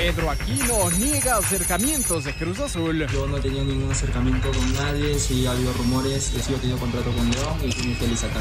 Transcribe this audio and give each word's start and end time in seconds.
Pedro 0.00 0.30
Aquino 0.30 0.90
niega 0.98 1.36
acercamientos 1.36 2.24
de 2.24 2.32
Cruz 2.32 2.58
Azul. 2.58 3.06
Yo 3.12 3.26
no 3.26 3.36
he 3.36 3.40
tenido 3.42 3.66
ningún 3.66 3.92
acercamiento 3.92 4.50
con 4.50 4.72
nadie, 4.72 5.18
si 5.18 5.46
ha 5.46 5.50
habido 5.50 5.74
rumores, 5.74 6.32
he 6.34 6.40
sido 6.40 6.58
tenido 6.58 6.78
contrato 6.78 7.12
con 7.12 7.30
León 7.30 7.58
y 7.62 7.68
estoy 7.68 7.88
muy 7.88 7.94
feliz 7.96 8.24
acá. 8.24 8.40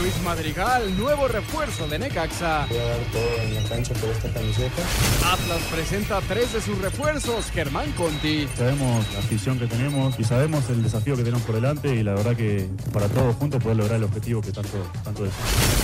Luis 0.00 0.22
Madrigal, 0.22 0.96
nuevo 0.96 1.26
refuerzo 1.26 1.88
de 1.88 1.98
Necaxa. 1.98 2.66
Voy 2.68 2.78
a 2.78 2.84
dar 2.84 3.00
todo 3.10 3.42
en 3.42 3.54
la 3.56 3.68
cancha 3.68 3.94
por 3.94 4.10
esta 4.10 4.32
camiseta. 4.32 4.82
Atlas 5.26 5.60
presenta 5.72 6.20
tres 6.20 6.52
de 6.52 6.60
sus 6.60 6.78
refuerzos, 6.78 7.50
Germán 7.50 7.90
Conti. 7.92 8.46
Sabemos 8.56 9.04
la 9.12 9.18
afición 9.18 9.58
que 9.58 9.66
tenemos 9.66 10.20
y 10.20 10.22
sabemos 10.22 10.70
el 10.70 10.84
desafío 10.84 11.16
que 11.16 11.24
tenemos 11.24 11.42
por 11.42 11.56
delante 11.56 11.96
y 11.96 12.04
la 12.04 12.14
verdad 12.14 12.36
que 12.36 12.68
para 12.92 13.08
todos 13.08 13.34
juntos 13.34 13.60
poder 13.60 13.76
lograr 13.76 13.96
el 13.96 14.04
objetivo 14.04 14.40
que 14.40 14.52
tanto, 14.52 14.78
tanto 15.02 15.26
es. 15.26 15.32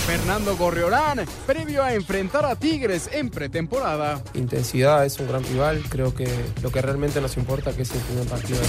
Fernando 0.07 0.55
Gorriolán, 0.55 1.25
previo 1.45 1.83
a 1.83 1.93
enfrentar 1.93 2.45
a 2.45 2.55
Tigres 2.55 3.09
en 3.11 3.29
pretemporada. 3.29 4.23
Intensidad 4.33 5.08
es 5.09 5.19
un 5.19 5.27
gran 5.27 5.43
rival, 5.43 5.83
creo 5.89 6.13
que 6.13 6.27
lo 6.61 6.71
que 6.71 6.83
realmente 6.83 7.19
nos 7.19 7.35
importa 7.35 7.75
que 7.75 7.81
es 7.81 7.91
el 7.91 7.99
primer 8.01 8.27
partido. 8.27 8.59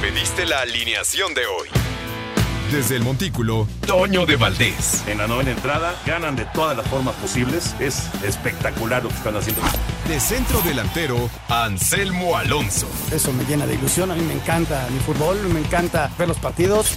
Pediste 0.00 0.46
la 0.46 0.60
alineación 0.60 1.34
de 1.34 1.46
hoy. 1.46 1.68
Desde 2.72 2.96
el 2.96 3.02
Montículo, 3.02 3.68
Toño 3.86 4.24
de 4.24 4.36
Valdés. 4.36 5.06
En 5.06 5.18
la 5.18 5.26
novena 5.26 5.50
entrada 5.50 5.94
ganan 6.06 6.36
de 6.36 6.46
todas 6.46 6.76
las 6.76 6.86
formas 6.86 7.14
posibles. 7.16 7.74
Es 7.80 8.08
espectacular 8.22 9.02
lo 9.02 9.10
que 9.10 9.16
están 9.16 9.36
haciendo. 9.36 9.60
De 10.06 10.20
centro 10.20 10.60
delantero, 10.62 11.30
Anselmo 11.48 12.36
Alonso. 12.36 12.88
Eso 13.12 13.32
me 13.34 13.44
llena 13.44 13.66
de 13.66 13.74
ilusión. 13.74 14.10
A 14.10 14.14
mí 14.14 14.22
me 14.22 14.34
encanta 14.34 14.86
mi 14.90 15.00
fútbol, 15.00 15.38
me 15.48 15.60
encanta 15.60 16.10
ver 16.18 16.28
los 16.28 16.38
partidos. 16.38 16.96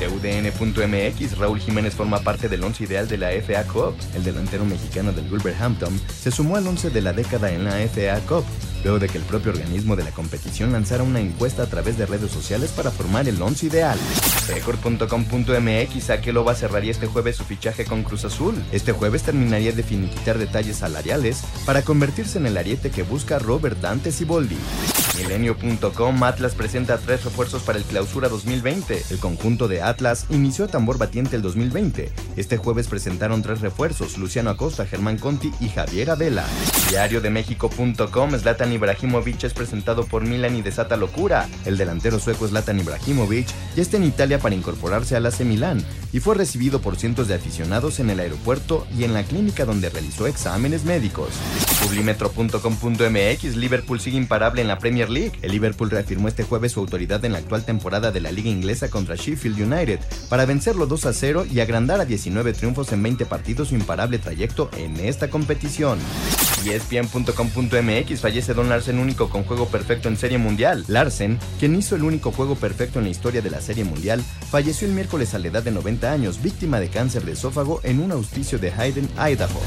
TUDN.mx, 0.00 1.36
Raúl 1.36 1.60
Jiménez 1.60 1.94
forma 1.94 2.20
parte 2.20 2.48
del 2.48 2.64
once 2.64 2.84
ideal 2.84 3.06
de 3.06 3.18
la 3.18 3.30
FA 3.42 3.64
Cup. 3.64 3.94
El 4.14 4.24
delantero 4.24 4.64
mexicano 4.64 5.12
del 5.12 5.28
Wolverhampton 5.28 6.00
se 6.08 6.30
sumó 6.30 6.56
al 6.56 6.66
once 6.66 6.88
de 6.88 7.02
la 7.02 7.12
década 7.12 7.52
en 7.52 7.64
la 7.64 7.76
FA 7.86 8.18
Cup, 8.26 8.44
luego 8.82 8.98
de 8.98 9.08
que 9.08 9.18
el 9.18 9.24
propio 9.24 9.52
organismo 9.52 9.96
de 9.96 10.04
la 10.04 10.10
competición 10.10 10.72
lanzara 10.72 11.02
una 11.02 11.20
encuesta 11.20 11.64
a 11.64 11.66
través 11.66 11.98
de 11.98 12.06
redes 12.06 12.30
sociales 12.30 12.70
para 12.70 12.90
formar 12.90 13.28
el 13.28 13.40
once 13.42 13.66
ideal. 13.66 13.98
Record.com.mx, 14.48 16.10
Akeloba 16.10 16.54
cerraría 16.54 16.92
este 16.92 17.06
jueves 17.06 17.36
su 17.36 17.44
fichaje 17.44 17.84
con 17.84 18.02
Cruz 18.02 18.24
Azul. 18.24 18.54
Este 18.72 18.92
jueves 18.92 19.22
terminaría 19.22 19.72
de 19.72 19.82
finiquitar 19.82 20.38
detalles 20.38 20.78
salariales 20.78 21.42
para 21.66 21.82
convertirse 21.82 22.38
en 22.38 22.46
el 22.46 22.56
ariete 22.56 22.90
que 22.90 23.02
busca 23.02 23.38
Robert 23.38 23.78
Dante 23.80 24.12
Siboldi. 24.12 24.56
Milenio.com 25.20 26.22
Atlas 26.24 26.54
presenta 26.54 26.96
tres 26.96 27.24
refuerzos 27.24 27.62
para 27.62 27.78
el 27.78 27.84
clausura 27.84 28.28
2020. 28.28 29.02
El 29.10 29.18
conjunto 29.18 29.68
de 29.68 29.82
Atlas 29.82 30.26
inició 30.30 30.64
a 30.64 30.68
tambor 30.68 30.96
batiente 30.96 31.36
el 31.36 31.42
2020. 31.42 32.10
Este 32.36 32.56
jueves 32.56 32.88
presentaron 32.88 33.42
tres 33.42 33.60
refuerzos: 33.60 34.16
Luciano 34.16 34.50
Acosta, 34.50 34.86
Germán 34.86 35.18
Conti 35.18 35.52
y 35.60 35.68
Javier 35.68 36.10
Adela. 36.10 36.46
Diariodemexico.com 36.88 38.30
Zlatan 38.38 38.72
Ibrahimovic 38.72 39.44
es 39.44 39.52
presentado 39.52 40.06
por 40.06 40.24
Milan 40.24 40.56
y 40.56 40.62
desata 40.62 40.96
locura. 40.96 41.48
El 41.64 41.76
delantero 41.76 42.18
sueco 42.18 42.48
Zlatan 42.48 42.80
Ibrahimovic 42.80 43.46
ya 43.76 43.82
está 43.82 43.98
en 43.98 44.04
Italia 44.04 44.38
para 44.38 44.54
incorporarse 44.54 45.16
al 45.16 45.26
AC 45.26 45.40
Milán 45.40 45.84
y 46.12 46.20
fue 46.20 46.34
recibido 46.34 46.80
por 46.80 46.96
cientos 46.96 47.28
de 47.28 47.34
aficionados 47.34 48.00
en 48.00 48.10
el 48.10 48.20
aeropuerto 48.20 48.86
y 48.96 49.04
en 49.04 49.12
la 49.12 49.22
clínica 49.22 49.64
donde 49.64 49.90
realizó 49.90 50.26
exámenes 50.26 50.84
médicos. 50.84 51.28
Publimetro.com.mx 51.84 53.56
Liverpool 53.56 54.00
sigue 54.00 54.16
imparable 54.16 54.62
en 54.62 54.68
la 54.68 54.78
Premier 54.78 55.09
League. 55.10 55.32
El 55.42 55.52
Liverpool 55.52 55.90
reafirmó 55.90 56.28
este 56.28 56.44
jueves 56.44 56.72
su 56.72 56.80
autoridad 56.80 57.24
en 57.24 57.32
la 57.32 57.38
actual 57.38 57.64
temporada 57.64 58.12
de 58.12 58.20
la 58.20 58.32
Liga 58.32 58.50
Inglesa 58.50 58.88
contra 58.88 59.16
Sheffield 59.16 59.60
United 59.60 60.00
para 60.28 60.46
vencerlo 60.46 60.86
2 60.86 61.06
a 61.06 61.12
0 61.12 61.46
y 61.50 61.60
agrandar 61.60 62.00
a 62.00 62.04
19 62.04 62.52
triunfos 62.52 62.92
en 62.92 63.02
20 63.02 63.26
partidos 63.26 63.68
su 63.68 63.74
imparable 63.74 64.18
trayecto 64.18 64.70
en 64.76 64.96
esta 65.00 65.28
competición. 65.28 65.98
Y 66.64 66.70
ESPN.com.mx 66.70 68.20
fallece 68.20 68.54
Don 68.54 68.68
Larsen 68.68 68.98
único 68.98 69.30
con 69.30 69.44
juego 69.44 69.66
perfecto 69.66 70.08
en 70.08 70.16
Serie 70.16 70.38
Mundial. 70.38 70.84
Larsen, 70.88 71.38
quien 71.58 71.74
hizo 71.74 71.96
el 71.96 72.04
único 72.04 72.32
juego 72.32 72.54
perfecto 72.54 72.98
en 72.98 73.06
la 73.06 73.10
historia 73.10 73.42
de 73.42 73.50
la 73.50 73.60
Serie 73.60 73.84
Mundial, 73.84 74.22
falleció 74.50 74.86
el 74.86 74.94
miércoles 74.94 75.34
a 75.34 75.38
la 75.38 75.48
edad 75.48 75.62
de 75.62 75.70
90 75.70 76.10
años, 76.10 76.42
víctima 76.42 76.80
de 76.80 76.88
cáncer 76.88 77.24
de 77.24 77.32
esófago 77.32 77.80
en 77.82 78.00
un 78.00 78.12
auspicio 78.12 78.58
de 78.58 78.72
Hayden, 78.72 79.08
Idaho. 79.16 79.60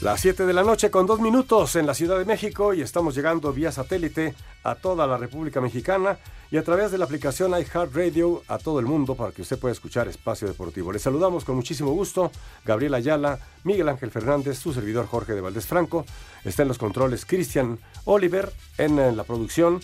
Las 0.00 0.22
7 0.22 0.46
de 0.46 0.54
la 0.54 0.62
noche 0.62 0.90
con 0.90 1.04
dos 1.04 1.20
minutos 1.20 1.76
en 1.76 1.86
la 1.86 1.92
Ciudad 1.92 2.18
de 2.18 2.24
México 2.24 2.72
y 2.72 2.80
estamos 2.80 3.14
llegando 3.14 3.52
vía 3.52 3.70
satélite 3.70 4.34
a 4.62 4.74
toda 4.74 5.06
la 5.06 5.18
República 5.18 5.60
Mexicana 5.60 6.18
y 6.50 6.56
a 6.56 6.64
través 6.64 6.90
de 6.90 6.96
la 6.96 7.04
aplicación 7.04 7.50
iHeartRadio 7.50 8.42
a 8.48 8.56
todo 8.56 8.80
el 8.80 8.86
mundo 8.86 9.14
para 9.14 9.32
que 9.32 9.42
usted 9.42 9.58
pueda 9.58 9.74
escuchar 9.74 10.08
Espacio 10.08 10.48
Deportivo. 10.48 10.90
Les 10.90 11.02
saludamos 11.02 11.44
con 11.44 11.54
muchísimo 11.54 11.90
gusto 11.90 12.32
Gabriel 12.64 12.94
Ayala, 12.94 13.40
Miguel 13.62 13.90
Ángel 13.90 14.10
Fernández, 14.10 14.58
su 14.58 14.72
servidor 14.72 15.06
Jorge 15.06 15.34
de 15.34 15.42
Valdés 15.42 15.66
Franco, 15.66 16.06
está 16.44 16.62
en 16.62 16.68
los 16.68 16.78
controles 16.78 17.26
Cristian 17.26 17.78
Oliver, 18.06 18.50
en 18.78 19.14
la 19.14 19.24
producción 19.24 19.80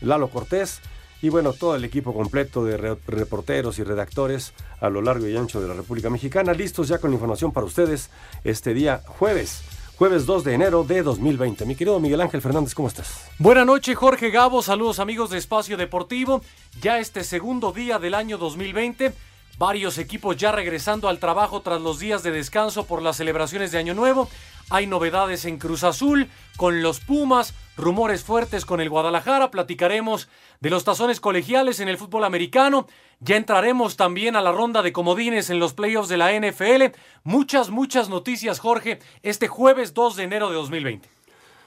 Lalo 0.00 0.28
Cortés 0.28 0.80
y 1.22 1.28
bueno, 1.28 1.52
todo 1.52 1.76
el 1.76 1.84
equipo 1.84 2.12
completo 2.12 2.64
de 2.64 2.76
reporteros 3.06 3.78
y 3.78 3.84
redactores 3.84 4.52
a 4.80 4.90
lo 4.90 5.00
largo 5.00 5.28
y 5.28 5.36
ancho 5.36 5.62
de 5.62 5.68
la 5.68 5.74
República 5.74 6.10
Mexicana, 6.10 6.52
listos 6.52 6.88
ya 6.88 6.98
con 6.98 7.12
información 7.12 7.52
para 7.52 7.64
ustedes 7.64 8.10
este 8.42 8.74
día 8.74 9.00
jueves. 9.06 9.62
Jueves 9.96 10.26
2 10.26 10.42
de 10.42 10.54
enero 10.54 10.82
de 10.82 11.02
2020. 11.04 11.64
Mi 11.64 11.76
querido 11.76 12.00
Miguel 12.00 12.20
Ángel 12.22 12.42
Fernández, 12.42 12.74
¿cómo 12.74 12.88
estás? 12.88 13.30
Buenas 13.38 13.64
noches, 13.64 13.96
Jorge 13.96 14.30
Gabo. 14.30 14.62
Saludos 14.62 14.98
amigos 14.98 15.30
de 15.30 15.38
Espacio 15.38 15.76
Deportivo. 15.76 16.42
Ya 16.80 16.98
este 16.98 17.22
segundo 17.22 17.70
día 17.70 18.00
del 18.00 18.14
año 18.14 18.36
2020. 18.36 19.12
Varios 19.58 19.98
equipos 19.98 20.36
ya 20.36 20.50
regresando 20.50 21.08
al 21.08 21.18
trabajo 21.18 21.60
tras 21.60 21.80
los 21.80 21.98
días 21.98 22.22
de 22.22 22.30
descanso 22.30 22.86
por 22.86 23.02
las 23.02 23.16
celebraciones 23.16 23.70
de 23.70 23.78
Año 23.78 23.94
Nuevo. 23.94 24.28
Hay 24.70 24.86
novedades 24.86 25.44
en 25.44 25.58
Cruz 25.58 25.84
Azul, 25.84 26.28
con 26.56 26.82
los 26.82 27.00
Pumas, 27.00 27.54
rumores 27.76 28.24
fuertes 28.24 28.64
con 28.64 28.80
el 28.80 28.88
Guadalajara. 28.88 29.50
Platicaremos 29.50 30.28
de 30.60 30.70
los 30.70 30.84
tazones 30.84 31.20
colegiales 31.20 31.80
en 31.80 31.88
el 31.88 31.98
fútbol 31.98 32.24
americano. 32.24 32.86
Ya 33.20 33.36
entraremos 33.36 33.96
también 33.96 34.34
a 34.34 34.40
la 34.40 34.50
ronda 34.50 34.82
de 34.82 34.92
comodines 34.92 35.50
en 35.50 35.58
los 35.58 35.74
playoffs 35.74 36.08
de 36.08 36.16
la 36.16 36.32
NFL. 36.32 36.96
Muchas, 37.22 37.70
muchas 37.70 38.08
noticias, 38.08 38.58
Jorge, 38.58 38.98
este 39.22 39.46
jueves 39.46 39.94
2 39.94 40.16
de 40.16 40.22
enero 40.24 40.48
de 40.48 40.54
2020. 40.54 41.08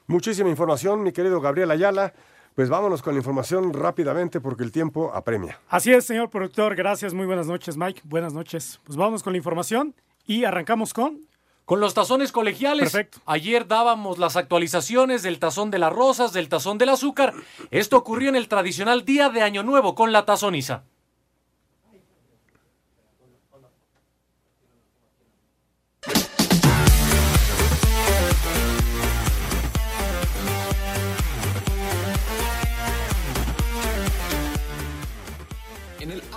Muchísima 0.07 0.49
información, 0.49 1.03
mi 1.03 1.11
querido 1.11 1.39
Gabriel 1.41 1.71
Ayala. 1.71 2.13
Pues 2.55 2.69
vámonos 2.69 3.01
con 3.01 3.13
la 3.13 3.19
información 3.19 3.73
rápidamente 3.73 4.39
porque 4.39 4.63
el 4.63 4.71
tiempo 4.71 5.11
apremia. 5.13 5.59
Así 5.67 5.91
es, 5.91 6.05
señor 6.05 6.29
productor. 6.29 6.75
Gracias. 6.75 7.13
Muy 7.13 7.25
buenas 7.25 7.47
noches, 7.47 7.75
Mike. 7.75 8.01
Buenas 8.05 8.33
noches. 8.33 8.79
Pues 8.85 8.97
vamos 8.97 9.23
con 9.23 9.33
la 9.33 9.37
información 9.37 9.93
y 10.25 10.45
arrancamos 10.45 10.93
con 10.93 11.19
con 11.65 11.79
los 11.79 11.93
tazones 11.93 12.31
colegiales. 12.31 12.91
Perfecto. 12.91 13.19
Ayer 13.25 13.67
dábamos 13.67 14.19
las 14.19 14.37
actualizaciones 14.37 15.23
del 15.23 15.39
tazón 15.39 15.71
de 15.71 15.79
las 15.79 15.91
rosas, 15.91 16.31
del 16.31 16.47
tazón 16.47 16.77
del 16.77 16.89
azúcar. 16.89 17.33
Esto 17.71 17.97
ocurrió 17.97 18.29
en 18.29 18.35
el 18.35 18.47
tradicional 18.47 19.03
día 19.03 19.29
de 19.29 19.41
Año 19.41 19.63
Nuevo 19.63 19.95
con 19.95 20.11
la 20.11 20.25
tazoniza. 20.25 20.83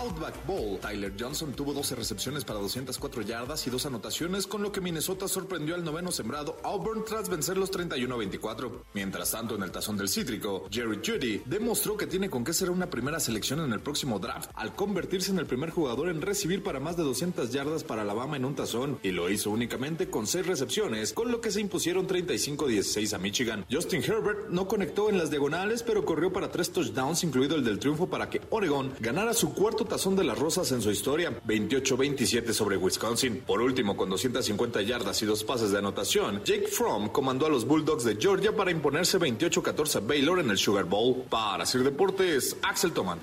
Outback 0.09 0.47
Bowl, 0.47 0.79
Tyler 0.81 1.13
Johnson 1.21 1.53
tuvo 1.53 1.75
12 1.75 1.95
recepciones 1.95 2.43
para 2.43 2.59
204 2.61 3.21
yardas 3.23 3.67
y 3.67 3.71
dos 3.71 3.85
anotaciones, 3.85 4.47
con 4.47 4.63
lo 4.63 4.73
que 4.73 4.81
Minnesota 4.81 5.29
sorprendió 5.29 5.75
al 5.75 5.85
noveno 5.85 6.11
sembrado 6.13 6.57
Auburn 6.65 7.05
tras 7.05 7.29
vencer 7.29 7.59
los 7.59 7.71
31-24. 7.71 8.85
Mientras 8.95 9.33
tanto, 9.33 9.57
en 9.57 9.65
el 9.65 9.71
tazón 9.71 9.99
del 9.99 10.09
cítrico, 10.09 10.67
Jerry 10.71 11.01
Judy 11.05 11.43
demostró 11.45 11.99
que 11.99 12.07
tiene 12.07 12.31
con 12.31 12.43
qué 12.43 12.55
ser 12.55 12.71
una 12.71 12.89
primera 12.89 13.21
selección 13.21 13.61
en 13.61 13.71
el 13.75 13.81
próximo 13.81 14.19
draft, 14.19 14.51
al 14.55 14.75
convertirse 14.75 15.31
en 15.31 15.41
el 15.41 15.47
primer 15.47 15.69
jugador 15.69 16.09
en 16.09 16.23
recibir 16.23 16.63
para 16.63 16.81
más 16.81 16.97
de 16.97 17.03
200 17.03 17.53
yardas 17.53 17.85
para 17.85 18.01
Alabama 18.01 18.39
en 18.39 18.47
un 18.47 18.55
tazón, 18.55 18.99
y 19.03 19.11
lo 19.11 19.29
hizo 19.29 19.51
únicamente 19.51 20.09
con 20.09 20.27
6 20.27 20.47
recepciones, 20.47 21.13
con 21.13 21.31
lo 21.31 21.43
que 21.43 21.51
se 21.51 21.61
impusieron 21.61 22.09
35-16 22.09 23.13
a 23.13 23.19
Michigan. 23.19 23.67
Justin 23.71 24.03
Herbert 24.03 24.49
no 24.49 24.69
conectó 24.69 25.11
en 25.11 25.19
las 25.19 25.29
diagonales, 25.29 25.83
pero 25.83 26.07
corrió 26.07 26.33
para 26.33 26.51
3 26.51 26.73
touchdowns, 26.73 27.25
incluido 27.25 27.57
el 27.57 27.65
del 27.65 27.79
triunfo 27.79 28.09
para 28.09 28.31
que 28.31 28.41
Oregon 28.49 28.95
ganara 29.01 29.35
su 29.35 29.53
cuarto 29.53 29.85
tazón 29.85 29.98
de 29.99 30.25
las 30.25 30.39
rosas 30.39 30.71
en 30.71 30.79
en 30.79 30.83
su 30.83 30.93
historia, 30.93 31.33
28-27 31.45 32.53
sobre 32.53 32.77
Wisconsin. 32.77 33.41
Por 33.41 33.61
último, 33.61 33.97
con 33.97 34.09
250 34.09 34.81
yardas 34.83 35.21
y 35.23 35.27
dos 35.27 35.43
pases 35.43 35.73
de 35.73 35.79
anotación, 35.79 36.41
Jake 36.45 36.69
Fromm 36.69 37.09
comandó 37.09 37.47
a 37.47 37.49
los 37.49 37.67
Bulldogs 37.67 38.05
de 38.05 38.15
Georgia 38.15 38.55
para 38.55 38.71
imponerse 38.71 39.19
28-14 39.19 39.97
a 39.97 40.01
Baylor 40.01 40.39
en 40.39 40.51
el 40.51 40.57
Sugar 40.57 40.85
Bowl. 40.85 41.25
Para 41.29 41.67
Sir 41.67 41.83
Deportes, 41.83 42.57
Axel 42.63 42.93
Toman. 42.93 43.19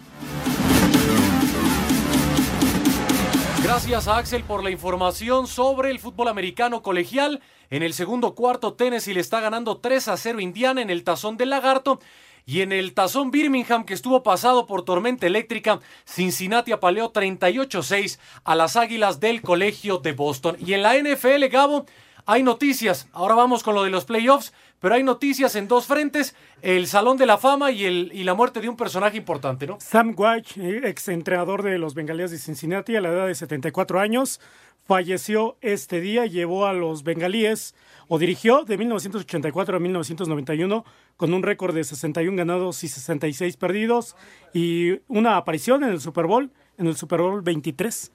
Gracias 3.63 4.07
a 4.09 4.17
Axel 4.17 4.43
por 4.43 4.61
la 4.61 4.69
información 4.69 5.47
sobre 5.47 5.91
el 5.91 5.99
fútbol 5.99 6.27
americano 6.27 6.83
colegial. 6.83 7.41
En 7.69 7.83
el 7.83 7.93
segundo 7.93 8.35
cuarto, 8.35 8.73
Tennessee 8.73 9.13
le 9.13 9.21
está 9.21 9.39
ganando 9.39 9.77
3 9.77 10.09
a 10.09 10.17
0 10.17 10.41
Indiana 10.41 10.81
en 10.81 10.89
el 10.89 11.05
tazón 11.05 11.37
del 11.37 11.51
lagarto. 11.51 12.01
Y 12.47 12.61
en 12.61 12.71
el 12.71 12.93
tazón 12.93 13.31
Birmingham, 13.31 13.85
que 13.85 13.95
estuvo 13.95 14.21
pasado 14.21 14.67
por 14.67 14.85
tormenta 14.85 15.25
eléctrica, 15.25 15.79
Cincinnati 16.05 16.71
apaleó 16.71 17.11
38-6 17.11 18.19
a 18.43 18.55
las 18.55 18.75
Águilas 18.75 19.19
del 19.19 19.41
Colegio 19.41 19.97
de 19.97 20.13
Boston. 20.13 20.55
Y 20.59 20.73
en 20.73 20.83
la 20.83 20.95
NFL, 20.95 21.43
Gabo, 21.51 21.87
hay 22.27 22.43
noticias. 22.43 23.07
Ahora 23.13 23.33
vamos 23.33 23.63
con 23.63 23.73
lo 23.73 23.83
de 23.83 23.89
los 23.89 24.05
playoffs, 24.05 24.53
pero 24.79 24.93
hay 24.93 25.03
noticias 25.03 25.55
en 25.55 25.67
dos 25.67 25.87
frentes, 25.87 26.35
el 26.61 26.85
Salón 26.85 27.17
de 27.17 27.25
la 27.25 27.39
Fama 27.39 27.71
y, 27.71 27.85
el, 27.85 28.11
y 28.13 28.23
la 28.23 28.35
muerte 28.35 28.61
de 28.61 28.69
un 28.69 28.77
personaje 28.77 29.17
importante, 29.17 29.65
¿no? 29.65 29.77
Sam 29.79 30.13
White, 30.15 30.87
ex 30.87 31.07
entrenador 31.07 31.63
de 31.63 31.79
los 31.79 31.95
Bengalíes 31.95 32.29
de 32.29 32.37
Cincinnati 32.37 32.95
a 32.95 33.01
la 33.01 33.09
edad 33.09 33.27
de 33.27 33.33
74 33.33 33.99
años, 33.99 34.39
falleció 34.85 35.57
este 35.61 35.99
día, 35.99 36.25
llevó 36.25 36.65
a 36.65 36.73
los 36.73 37.03
Bengalíes 37.03 37.75
o 38.07 38.19
dirigió 38.19 38.63
de 38.63 38.77
1984 38.77 39.77
a 39.77 39.79
1991 39.79 40.85
con 41.17 41.33
un 41.33 41.43
récord 41.43 41.73
de 41.73 41.83
61 41.83 42.37
ganados 42.37 42.83
y 42.83 42.87
66 42.87 43.57
perdidos 43.57 44.15
y 44.53 44.99
una 45.07 45.37
aparición 45.37 45.83
en 45.83 45.89
el 45.89 46.01
Super 46.01 46.27
Bowl, 46.27 46.51
en 46.77 46.87
el 46.87 46.95
Super 46.95 47.21
Bowl 47.21 47.41
23. 47.41 48.11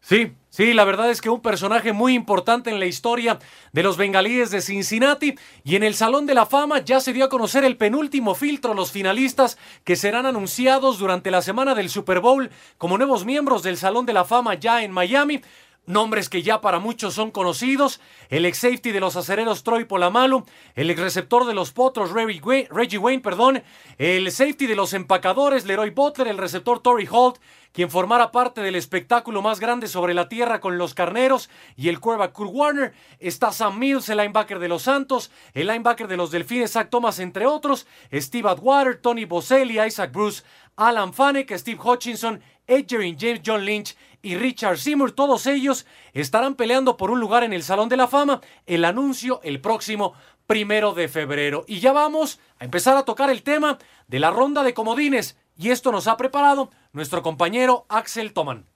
Sí, 0.00 0.32
sí, 0.50 0.72
la 0.72 0.84
verdad 0.84 1.10
es 1.10 1.20
que 1.20 1.30
un 1.30 1.40
personaje 1.40 1.92
muy 1.92 2.14
importante 2.14 2.70
en 2.70 2.78
la 2.78 2.86
historia 2.86 3.40
de 3.72 3.82
los 3.82 3.96
bengalíes 3.96 4.52
de 4.52 4.60
Cincinnati 4.60 5.34
y 5.64 5.74
en 5.74 5.82
el 5.82 5.96
Salón 5.96 6.26
de 6.26 6.34
la 6.34 6.46
Fama 6.46 6.78
ya 6.78 7.00
se 7.00 7.12
dio 7.12 7.24
a 7.24 7.28
conocer 7.28 7.64
el 7.64 7.76
penúltimo 7.76 8.36
filtro, 8.36 8.72
los 8.72 8.92
finalistas 8.92 9.58
que 9.82 9.96
serán 9.96 10.24
anunciados 10.24 11.00
durante 11.00 11.32
la 11.32 11.42
semana 11.42 11.74
del 11.74 11.90
Super 11.90 12.20
Bowl 12.20 12.50
como 12.78 12.98
nuevos 12.98 13.24
miembros 13.24 13.64
del 13.64 13.76
Salón 13.76 14.06
de 14.06 14.12
la 14.12 14.24
Fama 14.24 14.54
ya 14.54 14.84
en 14.84 14.92
Miami. 14.92 15.42
Nombres 15.86 16.28
que 16.28 16.42
ya 16.42 16.60
para 16.60 16.80
muchos 16.80 17.14
son 17.14 17.30
conocidos, 17.30 18.00
el 18.28 18.44
ex 18.44 18.58
safety 18.58 18.90
de 18.90 18.98
los 18.98 19.14
acereros 19.14 19.62
Troy 19.62 19.84
Polamalu, 19.84 20.44
el 20.74 20.90
ex 20.90 21.00
receptor 21.00 21.46
de 21.46 21.54
los 21.54 21.70
Potros 21.70 22.10
Reggie 22.10 22.98
Wayne, 22.98 23.22
perdón, 23.22 23.62
el 23.96 24.32
safety 24.32 24.66
de 24.66 24.74
los 24.74 24.94
empacadores 24.94 25.64
Leroy 25.64 25.90
Butler, 25.90 26.26
el 26.26 26.38
receptor 26.38 26.80
Tory 26.80 27.06
Holt, 27.08 27.38
quien 27.70 27.88
formara 27.88 28.32
parte 28.32 28.62
del 28.62 28.74
espectáculo 28.74 29.42
más 29.42 29.60
grande 29.60 29.86
sobre 29.86 30.12
la 30.12 30.28
tierra 30.28 30.60
con 30.60 30.76
los 30.76 30.92
carneros 30.92 31.50
y 31.76 31.88
el 31.88 32.00
quarterback 32.00 32.32
Kurt 32.32 32.50
Warner, 32.52 32.94
está 33.20 33.52
Sam 33.52 33.78
Mills, 33.78 34.08
el 34.08 34.16
linebacker 34.16 34.58
de 34.58 34.68
los 34.68 34.82
Santos, 34.82 35.30
el 35.54 35.68
linebacker 35.68 36.08
de 36.08 36.16
los 36.16 36.32
Delfines 36.32 36.72
Zach 36.72 36.90
Thomas, 36.90 37.20
entre 37.20 37.46
otros, 37.46 37.86
Steve 38.12 38.48
Atwater, 38.48 38.96
Tony 38.96 39.24
Boselli, 39.24 39.78
Isaac 39.78 40.10
Bruce, 40.10 40.42
Alan 40.76 41.12
Fanek, 41.12 41.56
Steve 41.56 41.78
Hutchinson, 41.80 42.40
Adrian 42.66 43.16
James, 43.16 43.40
John 43.44 43.64
Lynch 43.64 43.94
y 44.26 44.34
Richard 44.34 44.78
Seymour, 44.78 45.12
todos 45.12 45.46
ellos 45.46 45.86
estarán 46.12 46.56
peleando 46.56 46.96
por 46.96 47.12
un 47.12 47.20
lugar 47.20 47.44
en 47.44 47.52
el 47.52 47.62
Salón 47.62 47.88
de 47.88 47.96
la 47.96 48.08
Fama. 48.08 48.40
El 48.66 48.84
anuncio 48.84 49.40
el 49.44 49.60
próximo 49.60 50.14
primero 50.48 50.94
de 50.94 51.06
febrero. 51.06 51.64
Y 51.68 51.78
ya 51.78 51.92
vamos 51.92 52.40
a 52.58 52.64
empezar 52.64 52.96
a 52.96 53.04
tocar 53.04 53.30
el 53.30 53.44
tema 53.44 53.78
de 54.08 54.18
la 54.18 54.32
ronda 54.32 54.64
de 54.64 54.74
comodines. 54.74 55.38
Y 55.56 55.70
esto 55.70 55.92
nos 55.92 56.08
ha 56.08 56.16
preparado 56.16 56.70
nuestro 56.92 57.22
compañero 57.22 57.86
Axel 57.88 58.32
Toman. 58.32 58.66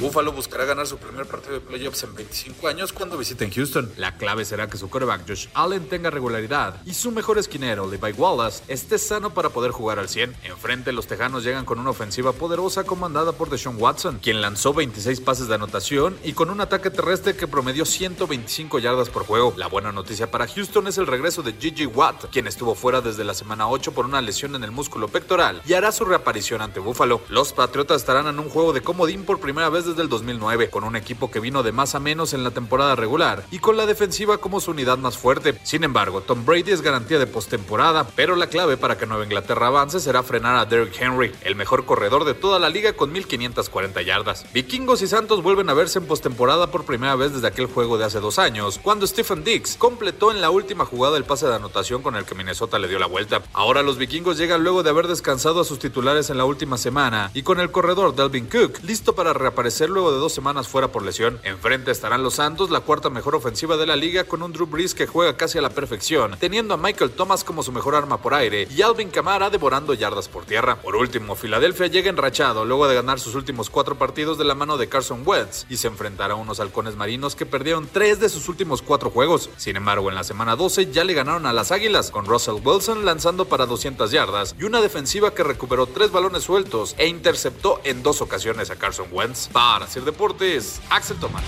Buffalo 0.00 0.30
buscará 0.30 0.64
ganar 0.64 0.86
su 0.86 0.96
primer 0.96 1.26
partido 1.26 1.54
de 1.54 1.60
playoffs 1.60 2.04
en 2.04 2.14
25 2.14 2.68
años 2.68 2.92
cuando 2.92 3.18
visiten 3.18 3.50
Houston. 3.50 3.90
La 3.96 4.16
clave 4.16 4.44
será 4.44 4.68
que 4.68 4.78
su 4.78 4.88
quarterback 4.88 5.26
Josh 5.26 5.48
Allen 5.54 5.88
tenga 5.88 6.08
regularidad 6.08 6.80
y 6.86 6.94
su 6.94 7.10
mejor 7.10 7.36
esquinero 7.36 7.90
Levi 7.90 8.12
Wallace 8.12 8.62
esté 8.68 8.96
sano 8.98 9.34
para 9.34 9.48
poder 9.48 9.72
jugar 9.72 9.98
al 9.98 10.08
100. 10.08 10.36
Enfrente 10.44 10.92
los 10.92 11.08
Tejanos 11.08 11.42
llegan 11.42 11.64
con 11.64 11.80
una 11.80 11.90
ofensiva 11.90 12.32
poderosa 12.32 12.84
comandada 12.84 13.32
por 13.32 13.50
Deshaun 13.50 13.76
Watson, 13.76 14.20
quien 14.22 14.40
lanzó 14.40 14.72
26 14.72 15.20
pases 15.20 15.48
de 15.48 15.56
anotación 15.56 16.16
y 16.22 16.32
con 16.32 16.50
un 16.50 16.60
ataque 16.60 16.90
terrestre 16.90 17.34
que 17.34 17.48
promedió 17.48 17.84
125 17.84 18.78
yardas 18.78 19.10
por 19.10 19.26
juego. 19.26 19.52
La 19.56 19.66
buena 19.66 19.90
noticia 19.90 20.30
para 20.30 20.46
Houston 20.46 20.86
es 20.86 20.98
el 20.98 21.08
regreso 21.08 21.42
de 21.42 21.54
Gigi 21.54 21.86
Watt, 21.86 22.26
quien 22.30 22.46
estuvo 22.46 22.76
fuera 22.76 23.00
desde 23.00 23.24
la 23.24 23.34
semana 23.34 23.68
8 23.68 23.90
por 23.90 24.06
una 24.06 24.20
lesión 24.20 24.54
en 24.54 24.62
el 24.62 24.70
músculo 24.70 25.08
pectoral 25.08 25.60
y 25.66 25.72
hará 25.72 25.90
su 25.90 26.04
reaparición 26.04 26.62
ante 26.62 26.78
Buffalo. 26.78 27.20
Los 27.28 27.52
Patriotas 27.52 28.02
estarán 28.02 28.28
en 28.28 28.38
un 28.38 28.48
juego 28.48 28.72
de 28.72 28.80
comodín 28.80 29.24
por 29.24 29.40
primera 29.40 29.68
vez 29.68 29.87
desde 29.88 30.02
el 30.02 30.08
2009, 30.08 30.70
con 30.70 30.84
un 30.84 30.96
equipo 30.96 31.30
que 31.30 31.40
vino 31.40 31.62
de 31.62 31.72
más 31.72 31.94
a 31.94 32.00
menos 32.00 32.34
en 32.34 32.44
la 32.44 32.52
temporada 32.52 32.94
regular 32.94 33.44
y 33.50 33.58
con 33.58 33.76
la 33.76 33.86
defensiva 33.86 34.38
como 34.38 34.60
su 34.60 34.70
unidad 34.70 34.98
más 34.98 35.18
fuerte. 35.18 35.58
Sin 35.64 35.84
embargo, 35.84 36.20
Tom 36.20 36.44
Brady 36.44 36.70
es 36.70 36.82
garantía 36.82 37.18
de 37.18 37.26
postemporada, 37.26 38.06
pero 38.14 38.36
la 38.36 38.48
clave 38.48 38.76
para 38.76 38.96
que 38.96 39.06
Nueva 39.06 39.24
Inglaterra 39.24 39.68
avance 39.68 40.00
será 40.00 40.22
frenar 40.22 40.56
a 40.56 40.66
Derrick 40.66 41.00
Henry, 41.00 41.32
el 41.42 41.56
mejor 41.56 41.84
corredor 41.84 42.24
de 42.24 42.34
toda 42.34 42.58
la 42.58 42.68
liga 42.68 42.92
con 42.92 43.12
1540 43.12 44.02
yardas. 44.02 44.44
Vikingos 44.52 45.02
y 45.02 45.06
Santos 45.06 45.42
vuelven 45.42 45.68
a 45.70 45.74
verse 45.74 45.98
en 45.98 46.06
postemporada 46.06 46.70
por 46.70 46.84
primera 46.84 47.16
vez 47.16 47.32
desde 47.32 47.48
aquel 47.48 47.66
juego 47.66 47.98
de 47.98 48.04
hace 48.04 48.20
dos 48.20 48.38
años, 48.38 48.78
cuando 48.82 49.06
Stephen 49.06 49.44
Dix 49.44 49.76
completó 49.76 50.30
en 50.30 50.40
la 50.40 50.50
última 50.50 50.84
jugada 50.84 51.16
el 51.16 51.24
pase 51.24 51.46
de 51.46 51.54
anotación 51.54 52.02
con 52.02 52.16
el 52.16 52.24
que 52.24 52.34
Minnesota 52.34 52.78
le 52.78 52.88
dio 52.88 52.98
la 52.98 53.06
vuelta. 53.06 53.42
Ahora 53.52 53.82
los 53.82 53.98
vikingos 53.98 54.36
llegan 54.36 54.62
luego 54.62 54.82
de 54.82 54.90
haber 54.90 55.08
descansado 55.08 55.60
a 55.60 55.64
sus 55.64 55.78
titulares 55.78 56.30
en 56.30 56.38
la 56.38 56.44
última 56.44 56.76
semana 56.76 57.30
y 57.34 57.42
con 57.42 57.60
el 57.60 57.70
corredor 57.70 58.14
Dalvin 58.14 58.46
Cook 58.46 58.80
listo 58.82 59.14
para 59.14 59.32
reaparecer 59.32 59.77
luego 59.86 60.10
de 60.12 60.18
dos 60.18 60.32
semanas 60.32 60.66
fuera 60.66 60.88
por 60.88 61.04
lesión. 61.04 61.38
Enfrente 61.44 61.90
estarán 61.90 62.22
los 62.22 62.34
Santos, 62.34 62.70
la 62.70 62.80
cuarta 62.80 63.10
mejor 63.10 63.34
ofensiva 63.34 63.76
de 63.76 63.86
la 63.86 63.96
liga, 63.96 64.24
con 64.24 64.42
un 64.42 64.52
Drew 64.52 64.66
Brees 64.66 64.94
que 64.94 65.06
juega 65.06 65.36
casi 65.36 65.58
a 65.58 65.62
la 65.62 65.70
perfección, 65.70 66.36
teniendo 66.40 66.74
a 66.74 66.76
Michael 66.76 67.10
Thomas 67.10 67.44
como 67.44 67.62
su 67.62 67.70
mejor 67.70 67.94
arma 67.94 68.20
por 68.20 68.34
aire 68.34 68.66
y 68.70 68.82
Alvin 68.82 69.10
Kamara 69.10 69.50
devorando 69.50 69.94
yardas 69.94 70.28
por 70.28 70.44
tierra. 70.44 70.76
Por 70.80 70.96
último, 70.96 71.36
Filadelfia 71.36 71.86
llega 71.86 72.10
enrachado 72.10 72.64
luego 72.64 72.88
de 72.88 72.94
ganar 72.94 73.20
sus 73.20 73.34
últimos 73.34 73.70
cuatro 73.70 73.96
partidos 73.96 74.38
de 74.38 74.44
la 74.44 74.54
mano 74.54 74.76
de 74.76 74.88
Carson 74.88 75.22
Wentz 75.24 75.66
y 75.68 75.76
se 75.76 75.88
enfrentará 75.88 76.34
a 76.34 76.36
unos 76.36 76.60
halcones 76.60 76.96
marinos 76.96 77.36
que 77.36 77.46
perdieron 77.46 77.88
tres 77.92 78.20
de 78.20 78.28
sus 78.28 78.48
últimos 78.48 78.82
cuatro 78.82 79.10
juegos. 79.10 79.50
Sin 79.56 79.76
embargo, 79.76 80.08
en 80.08 80.14
la 80.14 80.24
semana 80.24 80.56
12 80.56 80.90
ya 80.90 81.04
le 81.04 81.14
ganaron 81.14 81.46
a 81.46 81.52
las 81.52 81.72
Águilas, 81.72 82.10
con 82.10 82.26
Russell 82.26 82.62
Wilson 82.64 83.04
lanzando 83.04 83.44
para 83.44 83.66
200 83.66 84.10
yardas 84.10 84.54
y 84.58 84.64
una 84.64 84.80
defensiva 84.80 85.34
que 85.34 85.44
recuperó 85.44 85.86
tres 85.86 86.10
balones 86.10 86.44
sueltos 86.44 86.94
e 86.98 87.06
interceptó 87.06 87.80
en 87.84 88.02
dos 88.02 88.20
ocasiones 88.22 88.70
a 88.70 88.76
Carson 88.76 89.08
Wentz. 89.12 89.48
Hacer 89.76 90.02
deportes, 90.04 90.80
Axel 90.88 91.18
Tomás. 91.18 91.44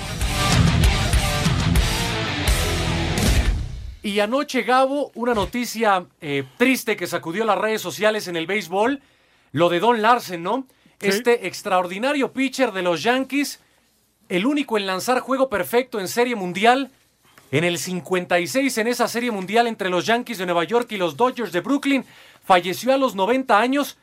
Y 4.02 4.20
anoche, 4.20 4.62
Gabo, 4.62 5.10
una 5.14 5.34
noticia 5.34 6.06
eh, 6.20 6.44
triste 6.56 6.96
que 6.96 7.06
sacudió 7.06 7.44
las 7.44 7.58
redes 7.58 7.80
sociales 7.80 8.28
en 8.28 8.36
el 8.36 8.46
béisbol, 8.46 9.00
lo 9.52 9.68
de 9.68 9.80
Don 9.80 10.00
Larsen, 10.00 10.42
¿no? 10.42 10.66
Este 11.00 11.46
extraordinario 11.46 12.32
pitcher 12.32 12.72
de 12.72 12.82
los 12.82 13.02
Yankees, 13.02 13.60
el 14.28 14.46
único 14.46 14.76
en 14.76 14.86
lanzar 14.86 15.20
juego 15.20 15.48
perfecto 15.48 15.98
en 15.98 16.08
Serie 16.08 16.36
Mundial, 16.36 16.90
en 17.50 17.64
el 17.64 17.78
56 17.78 18.78
en 18.78 18.86
esa 18.86 19.08
Serie 19.08 19.30
Mundial 19.30 19.66
entre 19.66 19.88
los 19.88 20.06
Yankees 20.06 20.38
de 20.38 20.46
Nueva 20.46 20.64
York 20.64 20.92
y 20.92 20.98
los 20.98 21.16
Dodgers 21.16 21.52
de 21.52 21.60
Brooklyn, 21.60 22.04
falleció 22.44 22.92
a 22.92 22.98
los 22.98 23.14
90 23.14 23.58
años, 23.58 23.96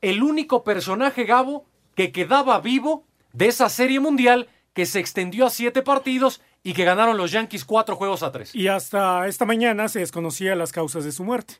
el 0.00 0.22
único 0.22 0.62
personaje, 0.64 1.24
Gabo, 1.24 1.66
que 1.94 2.12
quedaba 2.12 2.60
vivo 2.60 3.04
de 3.36 3.48
esa 3.48 3.68
Serie 3.68 4.00
Mundial 4.00 4.48
que 4.72 4.86
se 4.86 4.98
extendió 4.98 5.46
a 5.46 5.50
siete 5.50 5.82
partidos 5.82 6.40
y 6.62 6.72
que 6.72 6.84
ganaron 6.84 7.16
los 7.16 7.32
Yankees 7.32 7.64
cuatro 7.64 7.96
juegos 7.96 8.22
a 8.22 8.32
tres. 8.32 8.54
Y 8.54 8.68
hasta 8.68 9.26
esta 9.28 9.44
mañana 9.44 9.88
se 9.88 10.00
desconocía 10.00 10.54
las 10.54 10.72
causas 10.72 11.04
de 11.04 11.12
su 11.12 11.22
muerte. 11.22 11.54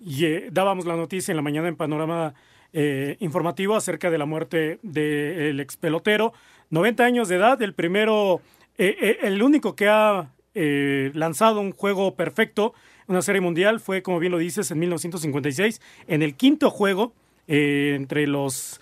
Y 0.00 0.26
eh, 0.26 0.48
dábamos 0.52 0.84
la 0.84 0.94
noticia 0.94 1.32
en 1.32 1.36
la 1.36 1.42
mañana 1.42 1.68
en 1.68 1.76
panorama 1.76 2.34
eh, 2.72 3.16
informativo 3.20 3.76
acerca 3.76 4.10
de 4.10 4.18
la 4.18 4.26
muerte 4.26 4.78
del 4.82 5.58
ex 5.58 5.76
pelotero. 5.76 6.32
90 6.70 7.04
años 7.04 7.28
de 7.28 7.36
edad, 7.36 7.60
el 7.62 7.74
primero, 7.74 8.40
eh, 8.78 9.18
el 9.22 9.42
único 9.42 9.74
que 9.74 9.88
ha 9.88 10.30
lanzado 10.54 11.60
un 11.60 11.72
juego 11.72 12.14
perfecto, 12.14 12.74
una 13.06 13.22
serie 13.22 13.40
mundial, 13.40 13.80
fue, 13.80 14.02
como 14.02 14.18
bien 14.18 14.32
lo 14.32 14.38
dices, 14.38 14.70
en 14.70 14.78
1956, 14.78 15.80
en 16.06 16.22
el 16.22 16.36
quinto 16.36 16.70
juego 16.70 17.14
entre 17.46 18.26
los 18.26 18.80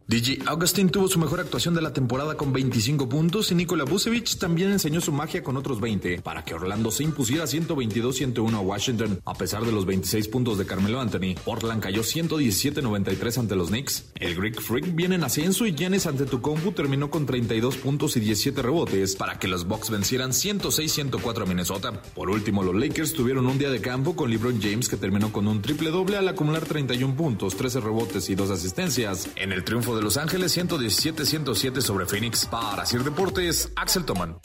DJ 0.07 0.37
Augustin 0.45 0.89
tuvo 0.89 1.07
su 1.07 1.17
mejor 1.17 1.39
actuación 1.39 1.73
de 1.73 1.81
la 1.81 1.91
temporada 1.91 2.37
con 2.37 2.53
25 2.53 3.09
puntos 3.09 3.51
y 3.51 3.55
Nikola 3.55 3.85
Vucevic 3.85 4.37
también 4.37 4.71
enseñó 4.71 5.01
su 5.01 5.11
magia 5.11 5.43
con 5.43 5.57
otros 5.57 5.81
20 5.81 6.21
para 6.21 6.43
que 6.43 6.53
Orlando 6.53 6.91
se 6.91 7.01
impusiera 7.01 7.45
122-101 7.45 8.53
a 8.53 8.59
Washington. 8.59 9.19
A 9.25 9.33
pesar 9.33 9.65
de 9.65 9.71
los 9.71 9.87
26 9.87 10.27
puntos 10.27 10.59
de 10.59 10.67
Carmelo 10.67 11.01
Anthony, 11.01 11.33
Portland 11.43 11.81
cayó 11.81 12.03
117-93 12.03 13.39
ante 13.39 13.55
los 13.55 13.69
Knicks. 13.69 14.11
El 14.19 14.35
Greek 14.35 14.61
Freak 14.61 14.93
viene 14.93 15.15
en 15.15 15.23
ascenso 15.23 15.65
y 15.65 15.73
Giannis 15.73 16.05
ante 16.05 16.25
Tucumbu 16.25 16.71
terminó 16.73 17.09
con 17.09 17.25
32 17.25 17.77
puntos 17.77 18.15
y 18.15 18.19
17 18.19 18.61
rebotes 18.61 19.15
para 19.15 19.39
que 19.39 19.47
los 19.47 19.67
Bucks 19.67 19.89
vencieran 19.89 20.33
106-104 20.33 21.41
a 21.41 21.45
Minnesota. 21.47 21.99
Por 22.13 22.29
último, 22.29 22.61
los 22.61 22.75
Lakers 22.75 23.13
tuvieron 23.13 23.47
un 23.47 23.57
día 23.57 23.71
de 23.71 23.81
campo 23.81 24.15
con 24.15 24.29
LeBron 24.29 24.61
James 24.61 24.87
que 24.87 24.97
terminó 24.97 25.31
con 25.31 25.47
un 25.47 25.63
triple 25.63 25.89
doble 25.89 26.17
al 26.17 26.27
acumular 26.27 26.63
31 26.63 27.15
puntos, 27.15 27.57
13 27.57 27.79
rebotes 27.79 28.29
y 28.29 28.35
2 28.35 28.51
asistencias 28.51 29.29
en 29.35 29.51
el 29.51 29.63
triunfo 29.63 29.94
de 29.95 30.01
Los 30.01 30.17
Ángeles 30.17 30.57
117-107 30.57 31.81
sobre 31.81 32.05
Phoenix. 32.05 32.45
Para 32.45 32.85
Sir 32.85 33.03
Deportes, 33.03 33.71
Axel 33.75 34.05
Toman. 34.05 34.37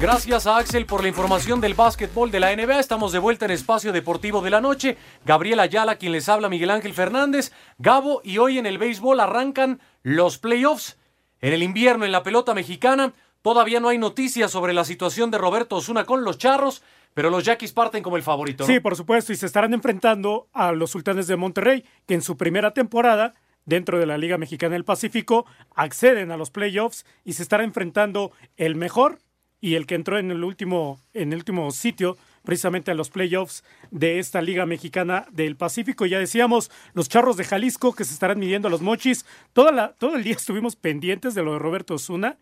Gracias 0.00 0.46
a 0.46 0.58
Axel 0.58 0.84
por 0.84 1.02
la 1.02 1.08
información 1.08 1.60
del 1.60 1.74
básquetbol 1.74 2.30
de 2.30 2.40
la 2.40 2.54
NBA. 2.54 2.80
Estamos 2.80 3.12
de 3.12 3.20
vuelta 3.20 3.44
en 3.44 3.52
Espacio 3.52 3.92
Deportivo 3.92 4.42
de 4.42 4.50
la 4.50 4.60
Noche. 4.60 4.98
Gabriel 5.24 5.60
Ayala, 5.60 5.96
quien 5.96 6.12
les 6.12 6.28
habla, 6.28 6.48
Miguel 6.48 6.70
Ángel 6.70 6.92
Fernández, 6.92 7.52
Gabo, 7.78 8.20
y 8.24 8.38
hoy 8.38 8.58
en 8.58 8.66
el 8.66 8.76
béisbol 8.76 9.20
arrancan 9.20 9.80
los 10.02 10.38
playoffs. 10.38 10.98
En 11.40 11.52
el 11.52 11.62
invierno, 11.62 12.04
en 12.04 12.12
la 12.12 12.22
pelota 12.22 12.54
mexicana, 12.54 13.14
todavía 13.40 13.78
no 13.78 13.88
hay 13.88 13.98
noticias 13.98 14.50
sobre 14.50 14.74
la 14.74 14.84
situación 14.84 15.30
de 15.30 15.38
Roberto 15.38 15.76
Osuna 15.76 16.04
con 16.04 16.24
los 16.24 16.38
charros, 16.38 16.82
pero 17.14 17.30
los 17.30 17.44
Yaquis 17.44 17.72
parten 17.72 18.02
como 18.02 18.16
el 18.16 18.22
favorito. 18.22 18.66
Sí, 18.66 18.80
por 18.80 18.96
supuesto, 18.96 19.32
y 19.32 19.36
se 19.36 19.46
estarán 19.46 19.72
enfrentando 19.72 20.48
a 20.52 20.72
los 20.72 20.90
Sultanes 20.90 21.26
de 21.28 21.36
Monterrey, 21.36 21.84
que 22.06 22.14
en 22.14 22.22
su 22.22 22.36
primera 22.36 22.72
temporada, 22.74 23.34
dentro 23.64 23.98
de 23.98 24.06
la 24.06 24.18
Liga 24.18 24.36
Mexicana 24.36 24.74
del 24.74 24.84
Pacífico, 24.84 25.46
acceden 25.74 26.32
a 26.32 26.36
los 26.36 26.50
playoffs 26.50 27.06
y 27.24 27.34
se 27.34 27.42
estará 27.42 27.64
enfrentando 27.64 28.32
el 28.56 28.74
mejor 28.74 29.20
y 29.60 29.76
el 29.76 29.86
que 29.86 29.94
entró 29.94 30.18
en 30.18 30.30
el 30.30 30.44
último, 30.44 31.00
en 31.14 31.32
el 31.32 31.38
último 31.38 31.70
sitio, 31.70 32.18
precisamente 32.42 32.90
a 32.90 32.94
los 32.94 33.08
playoffs 33.08 33.64
de 33.90 34.18
esta 34.18 34.42
Liga 34.42 34.66
Mexicana 34.66 35.26
del 35.30 35.56
Pacífico. 35.56 36.04
Ya 36.04 36.18
decíamos, 36.18 36.70
los 36.92 37.08
charros 37.08 37.38
de 37.38 37.44
Jalisco 37.44 37.94
que 37.94 38.04
se 38.04 38.12
estarán 38.12 38.38
midiendo 38.38 38.68
a 38.68 38.70
los 38.70 38.82
mochis. 38.82 39.24
Toda 39.54 39.72
la, 39.72 39.94
todo 39.94 40.16
el 40.16 40.24
día 40.24 40.34
estuvimos 40.36 40.76
pendientes 40.76 41.34
de 41.34 41.42
lo 41.42 41.54
de 41.54 41.60
Roberto 41.60 41.94
Osuna 41.94 42.36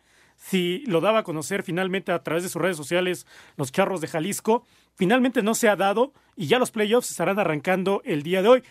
si 0.44 0.84
lo 0.86 1.00
daba 1.00 1.20
a 1.20 1.22
conocer 1.22 1.62
finalmente 1.62 2.12
a 2.12 2.22
través 2.22 2.42
de 2.42 2.48
sus 2.48 2.60
redes 2.60 2.76
sociales 2.76 3.26
los 3.56 3.70
Charros 3.70 4.00
de 4.00 4.08
Jalisco. 4.08 4.64
Finalmente 4.94 5.42
no 5.42 5.54
se 5.54 5.68
ha 5.68 5.76
dado 5.76 6.12
y 6.36 6.46
ya 6.46 6.58
los 6.58 6.70
playoffs 6.70 7.10
estarán 7.10 7.38
arrancando 7.38 8.02
el 8.04 8.22
día 8.22 8.42
de 8.42 8.48
hoy. 8.48 8.62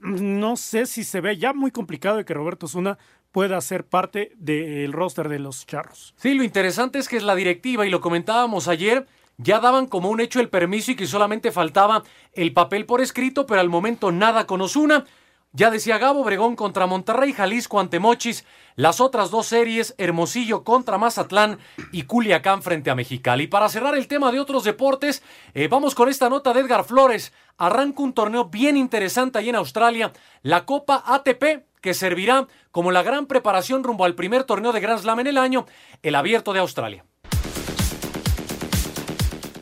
No 0.00 0.56
sé 0.56 0.86
si 0.86 1.04
se 1.04 1.20
ve 1.20 1.36
ya 1.36 1.52
muy 1.52 1.70
complicado 1.70 2.16
de 2.16 2.24
que 2.24 2.34
Roberto 2.34 2.66
Zuna 2.66 2.98
pueda 3.32 3.60
ser 3.60 3.84
parte 3.84 4.32
del 4.36 4.92
roster 4.92 5.28
de 5.28 5.38
los 5.38 5.66
Charros. 5.66 6.14
Sí, 6.16 6.34
lo 6.34 6.42
interesante 6.42 6.98
es 6.98 7.08
que 7.08 7.16
es 7.16 7.22
la 7.22 7.36
directiva 7.36 7.86
y 7.86 7.90
lo 7.90 8.00
comentábamos 8.00 8.66
ayer. 8.66 9.06
Ya 9.36 9.60
daban 9.60 9.86
como 9.86 10.10
un 10.10 10.20
hecho 10.20 10.40
el 10.40 10.48
permiso 10.48 10.90
y 10.90 10.96
que 10.96 11.06
solamente 11.06 11.52
faltaba 11.52 12.02
el 12.34 12.52
papel 12.52 12.86
por 12.86 13.00
escrito, 13.00 13.46
pero 13.46 13.60
al 13.60 13.70
momento 13.70 14.10
nada 14.10 14.46
con 14.46 14.60
Osuna. 14.60 15.06
Ya 15.52 15.72
decía 15.72 15.98
Gabo 15.98 16.20
Obregón 16.20 16.54
contra 16.54 16.86
Monterrey, 16.86 17.32
Jalisco 17.32 17.80
ante 17.80 17.98
Mochis. 17.98 18.44
Las 18.76 19.00
otras 19.00 19.32
dos 19.32 19.46
series, 19.46 19.96
Hermosillo 19.98 20.62
contra 20.62 20.96
Mazatlán 20.96 21.58
y 21.90 22.04
Culiacán 22.04 22.62
frente 22.62 22.88
a 22.88 22.94
Mexicali. 22.94 23.44
Y 23.44 23.46
para 23.48 23.68
cerrar 23.68 23.96
el 23.96 24.06
tema 24.06 24.30
de 24.30 24.38
otros 24.38 24.62
deportes, 24.62 25.24
eh, 25.54 25.66
vamos 25.66 25.96
con 25.96 26.08
esta 26.08 26.28
nota 26.28 26.52
de 26.52 26.60
Edgar 26.60 26.84
Flores. 26.84 27.32
Arranca 27.58 28.00
un 28.00 28.12
torneo 28.12 28.44
bien 28.44 28.76
interesante 28.76 29.40
ahí 29.40 29.48
en 29.48 29.56
Australia, 29.56 30.12
la 30.42 30.64
Copa 30.66 31.02
ATP, 31.04 31.64
que 31.80 31.94
servirá 31.94 32.46
como 32.70 32.92
la 32.92 33.02
gran 33.02 33.26
preparación 33.26 33.82
rumbo 33.82 34.04
al 34.04 34.14
primer 34.14 34.44
torneo 34.44 34.70
de 34.70 34.80
Grand 34.80 35.00
Slam 35.00 35.18
en 35.18 35.26
el 35.26 35.38
año, 35.38 35.66
el 36.02 36.14
Abierto 36.14 36.52
de 36.52 36.60
Australia. 36.60 37.04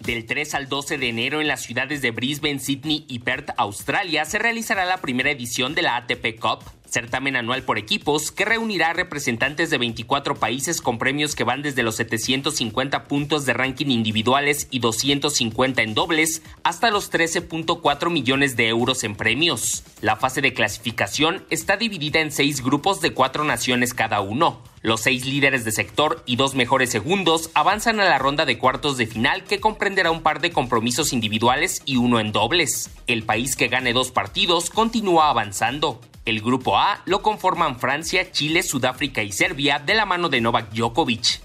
Del 0.08 0.24
3 0.24 0.54
al 0.54 0.70
12 0.70 0.96
de 0.96 1.10
enero 1.10 1.42
en 1.42 1.48
las 1.48 1.60
ciudades 1.60 2.00
de 2.00 2.12
Brisbane, 2.12 2.60
Sydney 2.60 3.04
y 3.08 3.18
Perth, 3.18 3.50
Australia, 3.58 4.24
se 4.24 4.38
realizará 4.38 4.86
la 4.86 5.02
primera 5.02 5.30
edición 5.30 5.74
de 5.74 5.82
la 5.82 5.96
ATP 5.96 6.40
Cup, 6.40 6.64
certamen 6.88 7.36
anual 7.36 7.62
por 7.62 7.76
equipos 7.76 8.32
que 8.32 8.46
reunirá 8.46 8.94
representantes 8.94 9.68
de 9.68 9.76
24 9.76 10.36
países 10.36 10.80
con 10.80 10.96
premios 10.96 11.34
que 11.34 11.44
van 11.44 11.60
desde 11.60 11.82
los 11.82 11.96
750 11.96 13.04
puntos 13.04 13.44
de 13.44 13.52
ranking 13.52 13.88
individuales 13.88 14.66
y 14.70 14.78
250 14.78 15.82
en 15.82 15.92
dobles 15.92 16.40
hasta 16.62 16.90
los 16.90 17.12
13.4 17.12 18.10
millones 18.10 18.56
de 18.56 18.68
euros 18.68 19.04
en 19.04 19.14
premios. 19.14 19.84
La 20.00 20.16
fase 20.16 20.40
de 20.40 20.54
clasificación 20.54 21.44
está 21.50 21.76
dividida 21.76 22.20
en 22.20 22.32
seis 22.32 22.62
grupos 22.64 23.02
de 23.02 23.12
cuatro 23.12 23.44
naciones 23.44 23.92
cada 23.92 24.22
uno. 24.22 24.62
Los 24.80 25.00
seis 25.00 25.26
líderes 25.26 25.64
de 25.64 25.72
sector 25.72 26.22
y 26.24 26.36
dos 26.36 26.54
mejores 26.54 26.90
segundos 26.90 27.50
avanzan 27.54 27.98
a 27.98 28.04
la 28.04 28.18
ronda 28.18 28.44
de 28.44 28.58
cuartos 28.58 28.96
de 28.96 29.06
final 29.06 29.42
que 29.44 29.58
comprenderá 29.58 30.10
un 30.10 30.22
par 30.22 30.40
de 30.40 30.52
compromisos 30.52 31.12
individuales 31.12 31.82
y 31.84 31.96
uno 31.96 32.20
en 32.20 32.30
dobles. 32.30 32.90
El 33.06 33.24
país 33.24 33.56
que 33.56 33.68
gane 33.68 33.92
dos 33.92 34.12
partidos 34.12 34.70
continúa 34.70 35.30
avanzando. 35.30 36.00
El 36.28 36.42
grupo 36.42 36.76
A 36.76 37.00
lo 37.06 37.22
conforman 37.22 37.80
Francia, 37.80 38.30
Chile, 38.30 38.62
Sudáfrica 38.62 39.22
y 39.22 39.32
Serbia 39.32 39.78
de 39.78 39.94
la 39.94 40.04
mano 40.04 40.28
de 40.28 40.42
Novak 40.42 40.74
Djokovic. 40.74 41.40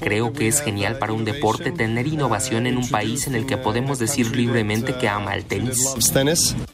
Creo 0.00 0.32
que 0.32 0.48
es 0.48 0.60
genial 0.62 0.98
para 0.98 1.12
un 1.12 1.24
deporte 1.24 1.70
tener 1.70 2.08
innovación 2.08 2.66
en 2.66 2.76
un 2.76 2.90
país 2.90 3.28
en 3.28 3.36
el 3.36 3.46
que 3.46 3.56
podemos 3.56 4.00
decir 4.00 4.34
libremente 4.34 4.96
que 4.96 5.08
ama 5.08 5.36
el 5.36 5.44
tenis. 5.44 5.94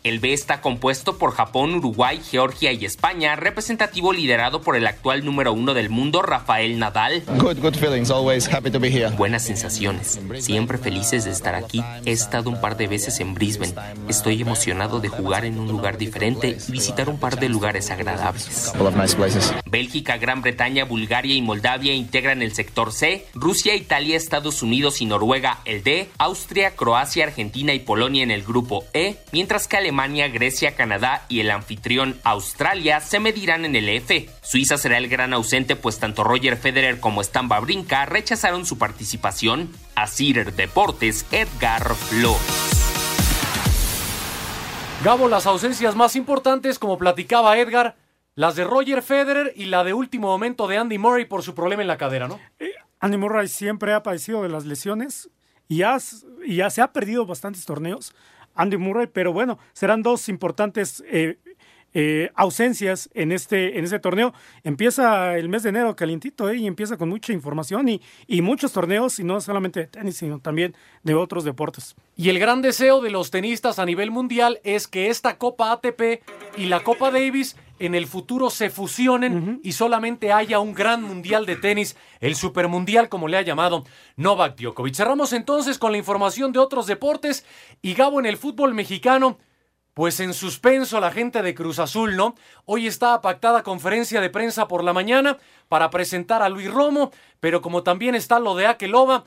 El 0.03 0.19
B 0.19 0.33
está 0.33 0.63
compuesto 0.63 1.19
por 1.19 1.35
Japón, 1.35 1.75
Uruguay, 1.75 2.23
Georgia 2.31 2.73
y 2.73 2.87
España, 2.87 3.37
representativo 3.37 4.15
liderado 4.15 4.63
por 4.63 4.75
el 4.75 4.87
actual 4.87 5.27
número 5.27 5.53
uno 5.53 5.75
del 5.75 5.91
mundo, 5.91 6.23
Rafael 6.23 6.79
Nadal. 6.79 7.23
Buenas 9.19 9.45
sensaciones, 9.45 10.19
siempre 10.39 10.79
felices 10.79 11.25
de 11.27 11.33
estar 11.33 11.55
aquí. 11.55 11.85
He 12.07 12.13
estado 12.13 12.49
un 12.49 12.63
par 12.63 12.79
de 12.79 12.87
veces 12.87 13.21
en 13.21 13.35
Brisbane. 13.35 13.75
Estoy 14.09 14.41
emocionado 14.41 15.01
de 15.01 15.11
jugar 15.11 15.45
en 15.45 15.59
un 15.59 15.69
lugar 15.69 15.99
diferente 15.99 16.62
visitar 16.71 17.09
un 17.09 17.19
par 17.19 17.39
de 17.39 17.49
lugares 17.49 17.91
agradables. 17.91 18.73
Bélgica, 19.67 20.17
Gran 20.17 20.43
Bretaña, 20.43 20.85
Bulgaria 20.85 21.35
y 21.35 21.43
Moldavia 21.43 21.95
integran 21.95 22.43
el 22.43 22.55
sector 22.55 22.93
C, 22.93 23.27
Rusia, 23.35 23.75
Italia, 23.75 24.17
Estados 24.17 24.63
Unidos 24.63 25.01
y 25.01 25.07
Noruega 25.07 25.61
el 25.65 25.83
D, 25.83 26.09
Austria, 26.19 26.75
Croacia, 26.77 27.25
Argentina 27.25 27.73
y 27.73 27.81
Polonia 27.81 28.23
en 28.23 28.31
el 28.31 28.43
grupo 28.43 28.85
E, 28.93 29.17
mientras 29.33 29.69
que 29.69 29.77
Alemania, 29.77 30.29
Grecia, 30.29 30.75
Canadá 30.75 31.25
y 31.29 31.41
el 31.41 31.51
anfitrión 31.51 32.19
Australia 32.25 33.01
se 33.01 33.21
medirán 33.21 33.65
en 33.65 33.77
el 33.77 33.89
F. 33.89 34.29
Suiza 34.43 34.79
será 34.79 34.99
el 34.99 35.09
gran 35.09 35.33
ausente 35.33 35.77
pues 35.77 35.99
tanto 35.99 36.25
Roger 36.25 36.57
Federer 36.57 37.01
como 37.01 37.21
Stan 37.21 37.51
Wawrinka 37.51 38.07
rechazaron 38.07 38.67
su 38.67 38.79
participación. 38.79 39.73
A 39.95 40.07
Cider 40.07 40.55
Deportes, 40.55 41.27
Edgar 41.31 41.95
Flores. 41.95 42.82
Gabo, 45.05 45.29
las 45.29 45.49
ausencias 45.49 45.97
más 45.97 46.15
importantes, 46.15 46.79
como 46.79 46.97
platicaba 46.97 47.59
Edgar, 47.59 47.97
las 48.37 48.55
de 48.55 48.63
Roger 48.63 49.03
Federer 49.03 49.53
y 49.57 49.65
la 49.65 49.83
de 49.83 49.95
último 49.95 50.29
momento 50.29 50.69
de 50.69 50.79
Andy 50.79 50.97
Murray 50.97 51.25
por 51.25 51.43
su 51.43 51.57
problema 51.57 51.83
en 51.83 51.89
la 51.89 51.99
cadera, 51.99 52.29
¿no? 52.29 52.39
Andy 53.01 53.17
Murray 53.17 53.49
siempre 53.49 53.95
ha 53.95 54.05
padecido 54.05 54.45
de 54.45 54.49
las 54.49 54.65
lesiones 54.65 55.29
y 55.67 55.79
ya 55.79 55.99
se 55.99 56.83
ha 56.83 56.93
perdido 56.93 57.27
bastantes 57.27 57.65
torneos. 57.65 58.15
Andy 58.55 58.77
Murray, 58.77 59.09
pero 59.09 59.33
bueno, 59.33 59.59
serán 59.73 60.05
dos 60.05 60.29
importantes 60.29 61.03
eh, 61.09 61.37
eh, 61.95 62.31
ausencias 62.35 63.11
en 63.15 63.33
este, 63.33 63.79
en 63.79 63.85
este 63.85 63.99
torneo. 63.99 64.33
Empieza 64.65 65.37
el 65.37 65.49
mes 65.49 65.63
de 65.63 65.71
enero 65.71 65.95
calientito 65.97 66.49
¿eh? 66.49 66.57
y 66.57 66.67
empieza 66.67 66.97
con 66.97 67.09
mucha 67.09 67.33
información 67.33 67.89
y, 67.89 68.01
y 68.27 68.43
muchos 68.43 68.73
torneos, 68.73 69.19
y 69.19 69.25
no 69.25 69.41
solamente 69.41 69.81
de 69.81 69.87
tenis, 69.87 70.17
sino 70.17 70.39
también 70.41 70.75
de 71.03 71.15
otros 71.15 71.45
deportes. 71.45 71.95
Y 72.17 72.29
el 72.29 72.39
gran 72.39 72.63
deseo 72.63 73.01
de 73.01 73.11
los 73.11 73.31
tenistas 73.31 73.79
a 73.79 73.87
nivel 73.87 74.11
mundial 74.11 74.61
es 74.65 74.87
que 74.87 75.09
esta 75.09 75.39
Copa 75.39 75.73
ATP 75.73 76.23
y 76.57 76.67
la 76.67 76.81
Copa 76.81 77.11
Davis 77.11 77.57
en 77.79 77.95
el 77.97 78.07
futuro 78.07 78.49
se 78.49 78.71
fusionen 78.71 79.61
y 79.65 79.73
solamente 79.73 80.33
haya 80.33 80.61
un 80.61 80.73
gran 80.73 81.03
mundial 81.03 81.47
de 81.47 81.57
tenis, 81.57 81.97
el 82.21 82.37
supermundial 82.37 83.09
como 83.09 83.27
le 83.27 83.37
ha 83.37 83.43
llamado 83.43 83.85
Novak 84.17 84.57
Djokovic. 84.57 84.95
Cerramos 84.95 85.33
entonces 85.33 85.79
con 85.79 85.91
la 85.91 85.99
información 85.99 86.53
de 86.53 86.61
otros 86.61 86.87
deportes 86.87 87.45
y 87.83 87.95
Gabo 87.95 88.21
en 88.21 88.27
el 88.27 88.37
fútbol 88.37 88.73
mexicano. 88.73 89.39
Pues 89.95 90.21
en 90.21 90.33
suspenso 90.33 91.01
la 91.01 91.11
gente 91.11 91.43
de 91.43 91.55
Cruz 91.55 91.79
Azul, 91.79 92.17
¿no? 92.17 92.35
Hoy 92.65 92.87
está 92.87 93.21
pactada 93.21 93.63
conferencia 93.63 94.23
de 94.23 94.31
prensa 94.31 94.67
por 94.67 94.83
la 94.85 94.95
mañana 94.95 95.37
para 95.69 95.91
presentar 95.91 96.43
a 96.43 96.49
Luis 96.49 96.71
Romo, 96.71 97.13
pero 97.41 97.61
como 97.61 97.83
también 97.83 98.15
está 98.15 98.41
lo 98.41 98.55
de 98.55 98.67
Akeloba, 98.67 99.25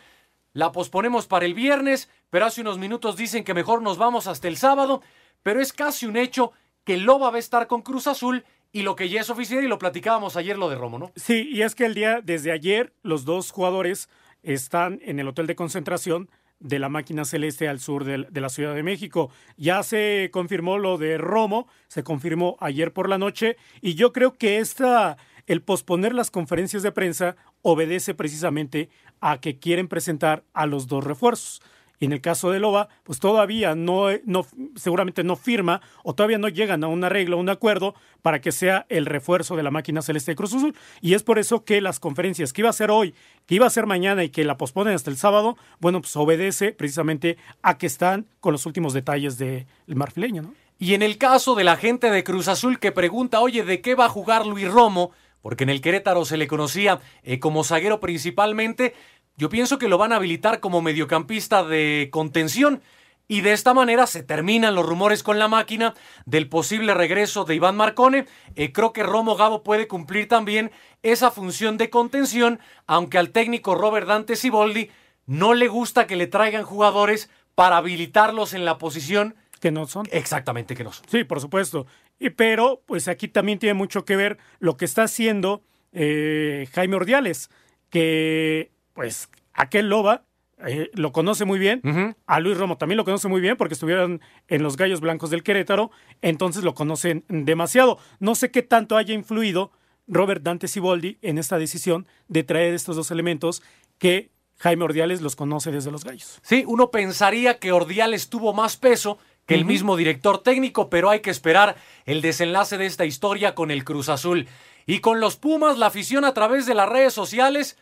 la 0.54 0.72
posponemos 0.72 1.28
para 1.28 1.46
el 1.46 1.54
viernes, 1.54 2.10
pero 2.32 2.48
hace 2.48 2.62
unos 2.62 2.80
minutos 2.80 3.16
dicen 3.16 3.44
que 3.44 3.54
mejor 3.54 3.84
nos 3.84 4.00
vamos 4.00 4.26
hasta 4.26 4.48
el 4.48 4.58
sábado, 4.58 5.04
pero 5.44 5.62
es 5.62 5.72
casi 5.72 6.08
un 6.08 6.18
hecho 6.18 6.52
que 6.84 6.98
Loba 6.98 7.30
va 7.30 7.36
a 7.36 7.40
estar 7.40 7.68
con 7.68 7.84
Cruz 7.84 8.08
Azul 8.08 8.44
y 8.72 8.82
lo 8.82 8.96
que 8.96 9.10
ya 9.10 9.22
es 9.22 9.30
oficial 9.30 9.64
y 9.64 9.68
lo 9.68 9.78
platicábamos 9.78 10.36
ayer 10.36 10.58
lo 10.58 10.70
de 10.70 10.78
Romo, 10.78 10.98
¿no? 10.98 11.12
Sí, 11.16 11.48
y 11.52 11.62
es 11.62 11.76
que 11.76 11.86
el 11.86 11.94
día, 11.94 12.22
desde 12.24 12.52
ayer, 12.52 12.92
los 13.04 13.24
dos 13.24 13.52
jugadores 13.52 14.10
están 14.42 15.00
en 15.04 15.20
el 15.20 15.28
hotel 15.28 15.46
de 15.46 15.56
concentración 15.56 16.30
de 16.66 16.80
la 16.80 16.90
máquina 16.90 17.26
celeste 17.26 17.68
al 17.68 17.80
sur 17.80 18.04
de, 18.04 18.26
de, 18.30 18.42
la 18.42 18.50
Ciudad 18.50 18.74
de 18.74 18.82
México. 18.82 19.30
Ya 19.56 19.84
se 19.84 20.30
confirmó 20.34 20.80
lo 20.80 20.98
de 20.98 21.18
Romo, 21.18 21.68
se 21.88 22.04
confirmó 22.04 22.58
ayer 22.60 22.92
por 22.92 23.08
la 23.08 23.20
noche 23.20 23.58
y 23.82 23.94
yo 23.94 24.12
creo 24.12 24.34
que 24.34 24.58
esta, 24.58 25.18
el 25.46 25.62
posponer 25.62 26.16
las 26.16 26.32
conferencias 26.32 26.82
de 26.82 26.92
prensa 26.92 27.36
obedece 27.62 28.16
precisamente 28.16 28.90
a 29.22 29.40
que 29.40 29.60
quieren 29.60 29.88
presentar 29.88 30.44
a 30.54 30.66
los 30.66 30.88
dos 30.88 31.04
refuerzos. 31.04 31.62
Y 32.00 32.06
en 32.06 32.14
el 32.14 32.22
caso 32.22 32.52
de 32.52 32.60
Loba, 32.60 32.90
pues 33.04 33.20
todavía 33.20 33.76
no, 33.76 34.08
no, 34.26 34.46
seguramente 34.76 35.24
no 35.24 35.36
firma 35.36 35.82
o 36.04 36.14
todavía 36.14 36.38
no 36.38 36.50
llegan 36.50 36.84
a 36.84 36.88
un 36.88 37.04
arreglo, 37.04 37.38
un 37.38 37.50
acuerdo 37.50 37.96
para 38.22 38.42
que 38.42 38.52
sea 38.52 38.86
el 38.90 39.06
refuerzo 39.06 39.56
de 39.56 39.64
la 39.64 39.72
máquina 39.72 40.02
celeste 40.02 40.32
de 40.32 40.36
Cruz 40.36 40.54
Azul. 40.54 40.76
Y 41.02 41.14
es 41.14 41.24
por 41.24 41.40
eso 41.40 41.64
que 41.64 41.82
las 41.82 42.00
conferencias 42.00 42.54
que 42.54 42.62
iba 42.62 42.70
a 42.70 42.74
ser 42.74 42.92
hoy, 42.92 43.14
que 43.46 43.56
iba 43.56 43.66
a 43.66 43.70
ser 43.70 43.86
mañana 43.86 44.24
y 44.24 44.30
que 44.30 44.44
la 44.44 44.58
posponen 44.58 44.94
hasta 44.94 45.10
el 45.10 45.18
sábado, 45.18 45.58
bueno, 45.80 46.02
pues 46.02 46.16
obedece 46.16 46.72
precisamente 46.72 47.38
a 47.62 47.78
que 47.78 47.88
están 47.88 48.26
con 48.40 48.52
los 48.52 48.66
últimos 48.66 48.94
detalles 48.94 49.38
del 49.38 49.66
marfileño, 49.88 50.42
¿no? 50.42 50.54
Y 50.78 50.94
en 50.94 51.04
el 51.04 51.18
caso 51.18 51.56
de 51.56 51.64
la 51.64 51.78
gente 51.78 52.10
de 52.10 52.24
Cruz 52.24 52.50
Azul 52.50 52.80
que 52.80 52.92
pregunta, 52.92 53.40
oye, 53.40 53.64
¿de 53.64 53.80
qué 53.80 53.96
va 53.96 54.06
a 54.06 54.10
jugar 54.10 54.46
Luis 54.46 54.70
Romo? 54.70 55.12
Porque 55.42 55.64
en 55.64 55.70
el 55.70 55.80
Querétaro 55.80 56.26
se 56.26 56.38
le 56.38 56.48
conocía 56.48 57.00
eh, 57.24 57.40
como 57.40 57.64
zaguero 57.64 58.00
principalmente. 58.00 58.94
Yo 59.38 59.50
pienso 59.50 59.78
que 59.78 59.90
lo 59.90 59.98
van 59.98 60.14
a 60.14 60.18
habilitar 60.18 60.60
como 60.60 60.82
mediocampista 60.82 61.64
de 61.64 62.10
contención. 62.12 62.82
Y 63.28 63.42
de 63.42 63.54
esta 63.54 63.74
manera 63.74 64.06
se 64.06 64.22
terminan 64.22 64.76
los 64.76 64.86
rumores 64.86 65.24
con 65.24 65.40
la 65.40 65.48
máquina 65.48 65.96
del 66.28 66.48
posible 66.48 66.94
regreso 66.94 67.44
de 67.44 67.56
Iván 67.56 67.76
Marcone. 67.76 68.28
Eh, 68.56 68.72
creo 68.72 68.94
que 68.94 69.02
Romo 69.02 69.36
Gabo 69.36 69.64
puede 69.64 69.88
cumplir 69.88 70.28
también 70.28 70.72
esa 71.02 71.32
función 71.32 71.78
de 71.78 71.90
contención, 71.90 72.60
aunque 72.86 73.18
al 73.18 73.32
técnico 73.32 73.74
Robert 73.74 74.08
Dante 74.08 74.36
Siboldi 74.36 74.92
no 75.26 75.56
le 75.56 75.68
gusta 75.68 76.06
que 76.06 76.16
le 76.16 76.28
traigan 76.28 76.64
jugadores 76.64 77.32
para 77.56 77.78
habilitarlos 77.78 78.54
en 78.54 78.64
la 78.64 78.78
posición 78.78 79.36
que 79.60 79.72
no 79.72 79.88
son. 79.88 80.06
Exactamente 80.12 80.76
que 80.76 80.84
no 80.84 80.92
son. 80.92 81.08
Sí, 81.10 81.24
por 81.24 81.42
supuesto. 81.42 81.88
Y, 82.20 82.30
pero, 82.30 82.84
pues 82.86 83.08
aquí 83.08 83.28
también 83.28 83.58
tiene 83.58 83.74
mucho 83.74 84.06
que 84.06 84.16
ver 84.16 84.38
lo 84.60 84.78
que 84.78 84.86
está 84.86 85.04
haciendo 85.04 85.64
eh, 85.94 86.68
Jaime 86.74 86.98
Ordiales, 86.98 87.50
que 87.90 88.72
pues 88.96 89.30
aquel 89.54 89.90
Loba 89.90 90.24
eh, 90.66 90.90
lo 90.94 91.12
conoce 91.12 91.46
muy 91.46 91.60
bien, 91.60 91.82
uh 91.84 91.88
-huh. 91.90 92.16
a 92.26 92.40
Luis 92.40 92.58
Romo 92.58 92.78
también 92.78 92.98
lo 92.98 93.06
conoce 93.06 93.28
muy 93.28 93.42
bien 93.42 93.58
porque 93.58 93.74
estuvieron 93.74 94.22
en 94.48 94.64
los 94.64 94.78
Gallos 94.78 95.02
Blancos 95.02 95.30
del 95.30 95.44
Querétaro, 95.44 95.92
entonces 96.24 96.64
lo 96.64 96.74
conocen 96.74 97.26
demasiado. 97.28 98.00
No 98.20 98.34
sé 98.34 98.50
qué 98.50 98.64
tanto 98.64 98.98
haya 98.98 99.14
influido 99.14 99.72
Robert 100.08 100.42
Dante 100.42 100.68
Siboldi 100.68 101.18
en 101.22 101.38
esta 101.38 101.60
decisión 101.60 102.08
de 102.30 102.44
traer 102.44 102.74
estos 102.74 102.96
dos 102.96 103.12
elementos 103.12 103.62
que 104.00 104.32
Jaime 104.58 104.86
Ordiales 104.86 105.22
los 105.22 105.36
conoce 105.36 105.72
desde 105.72 105.92
los 105.92 106.06
Gallos. 106.06 106.40
Sí, 106.42 106.64
uno 106.66 106.90
pensaría 106.90 107.60
que 107.60 107.74
Ordiales 107.74 108.30
tuvo 108.30 108.54
más 108.54 108.78
peso 108.78 109.18
que 109.46 109.56
el 109.56 109.66
mismo 109.66 109.96
director 109.96 110.42
técnico, 110.42 110.90
pero 110.90 111.10
hay 111.10 111.20
que 111.20 111.30
esperar 111.30 111.76
el 112.06 112.22
desenlace 112.22 112.78
de 112.78 112.86
esta 112.86 113.06
historia 113.06 113.54
con 113.54 113.70
el 113.70 113.84
Cruz 113.84 114.10
Azul. 114.10 114.48
Y 114.88 115.00
con 115.00 115.20
los 115.20 115.36
Pumas, 115.36 115.78
la 115.78 115.88
afición 115.88 116.26
a 116.26 116.34
través 116.34 116.66
de 116.66 116.74
las 116.74 116.90
redes 116.90 117.14
sociales, 117.14 117.78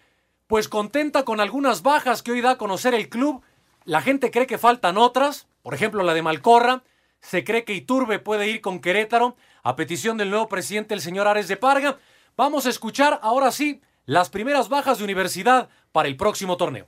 pues 0.54 0.68
contenta 0.68 1.26
con 1.26 1.40
algunas 1.40 1.82
bajas 1.82 2.22
que 2.22 2.32
hoy 2.32 2.42
da 2.42 2.52
a 2.52 2.58
conocer 2.60 2.94
el 2.94 3.10
club. 3.10 3.42
La 3.86 4.04
gente 4.04 4.30
cree 4.30 4.46
que 4.46 4.60
faltan 4.60 5.00
otras, 5.00 5.48
por 5.64 5.74
ejemplo 5.74 6.04
la 6.04 6.14
de 6.14 6.22
Malcorra. 6.22 6.84
Se 7.22 7.44
cree 7.44 7.64
que 7.64 7.74
Iturbe 7.74 8.20
puede 8.20 8.48
ir 8.48 8.62
con 8.62 8.80
Querétaro 8.80 9.36
a 9.64 9.76
petición 9.76 10.16
del 10.16 10.30
nuevo 10.30 10.48
presidente, 10.50 10.94
el 10.94 11.02
señor 11.02 11.28
Ares 11.28 11.48
de 11.48 11.58
Parga. 11.58 11.98
Vamos 12.38 12.68
a 12.68 12.70
escuchar 12.70 13.20
ahora 13.24 13.52
sí 13.52 13.82
las 14.06 14.30
primeras 14.30 14.70
bajas 14.70 15.00
de 15.00 15.06
universidad 15.06 15.70
para 15.92 16.08
el 16.08 16.18
próximo 16.18 16.56
torneo. 16.56 16.86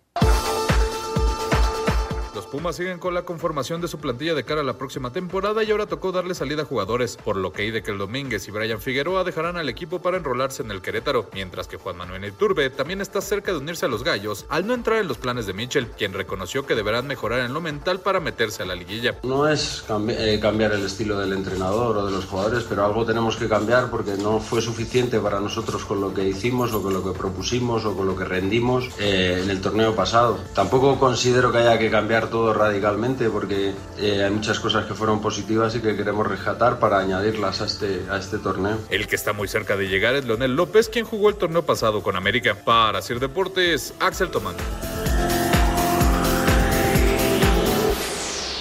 Pumas 2.55 2.77
siguen 2.77 2.99
con 2.99 3.13
la 3.13 3.23
conformación 3.23 3.81
de 3.81 3.89
su 3.89 3.97
plantilla 3.97 4.33
de 4.33 4.45
cara 4.45 4.61
a 4.61 4.63
la 4.63 4.77
próxima 4.77 5.11
temporada 5.11 5.61
y 5.61 5.71
ahora 5.71 5.87
tocó 5.87 6.13
darle 6.13 6.33
salida 6.33 6.61
a 6.61 6.65
jugadores, 6.65 7.17
por 7.17 7.35
lo 7.35 7.51
que 7.51 7.65
Idekel 7.65 7.97
Domínguez 7.97 8.47
y 8.47 8.51
Brian 8.51 8.79
Figueroa 8.79 9.25
dejarán 9.25 9.57
al 9.57 9.67
equipo 9.67 10.01
para 10.01 10.15
enrolarse 10.15 10.63
en 10.63 10.71
el 10.71 10.81
Querétaro, 10.81 11.29
mientras 11.33 11.67
que 11.67 11.75
Juan 11.75 11.97
Manuel 11.97 12.23
Iturbe 12.23 12.69
también 12.69 13.01
está 13.01 13.19
cerca 13.19 13.51
de 13.51 13.57
unirse 13.57 13.87
a 13.87 13.89
los 13.89 14.05
Gallos 14.05 14.45
al 14.47 14.65
no 14.65 14.73
entrar 14.73 15.01
en 15.01 15.09
los 15.09 15.17
planes 15.17 15.47
de 15.47 15.51
Mitchell, 15.51 15.87
quien 15.97 16.13
reconoció 16.13 16.65
que 16.65 16.75
deberán 16.75 17.07
mejorar 17.07 17.41
en 17.41 17.53
lo 17.53 17.59
mental 17.59 17.99
para 17.99 18.21
meterse 18.21 18.63
a 18.63 18.67
la 18.67 18.75
liguilla. 18.75 19.19
No 19.23 19.49
es 19.49 19.83
cambi 19.85 20.13
eh, 20.17 20.39
cambiar 20.41 20.71
el 20.71 20.85
estilo 20.85 21.19
del 21.19 21.33
entrenador 21.33 21.97
o 21.97 22.05
de 22.05 22.11
los 22.13 22.23
jugadores, 22.23 22.63
pero 22.63 22.85
algo 22.85 23.05
tenemos 23.05 23.35
que 23.35 23.49
cambiar 23.49 23.89
porque 23.91 24.13
no 24.13 24.39
fue 24.39 24.61
suficiente 24.61 25.19
para 25.19 25.41
nosotros 25.41 25.83
con 25.83 25.99
lo 25.99 26.13
que 26.13 26.23
hicimos 26.23 26.73
o 26.73 26.81
con 26.81 26.93
lo 26.93 27.03
que 27.03 27.11
propusimos 27.19 27.83
o 27.83 27.97
con 27.97 28.07
lo 28.07 28.15
que 28.15 28.23
rendimos 28.23 28.87
eh, 28.97 29.41
en 29.43 29.49
el 29.49 29.59
torneo 29.59 29.93
pasado. 29.93 30.39
Tampoco 30.53 30.97
considero 30.97 31.51
que 31.51 31.57
haya 31.57 31.77
que 31.77 31.91
cambiar 31.91 32.29
todo 32.29 32.44
radicalmente 32.53 33.29
porque 33.29 33.73
eh, 33.99 34.23
hay 34.23 34.31
muchas 34.31 34.59
cosas 34.59 34.85
que 34.85 34.93
fueron 34.93 35.21
positivas 35.21 35.75
y 35.75 35.81
que 35.81 35.95
queremos 35.95 36.27
rescatar 36.27 36.79
para 36.79 36.99
añadirlas 36.99 37.61
a 37.61 37.65
este, 37.65 38.03
a 38.09 38.17
este 38.17 38.37
torneo. 38.37 38.77
El 38.89 39.07
que 39.07 39.15
está 39.15 39.33
muy 39.33 39.47
cerca 39.47 39.75
de 39.77 39.87
llegar 39.87 40.15
es 40.15 40.25
Leonel 40.25 40.55
López, 40.55 40.89
quien 40.89 41.05
jugó 41.05 41.29
el 41.29 41.35
torneo 41.35 41.65
pasado 41.65 42.03
con 42.03 42.15
América. 42.15 42.55
Para 42.65 43.01
Sir 43.01 43.19
Deportes, 43.19 43.93
Axel 43.99 44.29
Tomán. 44.29 44.55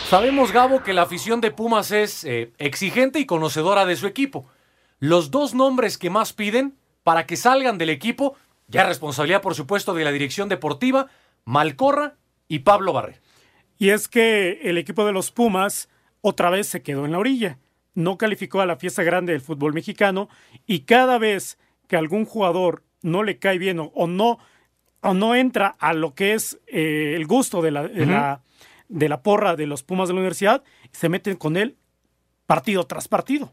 Sabemos, 0.09 0.53
Gabo, 0.53 0.83
que 0.83 0.93
la 0.93 1.03
afición 1.03 1.41
de 1.41 1.51
Pumas 1.51 1.91
es 1.91 2.25
eh, 2.25 2.53
exigente 2.59 3.19
y 3.19 3.27
conocedora 3.27 3.85
de 3.85 3.97
su 3.97 4.07
equipo. 4.07 4.47
Los 5.01 5.31
dos 5.31 5.55
nombres 5.55 5.99
que 5.99 6.09
más 6.09 6.33
piden 6.33 6.77
para 7.03 7.27
que 7.27 7.37
salgan 7.37 7.79
del 7.79 7.91
equipo, 7.91 8.37
ya 8.69 8.85
responsabilidad 8.85 9.43
por 9.43 9.55
supuesto 9.55 9.93
de 9.93 10.05
la 10.05 10.13
dirección 10.13 10.49
deportiva, 10.49 11.09
Malcorra 11.45 12.15
y 12.49 12.61
Pablo 12.61 12.93
Barré. 12.93 13.24
Y 13.79 13.91
es 13.91 14.09
que 14.09 14.61
el 14.63 14.79
equipo 14.79 15.05
de 15.05 15.13
los 15.13 15.31
Pumas 15.31 15.89
otra 16.21 16.51
vez 16.51 16.67
se 16.69 16.83
quedó 16.83 17.05
en 17.05 17.13
la 17.13 17.19
orilla. 17.19 17.59
No 17.95 18.19
calificó 18.19 18.61
a 18.61 18.67
la 18.67 18.77
fiesta 18.77 19.03
grande 19.03 19.33
del 19.33 19.41
fútbol 19.43 19.73
mexicano 19.73 20.29
y 20.67 20.81
cada 20.81 21.19
vez 21.19 21.59
que 21.87 21.97
algún 21.97 22.25
jugador 22.25 22.83
no 23.03 23.23
le 23.23 23.39
cae 23.39 23.59
bien 23.59 23.79
o, 23.79 23.93
o 23.95 24.07
no, 24.07 24.39
o 25.03 25.15
no 25.15 25.35
entra 25.35 25.77
a 25.79 25.93
lo 25.93 26.15
que 26.15 26.33
es 26.33 26.59
eh, 26.67 27.13
el 27.17 27.27
gusto 27.27 27.63
de 27.63 27.71
la, 27.71 27.87
de, 27.87 28.03
uh 28.03 28.07
-huh. 28.07 28.11
la, 28.11 28.41
de 28.89 29.09
la 29.09 29.23
porra 29.23 29.55
de 29.55 29.67
los 29.67 29.83
Pumas 29.83 30.09
de 30.09 30.15
la 30.15 30.21
universidad, 30.21 30.65
se 30.91 31.09
meten 31.09 31.37
con 31.37 31.57
él 31.57 31.77
partido 32.47 32.85
tras 32.87 33.07
partido. 33.09 33.53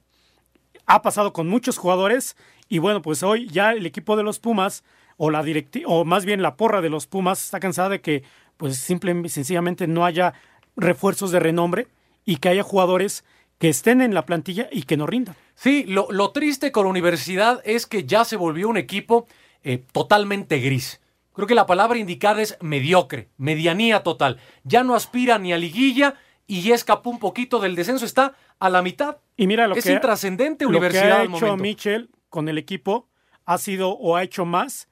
Ha 0.85 1.01
pasado 1.01 1.33
con 1.33 1.47
muchos 1.47 1.77
jugadores 1.77 2.35
y 2.69 2.79
bueno, 2.79 3.01
pues 3.01 3.21
hoy 3.23 3.47
ya 3.47 3.73
el 3.73 3.85
equipo 3.85 4.15
de 4.15 4.23
los 4.23 4.39
Pumas 4.39 4.83
o 5.17 5.29
la 5.29 5.43
directiva, 5.43 5.89
o 5.89 6.05
más 6.05 6.25
bien 6.25 6.41
la 6.41 6.55
porra 6.55 6.81
de 6.81 6.89
los 6.89 7.05
Pumas 7.05 7.43
está 7.43 7.59
cansada 7.59 7.89
de 7.89 8.01
que 8.01 8.23
pues 8.61 8.77
simple 8.77 9.19
y 9.25 9.29
sencillamente 9.29 9.87
no 9.87 10.05
haya 10.05 10.35
refuerzos 10.75 11.31
de 11.31 11.39
renombre 11.39 11.87
y 12.25 12.35
que 12.35 12.49
haya 12.49 12.61
jugadores 12.61 13.25
que 13.57 13.69
estén 13.69 14.01
en 14.01 14.13
la 14.13 14.27
plantilla 14.27 14.69
y 14.71 14.83
que 14.83 14.97
no 14.97 15.07
rindan. 15.07 15.35
Sí, 15.55 15.83
lo, 15.87 16.05
lo 16.11 16.29
triste 16.29 16.71
con 16.71 16.83
la 16.83 16.91
universidad 16.91 17.59
es 17.65 17.87
que 17.87 18.03
ya 18.03 18.23
se 18.23 18.35
volvió 18.35 18.69
un 18.69 18.77
equipo 18.77 19.25
eh, 19.63 19.83
totalmente 19.91 20.59
gris. 20.59 21.01
Creo 21.33 21.47
que 21.47 21.55
la 21.55 21.65
palabra 21.65 21.97
indicada 21.97 22.39
es 22.39 22.55
mediocre, 22.61 23.29
medianía 23.37 24.03
total. 24.03 24.37
Ya 24.63 24.83
no 24.83 24.93
aspira 24.93 25.39
ni 25.39 25.53
a 25.53 25.57
liguilla 25.57 26.13
y 26.45 26.61
ya 26.61 26.75
escapó 26.75 27.09
un 27.09 27.17
poquito 27.17 27.59
del 27.59 27.75
descenso, 27.75 28.05
está 28.05 28.35
a 28.59 28.69
la 28.69 28.83
mitad. 28.83 29.17
Y 29.37 29.47
mira 29.47 29.65
lo 29.65 29.73
es 29.73 29.85
que 29.85 29.93
intrascendente 29.93 30.65
lo 30.65 30.69
universidad. 30.69 31.25
que 31.25 31.33
ha 31.33 31.35
hecho 31.35 31.57
Mitchell 31.57 32.11
con 32.29 32.47
el 32.47 32.59
equipo 32.59 33.09
ha 33.43 33.57
sido 33.57 33.89
o 33.89 34.15
ha 34.17 34.21
hecho 34.21 34.45
más 34.45 34.87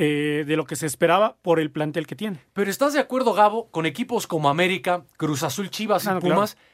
eh, 0.00 0.44
de 0.46 0.56
lo 0.56 0.64
que 0.64 0.76
se 0.76 0.86
esperaba 0.86 1.36
por 1.42 1.58
el 1.58 1.70
plantel 1.72 2.06
que 2.06 2.14
tiene. 2.14 2.38
Pero 2.52 2.70
¿estás 2.70 2.92
de 2.94 3.00
acuerdo, 3.00 3.34
Gabo, 3.34 3.68
con 3.70 3.84
equipos 3.84 4.26
como 4.28 4.48
América, 4.48 5.02
Cruz 5.16 5.42
Azul, 5.42 5.70
Chivas 5.70 6.04
y 6.04 6.08
Ah, 6.08 6.18
Pumas, 6.20 6.54
claro. 6.54 6.68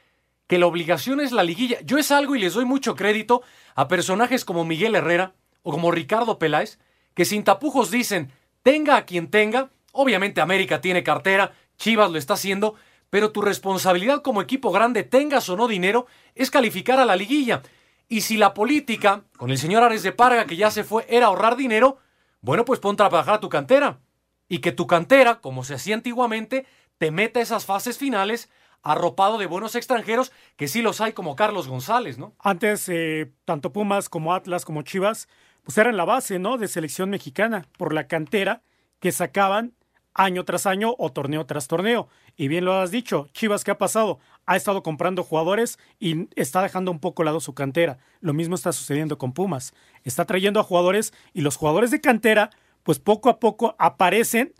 que 0.47 0.59
la 0.59 0.67
obligación 0.67 1.19
es 1.19 1.31
la 1.31 1.43
liguilla. 1.43 1.81
Yo 1.81 1.97
es 1.97 2.11
algo 2.11 2.35
y 2.35 2.39
les 2.39 2.53
doy 2.53 2.65
mucho 2.65 2.95
crédito 2.95 3.41
a 3.73 3.87
personajes 3.87 4.45
como 4.45 4.63
Miguel 4.63 4.93
Herrera 4.93 5.33
o 5.63 5.71
como 5.71 5.89
Ricardo 5.89 6.37
Peláez, 6.37 6.77
que 7.15 7.25
sin 7.25 7.43
tapujos 7.43 7.89
dicen, 7.89 8.31
tenga 8.61 8.95
a 8.95 9.05
quien 9.05 9.31
tenga, 9.31 9.71
obviamente 9.91 10.39
América 10.41 10.79
tiene 10.81 11.01
cartera, 11.03 11.51
Chivas 11.77 12.11
lo 12.11 12.19
está 12.19 12.35
haciendo, 12.35 12.75
pero 13.09 13.31
tu 13.31 13.41
responsabilidad 13.41 14.21
como 14.21 14.41
equipo 14.41 14.71
grande, 14.71 15.01
tengas 15.03 15.49
o 15.49 15.57
no 15.57 15.67
dinero, 15.67 16.05
es 16.35 16.51
calificar 16.51 16.99
a 16.99 17.05
la 17.05 17.15
liguilla. 17.15 17.63
Y 18.07 18.21
si 18.21 18.37
la 18.37 18.53
política, 18.53 19.23
con 19.37 19.49
el 19.49 19.57
señor 19.57 19.81
Ares 19.81 20.03
de 20.03 20.11
Parga, 20.11 20.45
que 20.45 20.57
ya 20.57 20.69
se 20.69 20.83
fue, 20.83 21.07
era 21.09 21.25
ahorrar 21.27 21.55
dinero, 21.55 21.97
bueno, 22.45 22.63
pues 22.63 22.79
ponte 22.79 23.01
a 23.01 23.09
trabajar 23.09 23.35
a 23.35 23.39
tu 23.39 23.49
cantera. 23.49 23.99
Y 24.47 24.59
que 24.59 24.71
tu 24.71 24.85
cantera, 24.85 25.41
como 25.41 25.63
se 25.63 25.73
hacía 25.73 25.95
antiguamente, 25.95 26.67
te 26.99 27.09
meta 27.09 27.41
esas 27.41 27.65
fases 27.65 27.97
finales 27.97 28.49
arropado 28.83 29.39
de 29.39 29.47
buenos 29.47 29.73
extranjeros, 29.73 30.31
que 30.55 30.67
sí 30.67 30.83
los 30.83 31.01
hay 31.01 31.13
como 31.13 31.35
Carlos 31.35 31.67
González, 31.67 32.19
¿no? 32.19 32.35
Antes, 32.37 32.87
eh, 32.87 33.33
tanto 33.43 33.73
Pumas 33.73 34.09
como 34.09 34.35
Atlas 34.35 34.63
como 34.63 34.83
Chivas, 34.83 35.27
pues 35.63 35.75
eran 35.79 35.97
la 35.97 36.05
base, 36.05 36.37
¿no? 36.37 36.59
De 36.59 36.67
selección 36.67 37.09
mexicana, 37.09 37.67
por 37.79 37.93
la 37.93 38.07
cantera 38.07 38.61
que 38.99 39.11
sacaban 39.11 39.73
año 40.13 40.45
tras 40.45 40.67
año 40.67 40.93
o 40.99 41.11
torneo 41.11 41.47
tras 41.47 41.67
torneo. 41.67 42.07
Y 42.37 42.47
bien 42.47 42.63
lo 42.63 42.73
has 42.75 42.91
dicho, 42.91 43.27
Chivas, 43.33 43.63
¿qué 43.63 43.71
ha 43.71 43.79
pasado? 43.79 44.19
Ha 44.45 44.55
estado 44.55 44.83
comprando 44.83 45.23
jugadores 45.23 45.79
y 45.99 46.27
está 46.35 46.61
dejando 46.61 46.91
un 46.91 46.99
poco 46.99 47.23
lado 47.23 47.39
su 47.39 47.53
cantera. 47.53 47.97
Lo 48.21 48.33
mismo 48.33 48.55
está 48.55 48.71
sucediendo 48.71 49.17
con 49.17 49.33
Pumas. 49.33 49.73
Está 50.03 50.25
trayendo 50.25 50.59
a 50.59 50.63
jugadores 50.63 51.13
y 51.33 51.41
los 51.41 51.55
jugadores 51.55 51.91
de 51.91 52.01
cantera, 52.01 52.51
pues 52.83 52.99
poco 52.99 53.29
a 53.29 53.39
poco 53.39 53.75
aparecen 53.79 54.53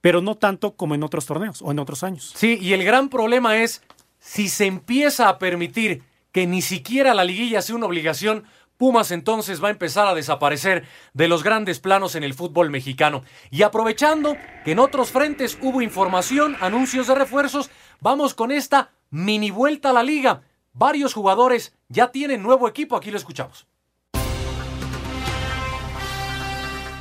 pero 0.00 0.20
no 0.20 0.36
tanto 0.36 0.76
como 0.76 0.94
en 0.94 1.02
otros 1.02 1.26
torneos 1.26 1.62
o 1.62 1.70
en 1.70 1.78
otros 1.78 2.02
años. 2.04 2.32
Sí, 2.36 2.58
y 2.60 2.72
el 2.72 2.84
gran 2.84 3.08
problema 3.08 3.56
es 3.58 3.82
si 4.18 4.48
se 4.48 4.66
empieza 4.66 5.28
a 5.28 5.38
permitir 5.38 6.02
que 6.32 6.46
ni 6.46 6.62
siquiera 6.62 7.14
la 7.14 7.24
liguilla 7.24 7.62
sea 7.62 7.76
una 7.76 7.86
obligación, 7.86 8.44
Pumas 8.76 9.10
entonces 9.10 9.62
va 9.62 9.68
a 9.68 9.72
empezar 9.72 10.06
a 10.06 10.14
desaparecer 10.14 10.86
de 11.12 11.26
los 11.26 11.42
grandes 11.42 11.80
planos 11.80 12.14
en 12.14 12.22
el 12.22 12.32
fútbol 12.32 12.70
mexicano. 12.70 13.24
Y 13.50 13.62
aprovechando 13.62 14.36
que 14.64 14.72
en 14.72 14.78
otros 14.78 15.10
frentes 15.10 15.58
hubo 15.60 15.82
información, 15.82 16.56
anuncios 16.60 17.08
de 17.08 17.16
refuerzos, 17.16 17.70
vamos 18.00 18.34
con 18.34 18.52
esta 18.52 18.92
mini 19.10 19.50
vuelta 19.50 19.90
a 19.90 19.92
la 19.92 20.02
liga. 20.02 20.42
Varios 20.72 21.14
jugadores 21.14 21.74
ya 21.88 22.12
tienen 22.12 22.42
nuevo 22.42 22.68
equipo, 22.68 22.96
aquí 22.96 23.10
lo 23.10 23.16
escuchamos. 23.16 23.66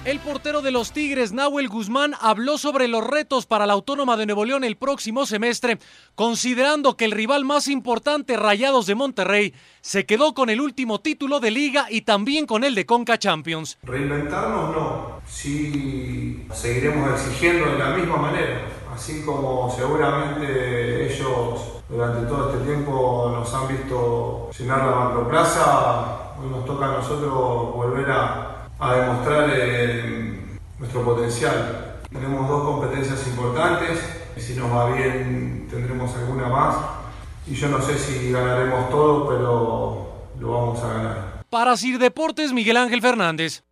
El 0.08 0.20
portero 0.22 0.62
de 0.62 0.72
los 0.72 0.94
Tigres, 0.94 1.34
Nahuel 1.34 1.68
Guzmán, 1.68 2.14
habló 2.22 2.58
sobre 2.58 2.88
los 2.88 3.06
retos 3.06 3.46
para 3.46 3.66
la 3.66 3.74
Autónoma 3.74 4.16
de 4.16 4.26
Nuevo 4.26 4.46
León 4.46 4.64
el 4.64 4.78
próximo 4.78 5.26
semestre, 5.26 5.80
considerando 6.16 6.96
que 6.96 7.04
el 7.04 7.12
rival 7.12 7.44
más 7.44 7.68
importante, 7.68 8.38
Rayados 8.38 8.86
de 8.86 8.96
Monterrey, 8.96 9.54
se 9.82 10.06
quedó 10.06 10.34
con 10.34 10.50
el 10.50 10.62
último 10.62 11.02
título 11.02 11.42
de 11.42 11.52
liga 11.52 11.88
y 11.90 12.04
también 12.04 12.46
con 12.46 12.64
el 12.64 12.74
de 12.74 12.86
Conca 12.86 13.20
Champions. 13.20 13.80
Reinventarnos 13.84 14.74
no, 14.74 15.22
sí 15.28 16.46
seguiremos 16.54 17.12
exigiendo 17.12 17.70
de 17.74 17.78
la 17.78 17.90
misma 17.90 18.16
manera, 18.16 18.62
así 18.98 19.22
como 19.22 19.72
seguramente 19.74 21.06
ellos 21.06 21.84
durante 21.88 22.26
todo 22.26 22.50
este 22.50 22.66
tiempo 22.66 23.32
nos 23.32 23.54
han 23.54 23.68
visto 23.68 24.50
llenar 24.58 24.86
la 24.86 24.96
macroplaza, 24.96 26.34
hoy 26.42 26.50
nos 26.50 26.66
toca 26.66 26.86
a 26.86 26.92
nosotros 26.94 27.32
volver 27.76 28.10
a 28.10 28.96
demostrar 28.96 29.52
eh, 29.54 30.58
nuestro 30.80 31.04
potencial. 31.04 32.00
Tenemos 32.12 32.50
dos 32.50 32.64
competencias 32.64 33.28
importantes, 33.28 34.00
si 34.36 34.56
nos 34.56 34.72
va 34.72 34.90
bien 34.90 35.68
tendremos 35.70 36.16
alguna 36.16 36.48
más 36.48 36.76
y 37.46 37.54
yo 37.54 37.68
no 37.70 37.80
sé 37.80 38.00
si 38.00 38.32
ganaremos 38.32 38.90
todo, 38.90 39.28
pero 39.28 40.08
lo 40.40 40.52
vamos 40.52 40.84
a 40.84 40.88
ganar. 40.88 41.44
Para 41.52 41.78
Sir 41.78 42.00
Deportes, 42.00 42.52
Miguel 42.52 42.78
Ángel 42.78 43.02
Fernández. 43.02 43.64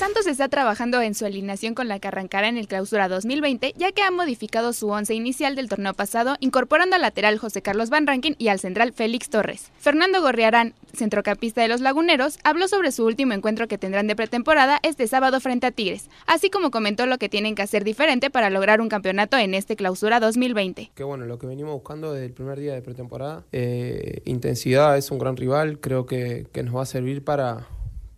Santos 0.00 0.26
está 0.26 0.48
trabajando 0.48 1.02
en 1.02 1.14
su 1.14 1.26
alineación 1.26 1.74
con 1.74 1.86
la 1.86 1.98
que 1.98 2.08
arrancará 2.08 2.48
en 2.48 2.56
el 2.56 2.68
clausura 2.68 3.06
2020, 3.06 3.74
ya 3.76 3.92
que 3.92 4.00
ha 4.00 4.10
modificado 4.10 4.72
su 4.72 4.88
once 4.88 5.12
inicial 5.12 5.54
del 5.56 5.68
torneo 5.68 5.92
pasado, 5.92 6.36
incorporando 6.40 6.96
al 6.96 7.02
lateral 7.02 7.36
José 7.36 7.60
Carlos 7.60 7.90
Van 7.90 8.06
Rankin 8.06 8.34
y 8.38 8.48
al 8.48 8.60
central 8.60 8.94
Félix 8.94 9.28
Torres. 9.28 9.70
Fernando 9.78 10.22
Gorriarán, 10.22 10.72
centrocampista 10.94 11.60
de 11.60 11.68
los 11.68 11.82
Laguneros, 11.82 12.38
habló 12.44 12.66
sobre 12.66 12.92
su 12.92 13.04
último 13.04 13.34
encuentro 13.34 13.68
que 13.68 13.76
tendrán 13.76 14.06
de 14.06 14.16
pretemporada 14.16 14.80
este 14.84 15.06
sábado 15.06 15.38
frente 15.38 15.66
a 15.66 15.70
Tigres, 15.70 16.08
así 16.26 16.48
como 16.48 16.70
comentó 16.70 17.04
lo 17.04 17.18
que 17.18 17.28
tienen 17.28 17.54
que 17.54 17.60
hacer 17.60 17.84
diferente 17.84 18.30
para 18.30 18.48
lograr 18.48 18.80
un 18.80 18.88
campeonato 18.88 19.36
en 19.36 19.52
este 19.52 19.76
clausura 19.76 20.18
2020. 20.18 20.92
Que 20.94 21.04
bueno, 21.04 21.26
lo 21.26 21.38
que 21.38 21.46
venimos 21.46 21.74
buscando 21.74 22.14
desde 22.14 22.24
el 22.24 22.32
primer 22.32 22.58
día 22.58 22.72
de 22.72 22.80
pretemporada, 22.80 23.44
eh, 23.52 24.22
intensidad 24.24 24.96
es 24.96 25.10
un 25.10 25.18
gran 25.18 25.36
rival, 25.36 25.78
creo 25.78 26.06
que, 26.06 26.46
que 26.52 26.62
nos 26.62 26.74
va 26.74 26.84
a 26.84 26.86
servir 26.86 27.22
para 27.22 27.66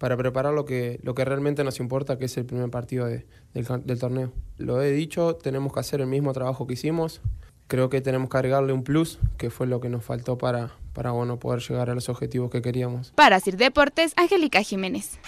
para 0.03 0.17
preparar 0.17 0.53
lo 0.53 0.65
que, 0.65 0.99
lo 1.05 1.15
que 1.15 1.25
realmente 1.25 1.62
nos 1.62 1.79
importa, 1.79 2.19
que 2.19 2.25
es 2.25 2.37
el 2.37 2.45
primer 2.45 2.69
partido 2.71 3.07
del, 3.07 3.25
del, 3.55 3.99
torneo. 4.01 4.33
Lo 4.59 4.83
he 4.83 4.91
dicho, 4.91 5.37
tenemos 5.37 5.73
que 5.73 5.79
hacer 5.79 6.01
el 6.01 6.09
mismo 6.09 6.33
trabajo 6.33 6.67
que 6.67 6.73
hicimos. 6.73 7.21
Creo 7.69 7.88
que 7.88 8.01
tenemos 8.01 8.29
que 8.29 8.37
agregarle 8.37 8.73
un 8.73 8.83
plus, 8.83 9.21
que 9.38 9.49
fue 9.49 9.69
lo 9.69 9.81
que 9.81 9.88
nos 9.88 10.05
faltó 10.05 10.38
para, 10.38 10.73
para 10.93 11.12
bueno, 11.12 11.38
poder 11.38 11.61
llegar 11.61 11.88
a 11.88 11.95
los 11.95 12.09
objetivos 12.09 12.51
que 12.51 12.62
queríamos. 12.62 13.12
Para 13.15 13.38
Sir 13.38 13.57
Deportes, 13.57 14.12
Angélica 14.17 14.61
Jiménez. 14.62 15.21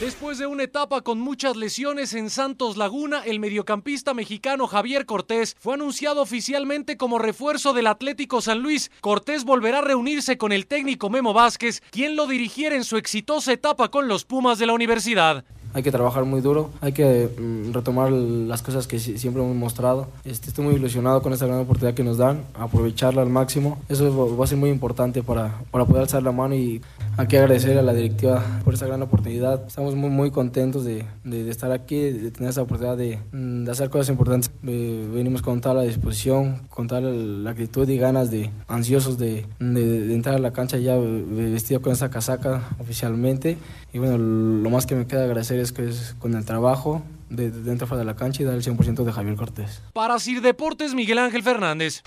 Después 0.00 0.36
de 0.36 0.44
una 0.44 0.64
etapa 0.64 1.00
con 1.00 1.18
muchas 1.20 1.56
lesiones 1.56 2.12
en 2.12 2.28
Santos 2.28 2.76
Laguna, 2.76 3.22
el 3.24 3.40
mediocampista 3.40 4.12
mexicano 4.12 4.66
Javier 4.66 5.06
Cortés 5.06 5.56
fue 5.58 5.72
anunciado 5.72 6.20
oficialmente 6.20 6.98
como 6.98 7.18
refuerzo 7.18 7.72
del 7.72 7.86
Atlético 7.86 8.42
San 8.42 8.60
Luis. 8.60 8.90
Cortés 9.00 9.44
volverá 9.44 9.78
a 9.78 9.80
reunirse 9.80 10.36
con 10.36 10.52
el 10.52 10.66
técnico 10.66 11.08
Memo 11.08 11.32
Vázquez, 11.32 11.80
quien 11.90 12.14
lo 12.14 12.26
dirigiera 12.26 12.76
en 12.76 12.84
su 12.84 12.98
exitosa 12.98 13.54
etapa 13.54 13.90
con 13.90 14.06
los 14.06 14.26
Pumas 14.26 14.58
de 14.58 14.66
la 14.66 14.74
universidad 14.74 15.46
hay 15.76 15.82
que 15.82 15.92
trabajar 15.92 16.24
muy 16.24 16.40
duro, 16.40 16.70
hay 16.80 16.92
que 16.92 17.28
mm, 17.38 17.74
retomar 17.74 18.10
las 18.10 18.62
cosas 18.62 18.86
que 18.86 18.98
siempre 18.98 19.42
hemos 19.42 19.54
mostrado. 19.54 20.08
Este, 20.24 20.48
estoy 20.48 20.64
muy 20.64 20.74
ilusionado 20.74 21.20
con 21.20 21.34
esta 21.34 21.44
gran 21.44 21.60
oportunidad 21.60 21.94
que 21.94 22.02
nos 22.02 22.16
dan, 22.16 22.44
aprovecharla 22.54 23.20
al 23.20 23.28
máximo. 23.28 23.78
Eso 23.90 24.34
va 24.38 24.44
a 24.44 24.46
ser 24.48 24.56
muy 24.56 24.70
importante 24.70 25.22
para, 25.22 25.60
para 25.70 25.84
poder 25.84 26.04
alzar 26.04 26.22
la 26.22 26.32
mano 26.32 26.54
y 26.54 26.80
hay 27.18 27.26
que 27.26 27.36
agradecer 27.36 27.76
a 27.76 27.82
la 27.82 27.92
directiva 27.92 28.42
por 28.64 28.72
esta 28.72 28.86
gran 28.86 29.02
oportunidad. 29.02 29.66
Estamos 29.66 29.94
muy, 29.94 30.08
muy 30.08 30.30
contentos 30.30 30.82
de, 30.82 31.04
de, 31.24 31.50
estar 31.50 31.70
aquí, 31.72 32.10
de 32.10 32.30
tener 32.30 32.48
esta 32.48 32.62
oportunidad 32.62 32.96
de, 32.96 33.18
mm, 33.32 33.64
de 33.64 33.70
hacer 33.70 33.90
cosas 33.90 34.08
importantes. 34.08 34.50
venimos 34.62 35.42
con 35.42 35.60
toda 35.60 35.74
la 35.74 35.82
disposición, 35.82 36.62
con 36.70 36.86
toda 36.86 37.02
la 37.02 37.50
actitud 37.50 37.86
y 37.86 37.98
ganas 37.98 38.30
de 38.30 38.50
ansiosos 38.66 39.18
de, 39.18 39.44
de 39.58 40.14
entrar 40.14 40.36
a 40.36 40.38
la 40.38 40.54
cancha 40.54 40.78
ya 40.78 40.96
vestido 40.96 41.82
con 41.82 41.92
esta 41.92 42.08
casaca 42.08 42.62
oficialmente. 42.78 43.58
Y 43.92 43.98
bueno, 43.98 44.18
lo 44.18 44.68
más 44.68 44.84
que 44.84 44.94
me 44.94 45.06
queda 45.06 45.24
agradecer 45.24 45.58
es 45.58 45.65
que 45.72 45.88
es 45.88 46.14
con 46.18 46.34
el 46.34 46.44
trabajo 46.44 47.02
de, 47.30 47.50
dentro 47.50 47.96
de 47.96 48.04
la 48.04 48.16
cancha 48.16 48.42
y 48.42 48.46
dar 48.46 48.54
el 48.54 48.62
100% 48.62 49.04
de 49.04 49.12
Javier 49.12 49.36
Cortés. 49.36 49.82
Para 49.92 50.18
Sir 50.18 50.40
Deportes, 50.40 50.94
Miguel 50.94 51.18
Ángel 51.18 51.42
Fernández. 51.42 52.02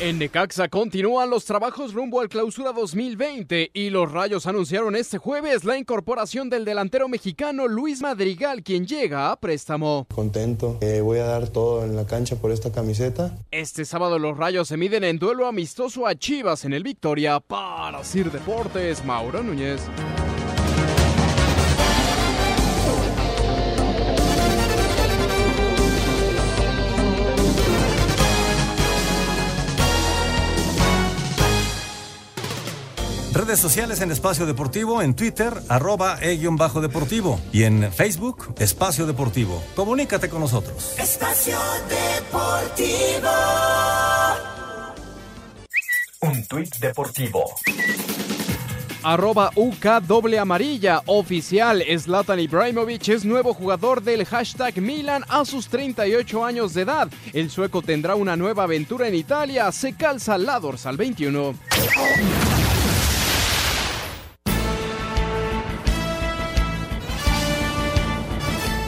En 0.00 0.20
Necaxa 0.20 0.68
continúan 0.68 1.28
los 1.28 1.44
trabajos 1.44 1.92
rumbo 1.92 2.20
al 2.20 2.28
clausura 2.28 2.70
2020 2.70 3.72
y 3.74 3.90
los 3.90 4.12
Rayos 4.12 4.46
anunciaron 4.46 4.94
este 4.94 5.18
jueves 5.18 5.64
la 5.64 5.76
incorporación 5.76 6.48
del 6.48 6.64
delantero 6.64 7.08
mexicano 7.08 7.66
Luis 7.66 8.00
Madrigal, 8.00 8.62
quien 8.62 8.86
llega 8.86 9.32
a 9.32 9.40
préstamo. 9.40 10.06
Contento, 10.14 10.78
eh, 10.82 11.00
voy 11.00 11.18
a 11.18 11.24
dar 11.24 11.48
todo 11.48 11.84
en 11.84 11.96
la 11.96 12.06
cancha 12.06 12.36
por 12.36 12.52
esta 12.52 12.70
camiseta. 12.70 13.36
Este 13.50 13.84
sábado 13.84 14.20
los 14.20 14.36
Rayos 14.36 14.68
se 14.68 14.76
miden 14.76 15.02
en 15.02 15.18
duelo 15.18 15.48
amistoso 15.48 16.06
a 16.06 16.14
Chivas 16.14 16.64
en 16.64 16.74
el 16.74 16.84
Victoria. 16.84 17.40
Para 17.40 18.04
Sir 18.04 18.30
Deportes, 18.30 19.04
Mauro 19.04 19.42
Núñez. 19.42 19.80
Redes 33.58 33.72
sociales 33.72 34.00
en 34.02 34.12
Espacio 34.12 34.46
Deportivo, 34.46 35.02
en 35.02 35.14
Twitter, 35.16 35.52
arroba 35.68 36.20
e-deportivo 36.22 37.40
y 37.52 37.64
en 37.64 37.92
Facebook, 37.92 38.54
Espacio 38.60 39.04
Deportivo. 39.04 39.60
Comunícate 39.74 40.28
con 40.28 40.42
nosotros. 40.42 40.94
Espacio 40.96 41.58
Deportivo. 41.88 43.30
Un 46.20 46.46
tuit 46.46 46.72
deportivo. 46.76 47.46
Arroba 49.02 49.50
UK 49.56 50.02
doble 50.06 50.38
amarilla 50.38 51.02
oficial. 51.06 51.82
Zlatan 51.98 52.38
Ibrahimovic 52.38 53.08
es 53.08 53.24
nuevo 53.24 53.54
jugador 53.54 54.04
del 54.04 54.24
hashtag 54.24 54.80
Milan 54.80 55.24
a 55.28 55.44
sus 55.44 55.66
38 55.66 56.44
años 56.44 56.74
de 56.74 56.82
edad. 56.82 57.08
El 57.32 57.50
sueco 57.50 57.82
tendrá 57.82 58.14
una 58.14 58.36
nueva 58.36 58.62
aventura 58.62 59.08
en 59.08 59.16
Italia. 59.16 59.72
Se 59.72 59.94
calza 59.94 60.38
la 60.38 60.60
dorsal 60.60 60.96
21. 60.96 61.54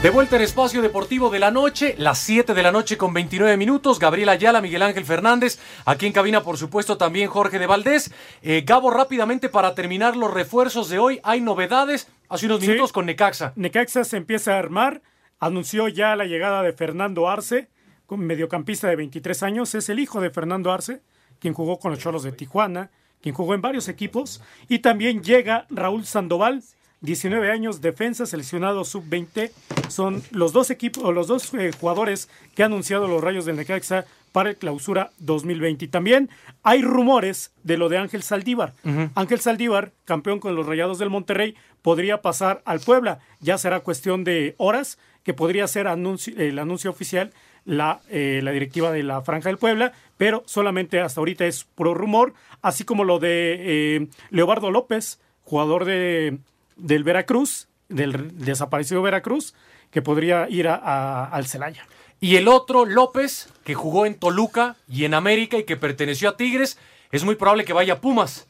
De 0.03 0.09
vuelta 0.09 0.37
en 0.37 0.43
Espacio 0.43 0.81
Deportivo 0.81 1.29
de 1.29 1.39
la 1.39 1.51
Noche, 1.51 1.95
las 1.99 2.19
7 2.21 2.55
de 2.55 2.63
la 2.63 2.73
noche 2.73 2.97
con 2.97 3.13
29 3.13 3.59
minutos. 3.59 3.99
Gabriel 3.99 4.31
Ayala, 4.31 4.63
Miguel 4.63 4.81
Ángel 4.81 5.05
Fernández. 5.05 5.59
Aquí 5.85 6.07
en 6.07 6.15
cabina, 6.15 6.43
por 6.43 6.57
supuesto, 6.57 6.97
también 6.97 7.29
Jorge 7.29 7.59
de 7.59 7.67
Valdés. 7.67 8.11
Eh, 8.41 8.63
Gabo, 8.65 8.91
rápidamente 8.91 9.51
para 9.51 9.75
terminar 9.75 10.17
los 10.17 10.33
refuerzos 10.33 10.89
de 10.89 10.99
hoy. 10.99 11.21
Hay 11.23 11.43
novedades 11.43 12.09
hace 12.31 12.47
unos 12.47 12.63
minutos 12.63 12.93
con 12.93 13.05
Necaxa. 13.05 13.53
Necaxa 13.57 14.05
se 14.05 14.17
empieza 14.17 14.55
a 14.55 14.59
armar. 14.59 15.03
Anunció 15.39 15.87
ya 15.89 16.17
la 16.17 16.25
llegada 16.25 16.63
de 16.63 16.73
Fernando 16.73 17.29
Arce, 17.29 17.69
mediocampista 18.09 18.89
de 18.89 18.97
23 18.97 19.43
años. 19.43 19.75
Es 19.75 19.91
el 19.91 19.99
hijo 19.99 20.23
de 20.23 20.31
Fernando 20.31 20.73
Arce, 20.73 21.03
quien 21.41 21.53
jugó 21.53 21.79
con 21.79 21.91
los 21.91 22.01
Cholos 22.01 22.23
de 22.23 22.33
Tijuana, 22.33 22.91
quien 23.21 23.35
jugó 23.35 23.53
en 23.53 23.61
varios 23.61 23.87
equipos. 23.87 24.41
Y 24.67 24.79
también 24.79 25.23
llega 25.23 25.67
Raúl 25.69 26.07
Sandoval 26.07 26.63
19 27.01 27.51
años, 27.51 27.81
defensa, 27.81 28.27
seleccionado 28.27 28.85
sub-20. 28.85 29.51
Son 29.89 30.23
los 30.31 30.53
dos 30.53 30.71
equipos, 30.71 31.03
o 31.05 31.13
los 31.13 31.27
dos 31.27 31.53
eh, 31.55 31.71
jugadores 31.79 32.29
que 32.55 32.63
ha 32.63 32.67
anunciado 32.67 33.09
los 33.09 33.23
Rayos 33.23 33.45
del 33.45 33.57
Necaxa 33.57 34.05
para 34.33 34.51
el 34.51 34.57
clausura 34.57 35.11
2020. 35.19 35.87
Y 35.87 35.89
también 35.89 36.31
hay 36.63 36.83
rumores 36.83 37.53
de 37.65 37.79
lo 37.79 37.89
de 37.89 37.99
Ángel 37.99 38.23
Saldívar. 38.23 38.75
Ángel 39.15 39.41
Saldívar, 39.41 39.93
campeón 40.05 40.39
con 40.41 40.55
los 40.55 40.67
Rayados 40.67 40.99
del 40.99 41.11
Monterrey, 41.11 41.57
podría 41.83 42.23
pasar 42.23 42.63
al 42.65 42.81
Puebla. 42.81 43.19
Ya 43.41 43.59
será 43.59 43.81
cuestión 43.81 44.23
de 44.23 44.55
horas 44.59 44.99
que 45.25 45.35
podría 45.35 45.67
ser 45.67 45.87
el 45.87 46.59
anuncio 46.59 46.91
oficial 46.91 47.33
la, 47.65 48.01
eh, 48.09 48.41
la 48.43 48.53
directiva 48.53 48.91
de 48.91 49.03
la 49.03 49.23
Franja 49.23 49.49
del 49.49 49.59
Puebla, 49.59 49.93
pero 50.17 50.43
solamente 50.47 51.01
hasta 51.01 51.21
ahorita 51.21 51.47
es 51.47 51.65
puro 51.65 51.95
rumor, 51.95 52.35
así 52.63 52.85
como 52.85 53.05
lo 53.05 53.19
de 53.19 53.57
eh, 53.59 54.09
Leobardo 54.31 54.71
López, 54.71 55.21
jugador 55.45 55.85
de 55.85 56.39
del 56.87 57.05
Veracruz, 57.05 57.69
del 57.89 58.39
desaparecido 58.39 59.03
Veracruz, 59.03 59.55
que 59.91 60.03
podría 60.03 60.49
ir 60.49 60.69
a, 60.69 61.25
al 61.25 61.47
Celaya. 61.47 61.87
Y 62.21 62.37
el 62.37 62.49
otro, 62.49 62.85
López, 62.85 63.49
que 63.65 63.75
jugó 63.75 64.05
en 64.05 64.15
Toluca 64.15 64.77
y 64.87 65.05
en 65.05 65.15
América 65.15 65.57
y 65.57 65.65
que 65.65 65.77
perteneció 65.77 66.29
a 66.29 66.37
Tigres, 66.37 66.79
es 67.11 67.25
muy 67.25 67.35
probable 67.35 67.65
que 67.65 67.73
vaya 67.73 67.95
a 67.95 68.01
Pumas, 68.01 68.47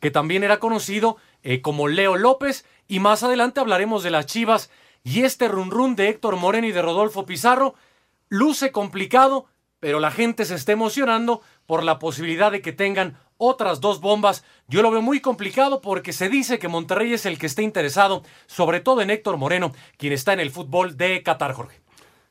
que 0.00 0.10
también 0.10 0.42
era 0.42 0.58
conocido 0.58 1.18
eh, 1.44 1.60
como 1.60 1.86
Leo 1.86 2.16
López. 2.16 2.64
Y 2.88 2.98
más 2.98 3.22
adelante 3.22 3.60
hablaremos 3.60 4.02
de 4.02 4.10
las 4.10 4.26
Chivas 4.26 4.70
y 5.04 5.22
este 5.22 5.46
run 5.46 5.70
run 5.70 5.94
de 5.94 6.08
Héctor 6.08 6.36
Moreno 6.36 6.66
y 6.66 6.72
de 6.72 6.82
Rodolfo 6.82 7.26
Pizarro. 7.26 7.74
Luce 8.28 8.72
complicado, 8.72 9.46
pero 9.78 10.00
la 10.00 10.10
gente 10.10 10.44
se 10.46 10.54
está 10.54 10.72
emocionando 10.72 11.42
por 11.66 11.84
la 11.84 11.98
posibilidad 11.98 12.50
de 12.50 12.62
que 12.62 12.72
tengan 12.72 13.18
otras 13.42 13.80
dos 13.80 14.00
bombas. 14.00 14.44
Yo 14.68 14.82
lo 14.82 14.90
veo 14.90 15.02
muy 15.02 15.20
complicado 15.20 15.80
porque 15.80 16.12
se 16.12 16.28
dice 16.28 16.60
que 16.60 16.68
Monterrey 16.68 17.12
es 17.12 17.26
el 17.26 17.38
que 17.38 17.46
está 17.46 17.62
interesado, 17.62 18.22
sobre 18.46 18.80
todo 18.80 19.00
en 19.00 19.10
Héctor 19.10 19.36
Moreno, 19.36 19.72
quien 19.96 20.12
está 20.12 20.32
en 20.32 20.40
el 20.40 20.50
fútbol 20.50 20.96
de 20.96 21.22
Qatar, 21.24 21.52
Jorge. 21.52 21.80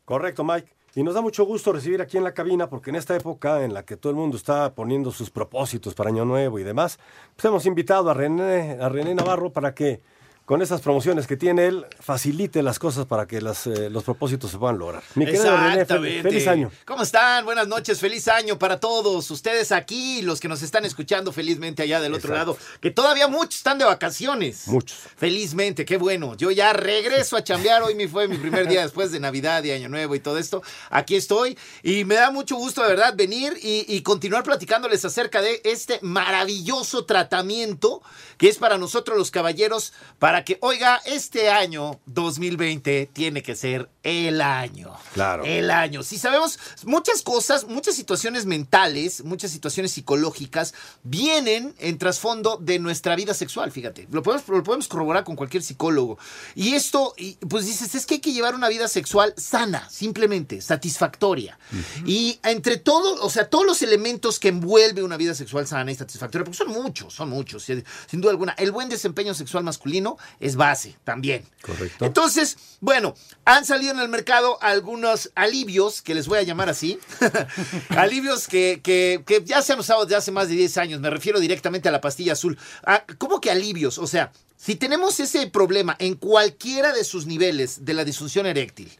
Correcto, 0.06 0.44
Mike. 0.44 0.72
Y 0.96 1.04
nos 1.04 1.14
da 1.14 1.22
mucho 1.22 1.46
gusto 1.46 1.72
recibir 1.72 2.02
aquí 2.02 2.18
en 2.18 2.24
la 2.24 2.34
cabina, 2.34 2.70
porque 2.70 2.90
en 2.90 2.96
esta 2.96 3.16
época 3.16 3.64
en 3.64 3.74
la 3.74 3.84
que 3.84 3.98
todo 3.98 4.12
el 4.12 4.18
mundo 4.18 4.38
está 4.38 4.74
poniendo 4.74 5.12
sus 5.12 5.30
propósitos 5.30 5.94
para 5.94 6.10
Año 6.10 6.26
Nuevo 6.26 6.60
y 6.60 6.64
demás, 6.64 7.00
pues 7.36 7.46
hemos 7.46 7.66
invitado 7.66 8.10
a 8.10 8.14
René, 8.14 8.78
a 8.80 8.90
René 8.90 9.16
Navarro 9.16 9.52
para 9.52 9.74
que 9.74 10.02
con 10.52 10.62
esas 10.62 10.82
promociones 10.82 11.28
que 11.28 11.38
tiene 11.38 11.68
él, 11.68 11.86
facilite 12.02 12.62
las 12.62 12.78
cosas 12.78 13.06
para 13.06 13.26
que 13.26 13.40
las, 13.40 13.68
eh, 13.68 13.90
los 13.90 14.04
propósitos 14.04 14.52
se 14.52 14.58
puedan 14.58 14.80
lograr. 14.80 15.02
Mi 15.16 15.24
querido 15.24 15.56
René, 15.56 15.86
feliz 15.86 16.46
año. 16.46 16.70
¿Cómo 16.84 17.04
están? 17.04 17.46
Buenas 17.46 17.70
noches, 17.70 18.02
feliz 18.02 18.28
año 18.28 18.60
para 18.60 18.78
todos. 18.78 19.32
Ustedes 19.32 19.72
aquí 19.72 20.22
los 20.24 20.42
que 20.42 20.50
nos 20.50 20.62
están 20.62 20.84
escuchando 20.84 21.32
felizmente 21.32 21.84
allá 21.84 22.02
del 22.02 22.14
otro 22.14 22.36
lado, 22.36 22.58
que 22.82 22.92
todavía 22.92 23.30
muchos 23.30 23.60
están 23.60 23.78
de 23.78 23.86
vacaciones. 23.86 24.68
Muchos. 24.68 24.98
Felizmente, 25.16 25.86
qué 25.86 25.96
bueno. 25.96 26.36
Yo 26.36 26.52
ya 26.52 26.74
regreso 26.74 27.38
a 27.38 27.46
chambear. 27.46 27.84
Hoy 27.84 27.96
fue 28.10 28.28
mi 28.28 28.36
primer 28.38 28.68
día 28.68 28.82
después 28.82 29.14
de 29.14 29.22
Navidad 29.22 29.64
y 29.64 29.72
Año 29.72 29.88
Nuevo 29.88 30.16
y 30.16 30.20
todo 30.20 30.38
esto. 30.38 30.62
Aquí 30.90 31.16
estoy 31.16 31.58
y 31.82 32.04
me 32.04 32.16
da 32.16 32.30
mucho 32.30 32.58
gusto 32.58 32.82
de 32.82 32.90
verdad 32.90 33.14
venir 33.16 33.58
y, 33.62 33.86
y 33.88 34.02
continuar 34.02 34.44
platicándoles 34.44 35.06
acerca 35.06 35.42
de 35.42 35.62
este 35.64 36.00
maravilloso 36.02 37.06
tratamiento 37.06 38.02
que 38.38 38.50
es 38.50 38.58
para 38.58 38.78
nosotros 38.78 39.18
los 39.18 39.32
caballeros 39.32 39.94
para 40.20 40.41
que, 40.44 40.58
oiga, 40.62 41.02
este 41.06 41.50
año 41.50 42.00
2020 42.06 43.10
tiene 43.14 43.44
que 43.44 43.56
ser 43.56 43.90
el 44.04 44.42
año. 44.42 44.94
Claro. 45.14 45.44
El 45.46 45.70
año. 45.72 46.04
Si 46.04 46.18
sabemos 46.18 46.60
muchas 46.84 47.22
cosas, 47.22 47.66
muchas 47.68 47.96
situaciones 47.96 48.46
mentales, 48.46 49.24
muchas 49.24 49.52
situaciones 49.52 49.92
psicológicas 49.92 50.74
vienen 51.04 51.74
en 51.80 51.98
trasfondo 51.98 52.58
de 52.58 52.80
nuestra 52.80 53.16
vida 53.16 53.34
sexual, 53.34 53.72
fíjate. 53.72 54.08
Lo 54.12 54.24
podemos, 54.24 54.48
lo 54.48 54.64
podemos 54.64 54.88
corroborar 54.88 55.24
con 55.24 55.36
cualquier 55.36 55.64
psicólogo. 55.64 56.18
Y 56.56 56.74
esto, 56.74 57.14
pues 57.48 57.66
dices, 57.66 57.94
es 57.96 58.06
que 58.06 58.16
hay 58.16 58.20
que 58.22 58.34
llevar 58.34 58.56
una 58.56 58.70
vida 58.70 58.88
sexual 58.88 59.34
sana, 59.38 59.90
simplemente, 59.90 60.62
satisfactoria. 60.62 61.60
Y 62.06 62.40
entre 62.44 62.78
todo, 62.78 63.24
o 63.24 63.30
sea, 63.30 63.50
todos 63.50 63.66
los 63.66 63.82
elementos 63.82 64.40
que 64.40 64.50
envuelve 64.50 65.04
una 65.04 65.18
vida 65.18 65.36
sexual 65.36 65.68
sana 65.68 65.92
y 65.92 65.96
satisfactoria, 65.96 66.46
porque 66.46 66.58
son 66.58 66.70
muchos, 66.70 67.14
son 67.14 67.30
muchos, 67.30 67.64
sin 67.64 68.22
duda 68.22 68.32
alguna. 68.32 68.54
El 68.54 68.72
buen 68.72 68.90
desempeño 68.90 69.34
sexual 69.34 69.64
masculino 69.64 70.18
es 70.40 70.56
base 70.56 70.96
también. 71.04 71.44
Correcto. 71.62 72.06
Entonces, 72.06 72.58
bueno, 72.80 73.16
han 73.46 73.66
salido 73.66 73.92
en 73.92 74.00
el 74.00 74.10
mercado 74.10 74.58
algunos 74.62 75.32
alivios, 75.36 76.02
que 76.02 76.16
les 76.16 76.28
voy 76.28 76.40
a 76.40 76.44
llamar 76.44 76.70
así, 76.70 77.00
alivios 77.90 78.48
que, 78.48 78.82
que, 78.84 79.24
que, 79.26 79.44
ya 79.44 79.62
se 79.62 79.74
han 79.74 79.80
usado 79.80 80.06
desde 80.06 80.16
hace 80.16 80.32
más 80.32 80.50
de 80.50 80.56
10 80.56 80.78
años, 80.78 81.00
me 81.00 81.10
refiero 81.10 81.40
directamente 81.40 81.90
a 81.90 81.92
la 81.92 82.02
pastilla 82.02 82.34
azul. 82.34 82.58
Ah, 82.84 83.04
¿Cómo 83.18 83.42
que 83.42 83.52
alivios? 83.52 83.98
O 83.98 84.08
sea, 84.08 84.32
si 84.58 84.76
tenemos 84.76 85.20
ese 85.20 85.48
problema 85.48 85.96
en 86.00 86.16
cualquiera 86.16 86.94
de 86.94 87.04
sus 87.04 87.26
niveles 87.26 87.84
de 87.86 87.94
la 87.94 88.06
disfunción 88.06 88.46
eréctil, 88.46 88.92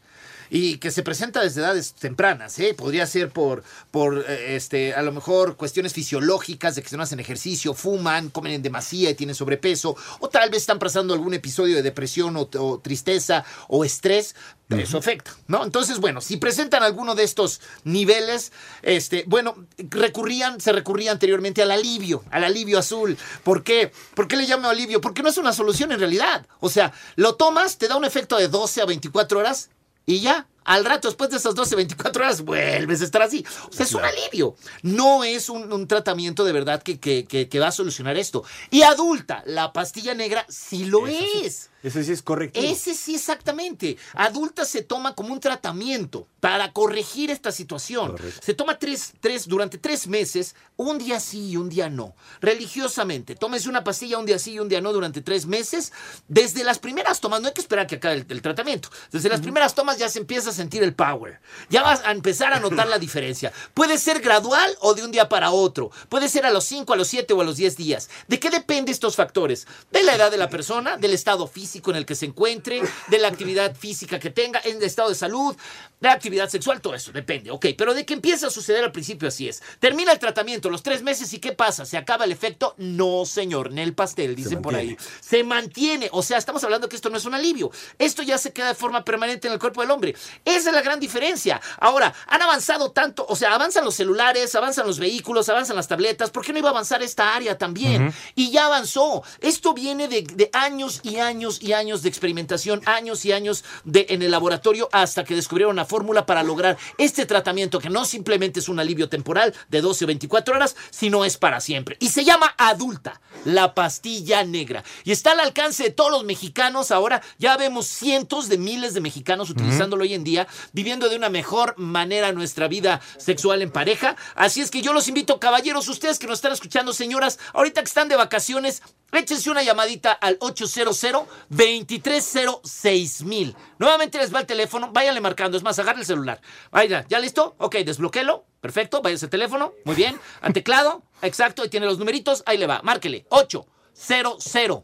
y 0.54 0.76
que 0.76 0.90
se 0.90 1.02
presenta 1.02 1.40
desde 1.40 1.62
edades 1.62 1.94
tempranas, 1.94 2.58
¿eh? 2.58 2.74
Podría 2.74 3.06
ser 3.06 3.30
por, 3.30 3.64
por 3.90 4.22
eh, 4.28 4.54
este, 4.54 4.92
a 4.92 5.00
lo 5.00 5.10
mejor 5.10 5.56
cuestiones 5.56 5.94
fisiológicas 5.94 6.74
de 6.74 6.82
que 6.82 6.90
se 6.90 6.96
no 6.98 7.02
hacen 7.02 7.20
ejercicio, 7.20 7.72
fuman, 7.72 8.28
comen 8.28 8.52
en 8.52 8.62
demasía 8.62 9.08
y 9.08 9.14
tienen 9.14 9.34
sobrepeso, 9.34 9.96
o 10.20 10.28
tal 10.28 10.50
vez 10.50 10.60
están 10.60 10.78
pasando 10.78 11.14
algún 11.14 11.32
episodio 11.32 11.76
de 11.76 11.82
depresión 11.82 12.36
o, 12.36 12.50
o 12.58 12.80
tristeza 12.80 13.46
o 13.68 13.82
estrés, 13.82 14.34
eso 14.68 14.98
afecta, 14.98 15.34
¿no? 15.48 15.64
Entonces, 15.64 15.98
bueno, 16.00 16.20
si 16.20 16.36
presentan 16.36 16.82
alguno 16.82 17.14
de 17.14 17.24
estos 17.24 17.60
niveles, 17.84 18.52
este, 18.82 19.24
bueno, 19.26 19.54
recurrían, 19.78 20.60
se 20.60 20.72
recurría 20.72 21.12
anteriormente 21.12 21.62
al 21.62 21.70
alivio, 21.70 22.24
al 22.30 22.44
alivio 22.44 22.78
azul. 22.78 23.16
¿Por 23.44 23.64
qué? 23.64 23.92
¿Por 24.14 24.28
qué 24.28 24.36
le 24.36 24.46
llamo 24.46 24.68
alivio? 24.68 25.00
Porque 25.00 25.22
no 25.22 25.28
es 25.28 25.36
una 25.36 25.52
solución 25.52 25.92
en 25.92 25.98
realidad. 25.98 26.46
O 26.60 26.70
sea, 26.70 26.92
lo 27.16 27.34
tomas, 27.34 27.76
te 27.76 27.88
da 27.88 27.96
un 27.96 28.06
efecto 28.06 28.36
de 28.36 28.48
12 28.48 28.80
a 28.80 28.86
24 28.86 29.38
horas 29.38 29.68
y 30.06 30.20
ya, 30.20 30.46
al 30.64 30.84
rato, 30.84 31.08
después 31.08 31.30
de 31.30 31.36
esas 31.36 31.54
12, 31.54 31.76
24 31.76 32.24
horas, 32.24 32.42
vuelves 32.42 33.00
a 33.00 33.04
estar 33.04 33.22
así. 33.22 33.44
O 33.68 33.72
sea, 33.72 33.84
es 33.84 33.94
un 33.94 34.04
alivio. 34.04 34.56
No 34.82 35.24
es 35.24 35.48
un, 35.48 35.72
un 35.72 35.88
tratamiento 35.88 36.44
de 36.44 36.52
verdad 36.52 36.82
que, 36.82 37.00
que, 37.00 37.24
que, 37.24 37.48
que, 37.48 37.60
va 37.60 37.68
a 37.68 37.72
solucionar 37.72 38.16
esto. 38.16 38.44
Y 38.70 38.82
adulta, 38.82 39.42
la 39.46 39.72
pastilla 39.72 40.14
negra 40.14 40.46
sí 40.48 40.84
lo 40.84 41.06
Eso 41.06 41.44
es. 41.44 41.54
Sí. 41.54 41.68
Ese 41.82 42.04
sí 42.04 42.12
es 42.12 42.22
correcto. 42.22 42.60
Ese 42.60 42.94
sí, 42.94 43.16
exactamente. 43.16 43.96
Adulta 44.14 44.64
se 44.64 44.82
toma 44.82 45.14
como 45.14 45.32
un 45.32 45.40
tratamiento 45.40 46.28
para 46.38 46.72
corregir 46.72 47.30
esta 47.30 47.50
situación. 47.50 48.12
Correcto. 48.12 48.40
Se 48.42 48.54
toma 48.54 48.78
tres, 48.78 49.12
tres, 49.20 49.48
durante 49.48 49.78
tres 49.78 50.06
meses, 50.06 50.54
un 50.76 50.98
día 50.98 51.18
sí 51.18 51.50
y 51.50 51.56
un 51.56 51.68
día 51.68 51.88
no. 51.88 52.14
Religiosamente. 52.40 53.34
Tómese 53.34 53.68
una 53.68 53.84
pastilla 53.84 54.18
un 54.18 54.26
día 54.26 54.38
sí 54.38 54.52
y 54.52 54.60
un 54.60 54.68
día 54.68 54.80
no 54.80 54.92
durante 54.92 55.22
tres 55.22 55.46
meses. 55.46 55.92
Desde 56.28 56.62
las 56.62 56.78
primeras 56.78 57.20
tomas, 57.20 57.40
no 57.40 57.48
hay 57.48 57.54
que 57.54 57.60
esperar 57.60 57.86
que 57.86 57.96
acabe 57.96 58.14
el, 58.14 58.26
el 58.28 58.42
tratamiento. 58.42 58.88
Desde 59.10 59.28
las 59.28 59.40
primeras 59.40 59.74
tomas 59.74 59.98
ya 59.98 60.08
se 60.08 60.20
empieza 60.20 60.50
a 60.50 60.52
sentir 60.52 60.82
el 60.84 60.94
power. 60.94 61.40
Ya 61.68 61.82
vas 61.82 62.02
a 62.04 62.12
empezar 62.12 62.52
a 62.52 62.60
notar 62.60 62.86
la 62.86 62.98
diferencia. 62.98 63.52
Puede 63.74 63.98
ser 63.98 64.20
gradual 64.20 64.76
o 64.80 64.94
de 64.94 65.04
un 65.04 65.10
día 65.10 65.28
para 65.28 65.50
otro. 65.50 65.90
Puede 66.08 66.28
ser 66.28 66.46
a 66.46 66.50
los 66.50 66.64
5, 66.64 66.92
a 66.92 66.96
los 66.96 67.08
7 67.08 67.32
o 67.34 67.40
a 67.40 67.44
los 67.44 67.56
10 67.56 67.76
días. 67.76 68.08
¿De 68.28 68.38
qué 68.38 68.50
depende 68.50 68.92
estos 68.92 69.16
factores? 69.16 69.66
De 69.90 70.02
la 70.04 70.14
edad 70.14 70.30
de 70.30 70.38
la 70.38 70.48
persona, 70.48 70.96
del 70.96 71.12
estado 71.12 71.46
físico 71.46 71.71
en 71.90 71.96
el 71.96 72.06
que 72.06 72.14
se 72.14 72.26
encuentre, 72.26 72.82
de 73.08 73.18
la 73.18 73.28
actividad 73.28 73.74
física 73.74 74.18
que 74.18 74.30
tenga, 74.30 74.60
en 74.64 74.76
el 74.76 74.82
estado 74.82 75.08
de 75.08 75.14
salud, 75.14 75.56
de 76.00 76.08
la 76.08 76.14
actividad 76.14 76.48
sexual, 76.48 76.80
todo 76.80 76.94
eso 76.94 77.12
depende. 77.12 77.50
Ok, 77.50 77.66
pero 77.78 77.94
de 77.94 78.04
que 78.04 78.14
empieza 78.14 78.48
a 78.48 78.50
suceder 78.50 78.82
al 78.82 78.90
principio 78.90 79.28
así 79.28 79.48
es. 79.48 79.62
Termina 79.78 80.12
el 80.12 80.18
tratamiento, 80.18 80.68
los 80.68 80.82
tres 80.82 81.02
meses 81.02 81.32
y 81.32 81.38
¿qué 81.38 81.52
pasa? 81.52 81.86
¿Se 81.86 81.96
acaba 81.96 82.24
el 82.24 82.32
efecto? 82.32 82.74
No, 82.76 83.24
señor, 83.24 83.68
en 83.68 83.78
el 83.78 83.94
pastel, 83.94 84.34
dicen 84.34 84.60
por 84.60 84.74
ahí. 84.74 84.96
Se 85.20 85.44
mantiene. 85.44 86.08
O 86.12 86.22
sea, 86.22 86.38
estamos 86.38 86.64
hablando 86.64 86.88
que 86.88 86.96
esto 86.96 87.08
no 87.08 87.18
es 87.18 87.24
un 87.24 87.34
alivio. 87.34 87.70
Esto 87.98 88.24
ya 88.24 88.36
se 88.36 88.52
queda 88.52 88.68
de 88.68 88.74
forma 88.74 89.04
permanente 89.04 89.46
en 89.46 89.54
el 89.54 89.60
cuerpo 89.60 89.80
del 89.80 89.92
hombre. 89.92 90.16
Esa 90.44 90.70
es 90.70 90.74
la 90.74 90.82
gran 90.82 90.98
diferencia. 90.98 91.60
Ahora, 91.78 92.12
han 92.26 92.42
avanzado 92.42 92.90
tanto, 92.90 93.24
o 93.28 93.36
sea, 93.36 93.54
avanzan 93.54 93.84
los 93.84 93.94
celulares, 93.94 94.54
avanzan 94.56 94.86
los 94.88 94.98
vehículos, 94.98 95.48
avanzan 95.48 95.76
las 95.76 95.86
tabletas. 95.86 96.30
¿Por 96.30 96.44
qué 96.44 96.52
no 96.52 96.58
iba 96.58 96.68
a 96.68 96.72
avanzar 96.72 97.02
esta 97.02 97.34
área 97.34 97.56
también? 97.56 98.12
Y 98.34 98.50
ya 98.50 98.66
avanzó. 98.66 99.22
Esto 99.40 99.72
viene 99.72 100.08
de, 100.08 100.22
de 100.22 100.50
años 100.52 101.00
y 101.04 101.18
años 101.18 101.61
y 101.62 101.72
años 101.72 102.02
de 102.02 102.08
experimentación, 102.08 102.82
años 102.86 103.24
y 103.24 103.32
años 103.32 103.64
de, 103.84 104.06
en 104.10 104.22
el 104.22 104.30
laboratorio 104.30 104.88
hasta 104.92 105.24
que 105.24 105.34
descubrieron 105.34 105.72
una 105.72 105.84
fórmula 105.84 106.26
para 106.26 106.42
lograr 106.42 106.76
este 106.98 107.26
tratamiento 107.26 107.78
que 107.78 107.90
no 107.90 108.04
simplemente 108.04 108.60
es 108.60 108.68
un 108.68 108.80
alivio 108.80 109.08
temporal 109.08 109.54
de 109.68 109.80
12 109.80 110.04
o 110.04 110.06
24 110.08 110.54
horas, 110.54 110.76
sino 110.90 111.24
es 111.24 111.36
para 111.36 111.60
siempre. 111.60 111.96
Y 112.00 112.08
se 112.08 112.24
llama 112.24 112.54
Adulta, 112.58 113.20
la 113.44 113.74
pastilla 113.74 114.44
negra. 114.44 114.84
Y 115.04 115.12
está 115.12 115.32
al 115.32 115.40
alcance 115.40 115.84
de 115.84 115.90
todos 115.90 116.10
los 116.10 116.24
mexicanos. 116.24 116.90
Ahora 116.90 117.22
ya 117.38 117.56
vemos 117.56 117.86
cientos 117.86 118.48
de 118.48 118.58
miles 118.58 118.94
de 118.94 119.00
mexicanos 119.00 119.50
utilizándolo 119.50 120.02
hoy 120.02 120.14
en 120.14 120.24
día, 120.24 120.46
viviendo 120.72 121.08
de 121.08 121.16
una 121.16 121.28
mejor 121.28 121.74
manera 121.78 122.32
nuestra 122.32 122.68
vida 122.68 123.00
sexual 123.18 123.62
en 123.62 123.70
pareja. 123.70 124.16
Así 124.34 124.60
es 124.60 124.70
que 124.70 124.82
yo 124.82 124.92
los 124.92 125.08
invito, 125.08 125.40
caballeros, 125.40 125.88
ustedes 125.88 126.18
que 126.18 126.26
nos 126.26 126.38
están 126.38 126.52
escuchando, 126.52 126.92
señoras, 126.92 127.38
ahorita 127.52 127.82
que 127.82 127.88
están 127.88 128.08
de 128.08 128.16
vacaciones, 128.16 128.82
échense 129.18 129.50
una 129.50 129.62
llamadita 129.62 130.12
al 130.12 130.38
800-2306 130.38 133.24
mil. 133.24 133.54
Nuevamente 133.78 134.18
les 134.18 134.34
va 134.34 134.40
el 134.40 134.46
teléfono, 134.46 134.90
váyanle 134.92 135.20
marcando, 135.20 135.56
es 135.56 135.62
más, 135.62 135.78
agarre 135.78 136.00
el 136.00 136.06
celular. 136.06 136.40
Vaya, 136.70 137.06
¿ya 137.08 137.18
listo? 137.18 137.54
Ok, 137.58 137.76
desbloquélo. 137.76 138.44
Perfecto, 138.60 139.02
vaya 139.02 139.16
ese 139.16 139.28
teléfono. 139.28 139.72
Muy 139.84 139.94
bien. 139.94 140.18
Al 140.40 140.52
teclado, 140.52 141.02
exacto, 141.22 141.62
ahí 141.62 141.68
tiene 141.68 141.86
los 141.86 141.98
numeritos, 141.98 142.42
ahí 142.46 142.58
le 142.58 142.66
va. 142.66 142.80
Márquele. 142.82 143.26
800 143.28 144.82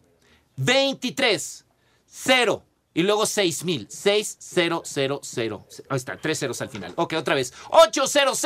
23 0.57 1.65
0 2.07 2.68
y 2.99 3.05
luego 3.05 3.27
6000. 3.27 3.87
6000. 3.89 4.73
Ahí 5.89 5.97
está, 5.97 6.17
tres 6.17 6.41
ceros 6.41 6.61
al 6.61 6.69
final. 6.69 6.93
Ok, 6.97 7.13
otra 7.13 7.37
vez. 7.37 7.55
800 7.71 8.37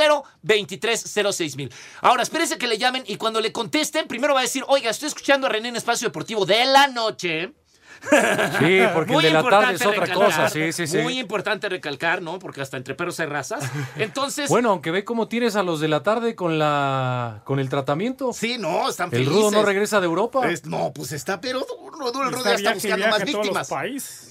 2306 0.43 1.57
mil. 1.57 1.73
Ahora, 2.03 2.23
espérese 2.23 2.59
que 2.59 2.67
le 2.67 2.77
llamen 2.77 3.03
y 3.07 3.17
cuando 3.17 3.41
le 3.41 3.51
contesten, 3.51 4.07
primero 4.07 4.35
va 4.35 4.41
a 4.41 4.43
decir, 4.43 4.63
oiga, 4.69 4.91
estoy 4.91 5.09
escuchando 5.09 5.47
a 5.47 5.51
René 5.51 5.71
en 5.71 5.77
Espacio 5.77 6.07
Deportivo 6.07 6.45
de 6.45 6.67
la 6.67 6.87
noche. 6.89 7.55
Sí, 8.59 8.81
porque 8.95 9.15
el 9.15 9.23
de 9.23 9.31
la 9.31 9.43
tarde 9.43 9.75
es 9.75 9.87
otra 9.87 10.13
cosa. 10.13 10.49
Sí, 10.49 10.73
sí, 10.73 10.87
sí. 10.87 10.99
Muy 10.99 11.19
importante 11.19 11.69
recalcar, 11.69 12.23
¿no? 12.23 12.39
Porque 12.39 12.61
hasta 12.61 12.77
entre 12.77 12.95
perros 12.95 13.19
hay 13.21 13.27
razas. 13.27 13.65
Entonces. 13.97 14.49
Bueno, 14.49 14.71
aunque 14.71 14.91
ve 14.91 15.05
cómo 15.05 15.29
tienes 15.29 15.57
a 15.57 15.63
los 15.63 15.81
de 15.81 15.89
la 15.89 16.03
tarde 16.03 16.35
con 16.35 16.59
la 16.59 17.43
con 17.45 17.59
el 17.59 17.69
tratamiento. 17.69 18.33
Sí, 18.33 18.57
no, 18.59 18.89
están 18.89 19.07
El 19.07 19.25
felices. 19.25 19.35
rudo 19.35 19.51
no 19.51 19.63
regresa 19.63 20.01
de 20.01 20.07
Europa. 20.07 20.49
Es- 20.51 20.65
no, 20.67 20.93
pues 20.93 21.13
está, 21.13 21.41
pero 21.41 21.61
duro, 21.61 22.11
duro. 22.13 22.29
El 22.29 22.35
rudo 22.35 22.45
ya 22.45 22.55
está 22.55 22.75
buscando 22.75 23.07
más 23.09 23.25
víctimas. 23.25 23.69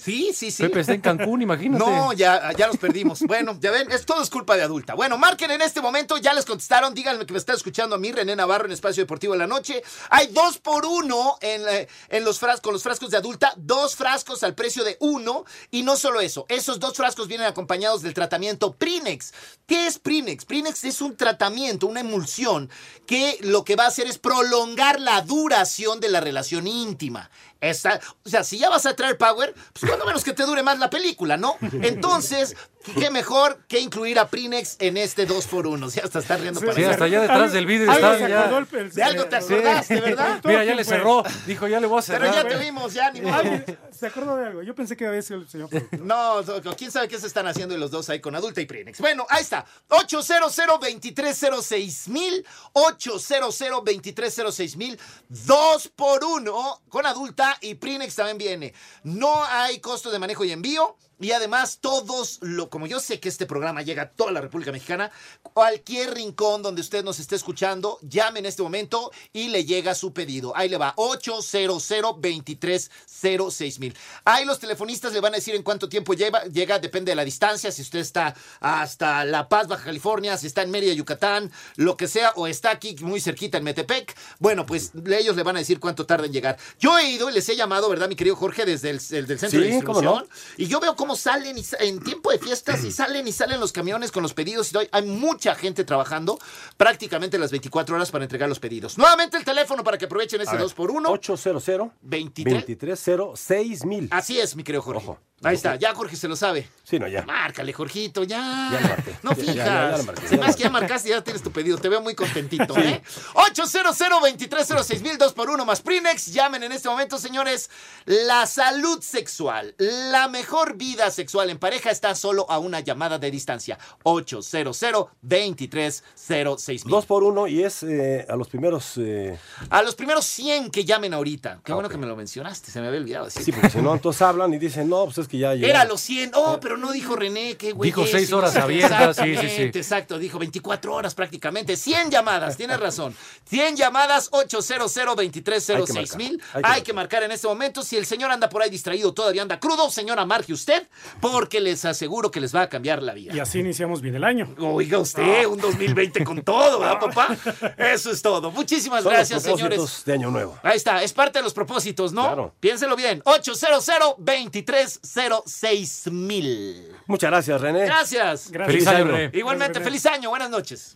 Sí, 0.01 0.31
sí, 0.33 0.51
sí. 0.51 0.63
Pepe 0.63 0.79
está 0.81 0.93
en 0.93 1.01
Cancún, 1.01 1.41
imagínate. 1.41 1.83
No, 1.83 2.13
ya, 2.13 2.51
ya 2.57 2.67
los 2.67 2.77
perdimos. 2.77 3.21
Bueno, 3.21 3.57
ya 3.59 3.71
ven, 3.71 3.91
es 3.91 4.05
todo 4.05 4.21
es 4.21 4.29
culpa 4.29 4.55
de 4.55 4.63
adulta. 4.63 4.93
Bueno, 4.95 5.17
marquen 5.17 5.51
en 5.51 5.61
este 5.61 5.81
momento, 5.81 6.17
ya 6.17 6.33
les 6.33 6.45
contestaron, 6.45 6.93
díganme 6.93 7.25
que 7.25 7.33
me 7.33 7.39
está 7.39 7.53
escuchando 7.53 7.95
a 7.95 7.99
mí, 7.99 8.11
René 8.11 8.35
Navarro, 8.35 8.65
en 8.65 8.71
Espacio 8.71 9.03
Deportivo 9.03 9.33
de 9.33 9.39
la 9.39 9.47
Noche. 9.47 9.81
Hay 10.09 10.27
dos 10.27 10.57
por 10.57 10.85
uno 10.85 11.37
en, 11.41 11.61
eh, 11.69 11.87
en 12.09 12.23
los 12.25 12.39
frascos, 12.39 12.61
con 12.61 12.73
los 12.73 12.83
frascos 12.83 13.09
de 13.11 13.17
adulta, 13.17 13.50
dos 13.57 13.95
frascos 13.95 14.43
al 14.43 14.55
precio 14.55 14.83
de 14.83 14.97
uno. 14.99 15.45
Y 15.71 15.83
no 15.83 15.95
solo 15.97 16.21
eso, 16.21 16.45
esos 16.49 16.79
dos 16.79 16.95
frascos 16.95 17.27
vienen 17.27 17.47
acompañados 17.47 18.01
del 18.01 18.13
tratamiento 18.13 18.73
Prinex. 18.73 19.33
¿Qué 19.65 19.87
es 19.87 19.99
Prinex? 19.99 20.45
Prinex 20.45 20.83
es 20.83 21.01
un 21.01 21.15
tratamiento, 21.15 21.87
una 21.87 22.01
emulsión, 22.01 22.69
que 23.05 23.37
lo 23.41 23.63
que 23.63 23.75
va 23.75 23.85
a 23.85 23.87
hacer 23.87 24.07
es 24.07 24.17
prolongar 24.17 24.99
la 24.99 25.21
duración 25.21 25.99
de 25.99 26.09
la 26.09 26.19
relación 26.19 26.67
íntima. 26.67 27.29
Esta- 27.59 27.99
o 28.25 28.29
sea, 28.29 28.43
si 28.43 28.57
ya 28.57 28.69
vas 28.69 28.85
a 28.87 28.95
traer 28.95 29.17
Power, 29.17 29.53
pues 29.73 29.85
cuando 29.87 30.05
menos 30.05 30.23
que 30.23 30.33
te 30.33 30.45
dure 30.45 30.63
más 30.63 30.79
la 30.79 30.89
película, 30.89 31.37
¿no? 31.37 31.57
Entonces, 31.83 32.55
qué 32.99 33.09
mejor 33.09 33.59
que 33.67 33.79
incluir 33.79 34.19
a 34.19 34.27
Prinex 34.29 34.75
en 34.79 34.97
este 34.97 35.27
2x1. 35.27 35.89
Ya 35.93 36.03
hasta 36.03 36.19
está 36.19 36.37
riendo 36.37 36.59
para 36.59 36.73
Sí, 36.73 36.83
hasta 36.83 37.05
allá 37.05 37.21
detrás 37.21 37.51
del 37.53 37.65
vidrio 37.65 37.91
está 37.91 38.27
ya. 38.27 38.39
acordó 38.45 38.57
el- 38.59 38.67
el- 38.85 38.91
De 38.91 39.03
algo 39.03 39.25
te 39.25 39.35
acordaste, 39.35 40.01
¿verdad? 40.01 40.41
Mira, 40.45 40.63
ya 40.65 40.75
le 40.75 40.83
cerró. 40.83 41.23
Dijo, 41.45 41.67
ya 41.67 41.79
le 41.79 41.87
voy 41.87 41.99
a 41.99 42.01
cerrar. 42.01 42.31
Pero 42.31 42.43
ya 42.43 42.47
te 42.47 42.63
vimos, 42.63 42.93
ya 42.93 43.11
ni 43.11 43.21
modo. 43.21 43.41
¿Se 43.91 44.07
acordó 44.07 44.35
de 44.35 44.47
algo? 44.47 44.63
Yo 44.63 44.73
pensé 44.73 44.97
que 44.97 45.05
había 45.05 45.21
sido 45.21 45.41
el 45.41 45.47
señor. 45.49 45.69
No, 46.01 46.41
no, 46.41 46.75
quién 46.75 46.91
sabe 46.91 47.07
qué 47.07 47.19
se 47.19 47.27
están 47.27 47.45
haciendo 47.47 47.77
los 47.77 47.91
dos 47.91 48.09
ahí 48.09 48.19
con 48.19 48.35
Adulta 48.35 48.59
y 48.61 48.65
Prinex. 48.65 48.99
Bueno, 48.99 49.25
ahí 49.29 49.41
está. 49.43 49.65
800 49.89 50.55
2306 50.55 52.07
mil 52.09 52.45
800 52.73 53.59
2306 53.59 54.75
mil 54.77 54.99
2 55.29 55.87
por 55.89 56.23
1 56.23 56.81
con 56.89 57.05
Adulta 57.05 57.57
y 57.61 57.75
Prinex 57.75 58.15
también 58.15 58.37
viene. 58.37 58.73
No 59.03 59.43
hay 59.45 59.79
costo 59.79 60.09
de 60.11 60.19
manejo 60.19 60.43
y 60.45 60.51
envío. 60.51 60.97
Y 61.21 61.31
además, 61.31 61.77
todos, 61.79 62.39
lo, 62.41 62.69
como 62.69 62.87
yo 62.87 62.99
sé 62.99 63.19
que 63.19 63.29
este 63.29 63.45
programa 63.45 63.81
llega 63.83 64.03
a 64.03 64.09
toda 64.09 64.31
la 64.31 64.41
República 64.41 64.71
Mexicana, 64.71 65.11
cualquier 65.41 66.13
rincón 66.15 66.61
donde 66.63 66.81
usted 66.81 67.03
nos 67.03 67.19
esté 67.19 67.35
escuchando, 67.35 67.99
llame 68.01 68.39
en 68.39 68.47
este 68.47 68.63
momento 68.63 69.11
y 69.31 69.49
le 69.49 69.63
llega 69.63 69.95
su 69.95 70.11
pedido. 70.13 70.51
Ahí 70.55 70.67
le 70.67 70.77
va, 70.77 70.93
800 70.97 71.87
2306 72.21 73.79
mil. 73.79 73.95
Ahí 74.25 74.45
los 74.45 74.59
telefonistas 74.59 75.13
le 75.13 75.19
van 75.19 75.33
a 75.33 75.37
decir 75.37 75.55
en 75.55 75.63
cuánto 75.63 75.87
tiempo 75.89 76.13
lleva, 76.13 76.43
llega, 76.45 76.79
depende 76.79 77.11
de 77.11 77.15
la 77.15 77.23
distancia, 77.25 77.71
si 77.71 77.81
usted 77.81 77.99
está 77.99 78.35
hasta 78.59 79.23
La 79.25 79.47
Paz, 79.47 79.67
Baja 79.67 79.85
California, 79.85 80.37
si 80.37 80.47
está 80.47 80.61
en 80.63 80.71
Mérida, 80.71 80.93
Yucatán, 80.93 81.51
lo 81.75 81.97
que 81.97 82.07
sea, 82.07 82.31
o 82.35 82.47
está 82.47 82.71
aquí 82.71 82.95
muy 83.01 83.21
cerquita 83.21 83.57
en 83.57 83.63
Metepec, 83.63 84.15
bueno, 84.39 84.65
pues 84.65 84.91
ellos 85.07 85.35
le 85.35 85.43
van 85.43 85.55
a 85.55 85.59
decir 85.59 85.79
cuánto 85.79 86.05
tarda 86.05 86.25
en 86.25 86.33
llegar. 86.33 86.57
Yo 86.79 86.97
he 86.97 87.09
ido 87.11 87.29
y 87.29 87.33
les 87.33 87.47
he 87.49 87.55
llamado, 87.55 87.89
¿verdad, 87.89 88.09
mi 88.09 88.15
querido 88.15 88.35
Jorge, 88.35 88.65
desde 88.65 88.89
el, 88.89 88.99
el 89.11 89.27
del 89.27 89.39
centro 89.39 89.59
Sí, 89.61 89.67
de 89.67 89.83
cómo 89.83 89.99
distribución? 89.99 90.27
no. 90.29 90.35
Y 90.57 90.67
yo 90.67 90.79
veo 90.79 90.95
cómo 90.95 91.10
salen 91.15 91.57
y 91.57 91.65
en 91.79 92.01
tiempo 92.01 92.31
de 92.31 92.39
fiestas 92.39 92.83
y 92.83 92.91
salen 92.91 93.27
y 93.27 93.31
salen 93.31 93.59
los 93.59 93.71
camiones 93.71 94.11
con 94.11 94.23
los 94.23 94.33
pedidos 94.33 94.71
y 94.73 94.77
hay 94.91 95.03
mucha 95.03 95.55
gente 95.55 95.83
trabajando 95.83 96.39
prácticamente 96.77 97.37
las 97.37 97.51
24 97.51 97.95
horas 97.95 98.11
para 98.11 98.23
entregar 98.23 98.49
los 98.49 98.59
pedidos. 98.59 98.97
Nuevamente 98.97 99.37
el 99.37 99.43
teléfono 99.43 99.83
para 99.83 99.97
que 99.97 100.05
aprovechen 100.05 100.41
ese 100.41 100.51
A 100.51 100.53
ver, 100.53 100.61
2 100.63 100.73
por 100.73 100.91
1 100.91 101.09
800 101.09 101.91
23 102.01 102.53
2306 102.55 103.85
mil. 103.85 104.07
Así 104.11 104.39
es, 104.39 104.55
mi 104.55 104.63
querido 104.63 104.81
Jorge. 104.81 105.17
Ahí 105.43 105.55
está, 105.55 105.75
ya 105.75 105.95
Jorge 105.95 106.15
se 106.15 106.27
lo 106.27 106.35
sabe. 106.35 106.69
Sí, 106.83 106.99
no, 106.99 107.07
ya. 107.07 107.23
Márcale, 107.23 107.73
Jorgito, 107.73 108.23
ya. 108.23 108.69
Ya 108.71 108.79
lo 108.79 108.89
marqué. 108.89 109.17
No 109.23 109.31
fijas. 109.35 109.55
ya, 109.55 109.65
ya, 109.65 109.91
ya 109.91 109.97
lo 109.97 110.03
marqué, 110.03 110.37
lo 110.37 110.43
hace 110.43 110.57
que 110.57 110.63
ya 110.63 110.69
marcaste 110.69 111.09
ya 111.09 111.23
tienes 111.23 111.41
tu 111.41 111.51
pedido. 111.51 111.79
Te 111.79 111.89
veo 111.89 111.99
muy 111.99 112.13
contentito, 112.13 112.77
¿eh? 112.77 113.01
800 113.33 113.97
2306 113.97 115.01
mil 115.01 115.17
2 115.17 115.33
por 115.33 115.49
1 115.49 115.65
más 115.65 115.81
Prinex. 115.81 116.27
Llamen 116.27 116.61
en 116.61 116.71
este 116.73 116.89
momento, 116.89 117.17
señores. 117.17 117.71
La 118.05 118.45
salud 118.45 119.01
sexual, 119.01 119.73
la 119.77 120.27
mejor 120.27 120.75
vida 120.75 121.00
sexual 121.09 121.49
en 121.49 121.57
pareja 121.57 121.89
está 121.89 122.13
solo 122.13 122.45
a 122.51 122.59
una 122.59 122.81
llamada 122.81 123.17
de 123.17 123.31
distancia. 123.31 123.79
800 124.03 124.77
2306 125.21 126.85
mil. 126.85 126.91
Dos 126.91 127.05
por 127.05 127.23
uno 127.23 127.47
y 127.47 127.63
es 127.63 127.83
eh, 127.83 128.25
a 128.29 128.35
los 128.35 128.47
primeros. 128.47 128.93
eh, 128.97 129.37
A 129.69 129.81
los 129.81 129.95
primeros 129.95 130.25
100 130.25 130.69
que 130.71 130.85
llamen 130.85 131.13
ahorita. 131.13 131.61
Qué 131.63 131.71
Ah, 131.71 131.75
bueno 131.75 131.87
ok. 131.87 131.93
que 131.93 131.97
me 131.97 132.05
lo 132.07 132.15
mencionaste, 132.15 132.71
se 132.71 132.81
me 132.81 132.87
había 132.87 132.99
olvidado. 132.99 133.25
decir. 133.25 133.43
sí, 133.43 133.51
porque 133.51 133.69
si 133.69 133.77
no, 133.79 133.93
entonces 133.93 134.21
hablan 134.21 134.53
y 134.53 134.57
dicen, 134.59 134.89
no, 134.89 135.05
pues 135.05 135.17
es 135.19 135.27
que 135.27 135.37
ya 135.37 135.53
llegó. 135.53 135.67
Era 135.67 135.85
los 135.85 136.01
100. 136.01 136.31
Oh, 136.35 136.59
pero 136.61 136.77
no 136.77 136.91
dijo 136.91 137.15
René, 137.15 137.55
qué 137.57 137.71
güey. 137.71 137.87
Dijo 137.89 138.05
seis 138.05 138.31
horas 138.33 138.55
abiertas, 138.55 139.15
sí, 139.17 139.35
sí, 139.37 139.49
sí. 139.49 139.61
Exacto, 139.73 140.19
dijo 140.19 140.37
24 140.39 140.93
horas 140.93 141.15
prácticamente. 141.15 141.75
100 141.77 142.11
llamadas, 142.11 142.57
tienes 142.57 142.79
razón. 142.79 143.15
100 143.49 143.75
llamadas, 143.77 144.29
800 144.31 144.91
2306 145.15 146.15
mil. 146.17 146.41
hay 146.53 146.61
que 146.61 146.69
Hay 146.69 146.81
que 146.83 146.93
marcar 146.93 147.23
en 147.23 147.31
este 147.31 147.47
momento. 147.47 147.83
Si 147.83 147.95
el 147.97 148.05
señor 148.05 148.31
anda 148.31 148.49
por 148.49 148.61
ahí 148.61 148.69
distraído, 148.69 149.13
todavía 149.13 149.41
anda 149.41 149.59
crudo, 149.59 149.89
señora, 149.89 150.25
marque 150.25 150.53
usted, 150.53 150.87
porque 151.19 151.59
les 151.59 151.85
aseguro 151.85 152.31
que 152.31 152.39
les 152.39 152.55
va 152.55 152.61
a 152.61 152.69
cambiar 152.69 153.01
la 153.03 153.13
vida. 153.13 153.33
Y 153.35 153.39
así 153.39 153.59
iniciamos 153.59 154.01
bien 154.01 154.15
el 154.15 154.23
año. 154.23 154.47
Oiga 154.59 154.99
usted, 154.99 155.45
un 155.45 155.59
2020 155.59 156.23
con 156.23 156.41
todo, 156.41 156.79
¿verdad, 156.79 156.99
papá? 156.99 157.37
Eso 157.77 158.11
es 158.11 158.21
todo. 158.21 158.51
Muchísimas 158.51 159.03
Son 159.03 159.11
gracias, 159.11 159.43
los 159.45 159.59
propósitos 159.59 159.89
señores. 159.89 160.05
de 160.05 160.13
Año 160.13 160.31
Nuevo. 160.31 160.57
Ahí 160.63 160.77
está, 160.77 161.03
es 161.03 161.13
parte 161.13 161.39
de 161.39 161.43
los 161.43 161.53
propósitos, 161.53 162.13
¿no? 162.13 162.23
Claro. 162.23 162.53
Piénselo 162.59 162.95
bien. 162.95 163.21
800 163.25 163.85
2306 164.17 166.11
mil. 166.11 166.95
Muchas 167.07 167.29
gracias, 167.29 167.61
René. 167.61 167.85
Gracias. 167.85 168.51
Feliz 168.51 168.87
año, 168.87 169.05
René. 169.05 169.31
Igualmente, 169.37 169.79
feliz 169.81 170.05
año, 170.05 170.29
buenas 170.29 170.49
noches. 170.49 170.95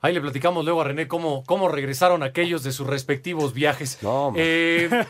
Ahí 0.00 0.12
le 0.12 0.20
platicamos 0.20 0.64
luego 0.66 0.82
a 0.82 0.84
René 0.84 1.08
cómo, 1.08 1.44
cómo 1.44 1.68
regresaron 1.68 2.22
aquellos 2.22 2.62
de 2.62 2.72
sus 2.72 2.86
respectivos 2.86 3.54
viajes. 3.54 3.98
Eh, 4.36 4.90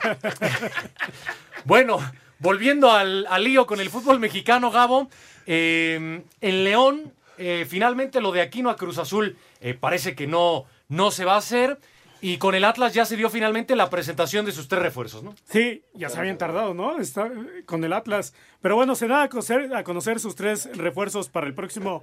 bueno, 1.65 1.99
volviendo 2.39 2.91
al, 2.91 3.27
al 3.29 3.45
lío 3.45 3.67
con 3.67 3.81
el 3.81 3.91
fútbol 3.91 4.21
mexicano, 4.21 4.71
Gabo, 4.71 5.09
eh, 5.47 6.23
en 6.41 6.65
León, 6.65 7.13
eh, 7.39 7.67
finalmente 7.69 8.21
lo 8.21 8.33
de 8.33 8.41
Aquino 8.41 8.71
a 8.71 8.77
Cruz 8.77 8.99
Azul 8.99 9.37
eh, 9.61 9.75
parece 9.75 10.15
que 10.15 10.27
no, 10.27 10.67
no 10.89 11.11
se 11.11 11.25
va 11.25 11.35
a 11.35 11.39
hacer. 11.39 11.79
Y 12.21 12.39
con 12.39 12.55
el 12.55 12.65
Atlas 12.65 12.95
ya 12.95 13.05
se 13.05 13.19
dio 13.19 13.29
finalmente 13.29 13.77
la 13.77 13.91
presentación 13.91 14.47
de 14.47 14.53
sus 14.53 14.67
tres 14.67 14.81
refuerzos, 14.81 15.23
¿no? 15.23 15.35
Sí, 15.45 15.83
ya 15.93 16.09
se 16.09 16.19
habían 16.19 16.39
tardado, 16.39 16.73
¿no? 16.73 16.99
Está, 16.99 17.27
eh, 17.27 17.65
con 17.67 17.85
el 17.85 17.93
Atlas. 17.93 18.33
Pero 18.63 18.77
bueno, 18.77 18.95
se 18.95 19.09
da 19.09 19.25
a 19.25 19.29
conocer, 19.29 19.75
a 19.75 19.85
conocer 19.85 20.21
sus 20.21 20.35
tres 20.35 20.71
refuerzos 20.75 21.29
para 21.29 21.47
el 21.47 21.55
próximo 21.55 22.03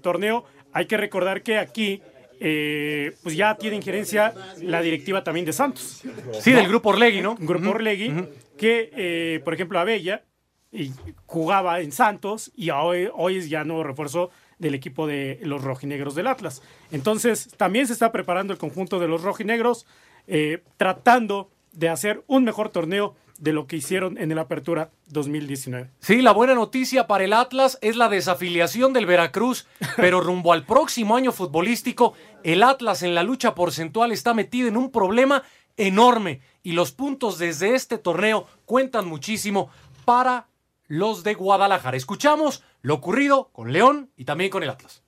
torneo. 0.00 0.44
Hay 0.72 0.86
que 0.86 0.96
recordar 0.96 1.42
que 1.42 1.58
aquí 1.58 2.02
eh, 2.40 3.14
pues 3.22 3.36
ya 3.36 3.56
tiene 3.56 3.76
injerencia 3.76 4.34
la 4.60 4.82
directiva 4.82 5.24
también 5.24 5.46
de 5.46 5.52
Santos. 5.52 6.02
Sí, 6.40 6.52
del 6.52 6.68
grupo 6.68 6.90
Orlegui, 6.90 7.20
¿no? 7.20 7.36
Grupo 7.36 7.66
Ujú, 7.66 7.76
Orlegui, 7.76 8.12
que, 8.56 8.90
eh, 8.94 9.40
por 9.44 9.54
ejemplo, 9.54 9.78
Abella 9.78 10.24
y 10.72 10.92
jugaba 11.26 11.80
en 11.80 11.92
Santos 11.92 12.52
y 12.54 12.70
hoy, 12.70 13.08
hoy 13.14 13.38
es 13.38 13.48
ya 13.48 13.64
nuevo 13.64 13.84
refuerzo 13.84 14.30
del 14.58 14.74
equipo 14.74 15.06
de 15.06 15.38
los 15.42 15.62
rojinegros 15.62 16.14
del 16.14 16.26
Atlas. 16.26 16.62
Entonces, 16.90 17.48
también 17.56 17.86
se 17.86 17.92
está 17.92 18.12
preparando 18.12 18.52
el 18.52 18.58
conjunto 18.58 18.98
de 18.98 19.08
los 19.08 19.22
rojinegros, 19.22 19.86
eh, 20.26 20.62
tratando 20.76 21.50
de 21.72 21.88
hacer 21.88 22.22
un 22.26 22.44
mejor 22.44 22.70
torneo 22.70 23.14
de 23.38 23.52
lo 23.52 23.66
que 23.66 23.76
hicieron 23.76 24.18
en 24.18 24.32
el 24.32 24.38
Apertura 24.38 24.90
2019. 25.06 25.90
Sí, 26.00 26.22
la 26.22 26.32
buena 26.32 26.54
noticia 26.54 27.06
para 27.06 27.24
el 27.24 27.32
Atlas 27.32 27.78
es 27.80 27.96
la 27.96 28.08
desafiliación 28.08 28.92
del 28.92 29.06
Veracruz, 29.06 29.66
pero 29.96 30.20
rumbo 30.20 30.52
al 30.52 30.64
próximo 30.64 31.16
año 31.16 31.32
futbolístico, 31.32 32.14
el 32.42 32.62
Atlas 32.62 33.02
en 33.02 33.14
la 33.14 33.22
lucha 33.22 33.54
porcentual 33.54 34.12
está 34.12 34.34
metido 34.34 34.68
en 34.68 34.76
un 34.76 34.90
problema 34.90 35.42
enorme 35.76 36.40
y 36.62 36.72
los 36.72 36.92
puntos 36.92 37.38
desde 37.38 37.74
este 37.74 37.98
torneo 37.98 38.46
cuentan 38.64 39.06
muchísimo 39.06 39.70
para 40.04 40.48
los 40.88 41.24
de 41.24 41.34
Guadalajara. 41.34 41.96
Escuchamos 41.96 42.62
lo 42.82 42.94
ocurrido 42.94 43.50
con 43.52 43.72
León 43.72 44.10
y 44.16 44.24
también 44.24 44.50
con 44.50 44.62
el 44.62 44.70
Atlas. 44.70 45.02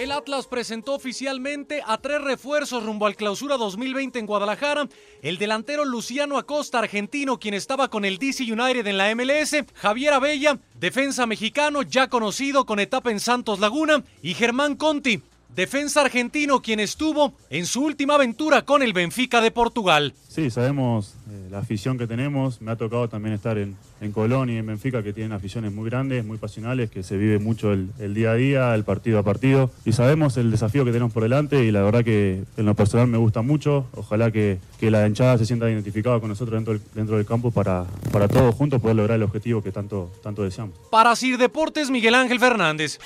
El 0.00 0.12
Atlas 0.12 0.46
presentó 0.46 0.94
oficialmente 0.94 1.82
a 1.86 1.98
tres 1.98 2.22
refuerzos 2.22 2.82
rumbo 2.82 3.04
al 3.04 3.16
clausura 3.16 3.58
2020 3.58 4.18
en 4.18 4.24
Guadalajara. 4.24 4.88
El 5.20 5.36
delantero 5.36 5.84
Luciano 5.84 6.38
Acosta, 6.38 6.78
argentino, 6.78 7.38
quien 7.38 7.52
estaba 7.52 7.88
con 7.88 8.06
el 8.06 8.16
DC 8.16 8.50
United 8.50 8.86
en 8.86 8.96
la 8.96 9.14
MLS. 9.14 9.56
Javier 9.74 10.14
Abella, 10.14 10.58
defensa 10.72 11.26
mexicano, 11.26 11.82
ya 11.82 12.08
conocido 12.08 12.64
con 12.64 12.80
etapa 12.80 13.10
en 13.10 13.20
Santos 13.20 13.60
Laguna. 13.60 14.02
Y 14.22 14.32
Germán 14.32 14.74
Conti, 14.76 15.20
defensa 15.54 16.00
argentino, 16.00 16.62
quien 16.62 16.80
estuvo 16.80 17.34
en 17.50 17.66
su 17.66 17.84
última 17.84 18.14
aventura 18.14 18.62
con 18.62 18.82
el 18.82 18.92
Benfica 18.92 19.40
de 19.40 19.50
Portugal. 19.50 20.14
Sí, 20.28 20.50
sabemos 20.50 21.14
eh, 21.28 21.48
la 21.50 21.58
afición 21.58 21.98
que 21.98 22.06
tenemos. 22.06 22.60
Me 22.62 22.70
ha 22.70 22.76
tocado 22.76 23.08
también 23.08 23.34
estar 23.34 23.58
en, 23.58 23.76
en 24.00 24.12
Colón 24.12 24.48
y 24.48 24.56
en 24.56 24.66
Benfica, 24.66 25.02
que 25.02 25.12
tienen 25.12 25.32
aficiones 25.32 25.72
muy 25.72 25.90
grandes, 25.90 26.24
muy 26.24 26.38
pasionales, 26.38 26.90
que 26.90 27.02
se 27.02 27.16
vive 27.16 27.38
mucho 27.38 27.72
el, 27.72 27.90
el 27.98 28.14
día 28.14 28.30
a 28.30 28.34
día, 28.34 28.74
el 28.74 28.84
partido 28.84 29.18
a 29.18 29.22
partido. 29.22 29.70
Y 29.84 29.92
sabemos 29.92 30.36
el 30.36 30.50
desafío 30.50 30.84
que 30.84 30.92
tenemos 30.92 31.12
por 31.12 31.24
delante 31.24 31.64
y 31.64 31.72
la 31.72 31.82
verdad 31.82 32.04
que 32.04 32.44
en 32.56 32.66
lo 32.66 32.74
personal 32.74 33.08
me 33.08 33.18
gusta 33.18 33.42
mucho. 33.42 33.86
Ojalá 33.94 34.30
que, 34.30 34.58
que 34.78 34.90
la 34.90 35.06
hinchada 35.06 35.36
se 35.36 35.46
sienta 35.46 35.68
identificada 35.68 36.20
con 36.20 36.28
nosotros 36.28 36.54
dentro 36.56 36.74
del, 36.74 36.82
dentro 36.94 37.16
del 37.16 37.26
campo 37.26 37.50
para, 37.50 37.84
para 38.12 38.28
todos 38.28 38.54
juntos 38.54 38.80
poder 38.80 38.96
lograr 38.96 39.16
el 39.16 39.24
objetivo 39.24 39.62
que 39.62 39.72
tanto, 39.72 40.12
tanto 40.22 40.44
deseamos. 40.44 40.76
Para 40.90 41.14
Sir 41.16 41.38
Deportes, 41.38 41.90
Miguel 41.90 42.14
Ángel 42.14 42.38
Fernández. 42.38 42.98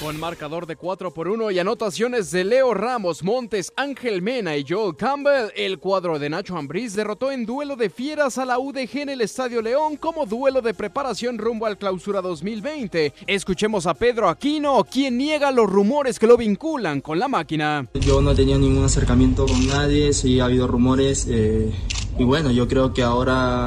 Con 0.00 0.18
marcador 0.18 0.66
de 0.66 0.76
4 0.76 1.12
por 1.12 1.28
1 1.28 1.50
y 1.50 1.58
anotaciones 1.58 2.30
de 2.30 2.42
Leo 2.42 2.72
Ramos, 2.72 3.22
Montes, 3.22 3.70
Ángel 3.76 4.22
Mena 4.22 4.56
y 4.56 4.64
Joel 4.66 4.96
Campbell, 4.96 5.50
el 5.54 5.78
cuadro 5.78 6.18
de 6.18 6.30
Nacho 6.30 6.56
Ambriz 6.56 6.94
derrotó 6.94 7.30
en 7.30 7.44
duelo 7.44 7.76
de 7.76 7.90
fieras 7.90 8.38
a 8.38 8.46
la 8.46 8.58
UDG 8.58 8.96
en 9.00 9.10
el 9.10 9.20
Estadio 9.20 9.60
León 9.60 9.98
como 9.98 10.24
duelo 10.24 10.62
de 10.62 10.72
preparación 10.72 11.36
rumbo 11.36 11.66
al 11.66 11.76
clausura 11.76 12.22
2020. 12.22 13.12
Escuchemos 13.26 13.86
a 13.86 13.92
Pedro 13.92 14.30
Aquino, 14.30 14.82
quien 14.84 15.18
niega 15.18 15.52
los 15.52 15.68
rumores 15.68 16.18
que 16.18 16.26
lo 16.26 16.38
vinculan 16.38 17.02
con 17.02 17.18
la 17.18 17.28
máquina. 17.28 17.86
Yo 17.92 18.22
no 18.22 18.34
tenido 18.34 18.58
ningún 18.58 18.84
acercamiento 18.84 19.44
con 19.44 19.66
nadie, 19.66 20.14
sí 20.14 20.40
ha 20.40 20.46
habido 20.46 20.66
rumores. 20.66 21.26
eh, 21.28 21.70
y 22.18 22.24
bueno, 22.24 22.50
yo 22.50 22.66
creo 22.68 22.94
que 22.94 23.02
ahora 23.02 23.66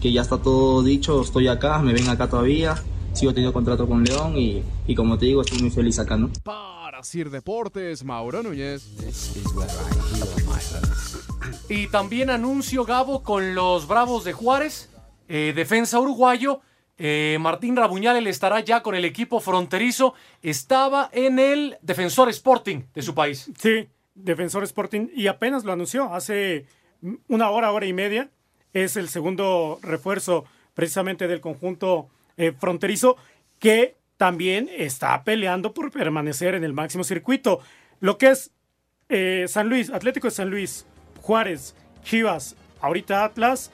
que 0.00 0.12
ya 0.12 0.22
está 0.22 0.38
todo 0.38 0.84
dicho, 0.84 1.20
estoy 1.22 1.48
acá, 1.48 1.80
me 1.80 1.92
ven 1.92 2.08
acá 2.08 2.28
todavía. 2.28 2.80
Sigo 3.12 3.32
teniendo 3.34 3.52
contrato 3.52 3.86
con 3.86 4.02
León 4.04 4.36
y, 4.38 4.62
y 4.86 4.94
como 4.94 5.18
te 5.18 5.26
digo, 5.26 5.42
estoy 5.42 5.58
muy 5.60 5.70
feliz 5.70 5.98
acá, 5.98 6.16
¿no? 6.16 6.30
Para 6.42 7.02
Sir 7.02 7.30
Deportes, 7.30 8.02
Mauro 8.04 8.42
Núñez. 8.42 8.88
Y 11.68 11.86
también 11.88 12.30
anuncio, 12.30 12.84
Gabo, 12.84 13.22
con 13.22 13.54
los 13.54 13.86
Bravos 13.86 14.24
de 14.24 14.32
Juárez, 14.32 14.90
eh, 15.28 15.52
defensa 15.54 15.98
uruguayo. 16.00 16.60
eh, 16.98 17.38
Martín 17.40 17.76
Rabuñal 17.76 18.26
estará 18.26 18.60
ya 18.60 18.82
con 18.82 18.94
el 18.94 19.04
equipo 19.04 19.40
fronterizo. 19.40 20.14
Estaba 20.42 21.08
en 21.12 21.38
el 21.38 21.78
Defensor 21.82 22.28
Sporting 22.28 22.82
de 22.94 23.02
su 23.02 23.14
país. 23.14 23.50
Sí, 23.58 23.88
Defensor 24.14 24.64
Sporting, 24.64 25.08
y 25.14 25.26
apenas 25.26 25.64
lo 25.64 25.72
anunció 25.72 26.12
hace 26.14 26.66
una 27.28 27.50
hora, 27.50 27.72
hora 27.72 27.86
y 27.86 27.92
media. 27.92 28.30
Es 28.72 28.96
el 28.96 29.08
segundo 29.08 29.78
refuerzo 29.82 30.44
precisamente 30.74 31.26
del 31.26 31.40
conjunto 31.40 32.08
eh, 32.40 32.52
fronterizo 32.58 33.16
que 33.58 33.96
también 34.16 34.68
está 34.70 35.22
peleando 35.24 35.72
por 35.74 35.90
permanecer 35.90 36.54
en 36.54 36.64
el 36.64 36.72
máximo 36.72 37.04
circuito. 37.04 37.60
Lo 38.00 38.18
que 38.18 38.30
es 38.30 38.50
eh, 39.08 39.46
San 39.48 39.68
Luis, 39.68 39.90
Atlético 39.90 40.26
de 40.28 40.30
San 40.32 40.50
Luis, 40.50 40.86
Juárez, 41.20 41.74
Chivas, 42.04 42.56
ahorita 42.80 43.24
Atlas, 43.24 43.70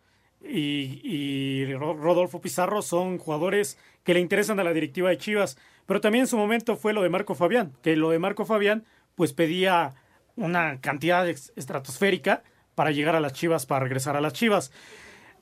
y, 0.43 1.01
y 1.03 1.75
Ro- 1.75 1.95
Rodolfo 1.95 2.41
Pizarro 2.41 2.83
son 2.83 3.19
jugadores 3.19 3.79
que 4.05 4.15
le 4.15 4.21
interesan 4.21 4.61
a 4.61 4.65
la 4.65 4.73
directiva 4.73 5.09
de 5.11 5.19
Chivas. 5.19 5.57
Pero 5.87 6.01
también 6.01 6.23
en 6.23 6.29
su 6.29 6.37
momento 6.37 6.77
fue 6.77 6.93
lo 6.93 7.03
de 7.03 7.09
Marco 7.09 7.35
Fabián, 7.35 7.73
que 7.83 7.97
lo 7.97 8.11
de 8.11 8.19
Marco 8.19 8.45
Fabián 8.45 8.85
pues 9.15 9.33
pedía 9.33 9.95
una 10.37 10.81
cantidad 10.81 11.27
estratosférica 11.29 12.43
para 12.75 12.91
llegar 12.91 13.17
a 13.17 13.21
las 13.21 13.33
Chivas, 13.33 13.65
para 13.65 13.85
regresar 13.85 14.17
a 14.17 14.21
las 14.21 14.33
Chivas. 14.35 14.71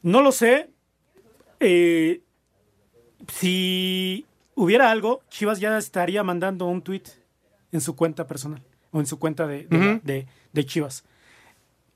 No 0.03 0.23
lo 0.23 0.31
sé. 0.33 0.71
eh, 1.61 2.21
si 3.33 4.27
hubiera 4.55 4.91
algo, 4.91 5.23
Chivas 5.31 5.59
ya 5.59 5.77
estaría 5.79 6.23
mandando 6.23 6.67
un 6.67 6.83
tweet 6.83 7.05
en 7.73 7.81
su 7.81 7.97
cuenta 7.97 8.27
personal 8.27 8.63
o 8.95 9.01
en 9.01 9.07
su 9.07 9.19
cuenta 9.19 9.47
de, 9.47 9.65
de, 9.67 10.01
de- 10.03 10.27
de 10.53 10.65
Chivas. 10.67 11.05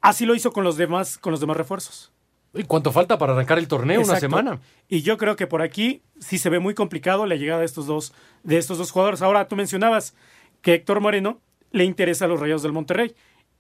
Así 0.01 0.27
lo 0.27 0.35
hizo 0.35 0.53
con 0.53 0.65
los 0.65 0.77
demás, 0.77 1.17
con 1.17 1.31
los 1.31 1.41
demás 1.41 1.57
refuerzos. 1.57 2.13
¿Y 2.55 2.65
cuánto 2.65 2.93
falta 2.93 3.19
para 3.19 3.33
arrancar 3.35 3.59
el 3.59 3.69
torneo? 3.69 4.01
Una 4.01 4.19
semana. 4.19 4.59
Y 4.89 5.03
yo 5.03 5.17
creo 5.17 5.37
que 5.37 5.47
por 5.47 5.63
aquí 5.63 6.03
sí 6.19 6.39
se 6.39 6.51
ve 6.51 6.59
muy 6.59 6.75
complicado 6.75 7.25
la 7.27 7.37
llegada 7.37 7.61
de 7.61 7.67
estos 7.67 7.87
dos, 7.87 8.13
de 8.43 8.59
estos 8.59 8.79
dos 8.79 8.91
jugadores. 8.91 9.23
Ahora, 9.23 9.47
tú 9.49 9.55
mencionabas 9.57 10.15
que 10.63 10.75
Héctor 10.75 11.01
Moreno 11.01 11.41
le 11.71 11.85
interesa 11.85 12.25
a 12.25 12.29
los 12.29 12.41
Rayados 12.41 12.63
del 12.63 12.73
Monterrey. 12.73 13.15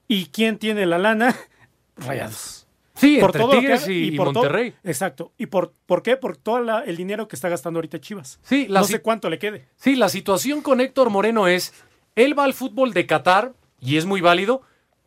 ¿Y 0.09 0.27
quién 0.27 0.59
tiene 0.59 0.87
la 0.87 0.99
lana? 0.99 1.37
Rayados. 1.97 2.67
Sí, 2.95 3.21
entre 3.21 3.41
todo 3.41 3.51
que 3.61 3.79
y- 3.93 4.05
y 4.09 4.17
por 4.17 4.33
todo- 4.33 4.43
Monterrey. 4.43 4.75
exacto. 4.83 5.33
¿Y 5.39 5.47
por, 5.47 5.73
por 5.87 6.03
qué? 6.03 6.17
Por 6.17 6.37
todo 6.37 6.61
la- 6.61 6.81
el 6.83 6.97
dinero 6.97 7.29
que 7.29 7.37
está 7.37 7.49
gastando 7.49 7.79
ahorita 7.79 8.01
Chivas. 8.01 8.41
Sí, 8.43 8.67
la 8.69 8.81
no 8.81 8.87
sé 8.87 9.01
cuánto 9.01 9.31
le 9.31 9.39
quede. 9.39 9.69
Sí, 9.77 9.95
la 9.95 10.09
situación 10.09 10.63
con 10.63 10.81
Héctor 10.81 11.11
Moreno 11.11 11.47
es, 11.47 11.73
Él 12.19 12.39
va 12.39 12.45
al 12.45 12.55
fútbol 12.55 12.93
de 12.93 13.07
Qatar 13.07 13.53
y 13.81 13.97
es 13.97 14.05
muy 14.07 14.21
válido 14.21 14.63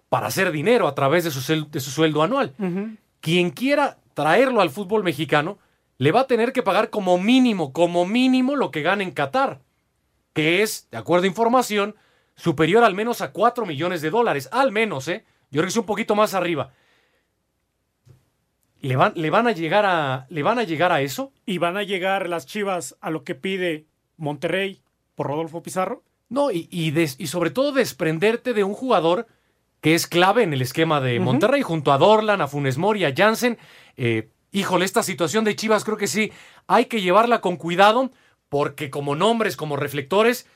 para 0.10 0.28
hacer 0.28 0.52
dinero 0.52 0.88
a 0.88 0.96
través 0.96 1.24
de 1.24 1.32
su, 1.32 1.40
sel- 1.40 1.70
de 1.70 1.80
su 1.80 1.92
sueldo 1.92 2.24
anual. 2.24 2.54
Quien 3.20 3.52
quiera 3.52 3.98
traerlo 4.14 4.62
al 4.62 4.70
fútbol 4.70 5.04
mexicano 5.04 5.58
le 5.98 6.12
va 6.12 6.22
a 6.22 6.28
tener 6.28 6.52
que 6.54 6.64
pagar 6.64 6.90
como 6.90 7.18
mínimo, 7.18 7.72
como 7.74 8.06
mínimo 8.06 8.56
lo 8.56 8.72
que 8.72 8.82
gana 8.82 9.04
en 9.04 9.12
Qatar, 9.12 9.60
que 10.34 10.62
es, 10.64 10.88
de 10.92 10.98
acuerdo 10.98 11.26
a 11.26 11.28
información, 11.28 11.96
superior 12.36 12.84
al 12.84 12.96
menos 12.96 13.22
a 13.22 13.32
4 13.32 13.66
millones 13.66 14.02
de 14.02 14.10
dólares, 14.10 14.50
al 14.52 14.72
menos, 14.72 15.08
¿eh? 15.08 15.24
Yo 15.52 15.60
creo 15.60 15.64
que 15.66 15.70
es 15.70 15.78
un 15.78 15.86
poquito 15.86 16.16
más 16.16 16.34
arriba. 16.34 16.72
¿Le 18.82 18.96
van, 18.96 19.14
le 19.16 19.30
van 19.30 19.48
a 19.48 19.52
llegar 19.52 19.86
a 19.86 20.26
le 20.30 20.42
van 20.42 20.58
a 20.58 20.64
llegar 20.64 20.92
a 20.92 21.02
eso? 21.02 21.32
¿Y 21.46 21.60
van 21.60 21.78
a 21.78 21.84
llegar 21.84 22.28
las 22.28 22.48
Chivas 22.48 22.98
a 23.00 23.12
lo 23.12 23.24
que 23.24 23.36
pide 23.36 23.86
Monterrey 24.18 24.82
por 25.14 25.28
Rodolfo 25.28 25.62
Pizarro? 25.62 26.02
No, 26.32 26.50
y, 26.50 26.68
y, 26.72 26.92
des- 26.92 27.18
y 27.20 27.28
sobre 27.28 27.50
todo 27.52 27.72
desprenderte 27.74 28.54
de 28.54 28.64
un 28.64 28.74
jugador 28.74 29.28
que 29.82 29.94
es 29.96 30.08
clave 30.08 30.44
en 30.44 30.54
el 30.54 30.62
esquema 30.62 31.02
de. 31.02 31.20
Monterrey, 31.20 31.62
junto 31.62 31.92
a 31.92 31.98
Dorlan, 31.98 32.40
a 32.42 32.48
Funes 32.48 32.78
Mori, 32.78 33.04
a 33.04 33.14
Jansen. 33.16 33.58
Eh, 33.98 34.30
híjole, 34.52 34.86
esta 34.86 35.04
situación 35.04 35.44
de 35.44 35.56
Chivas 35.58 35.84
creo 35.84 35.98
que 35.98 36.08
sí 36.08 36.32
hay 36.68 36.86
que 36.86 37.02
llevarla 37.02 37.42
con 37.42 37.58
cuidado, 37.58 38.12
porque 38.48 38.90
como 38.90 39.14
nombres, 39.16 39.58
como 39.58 39.76
reflectores, 39.76 40.48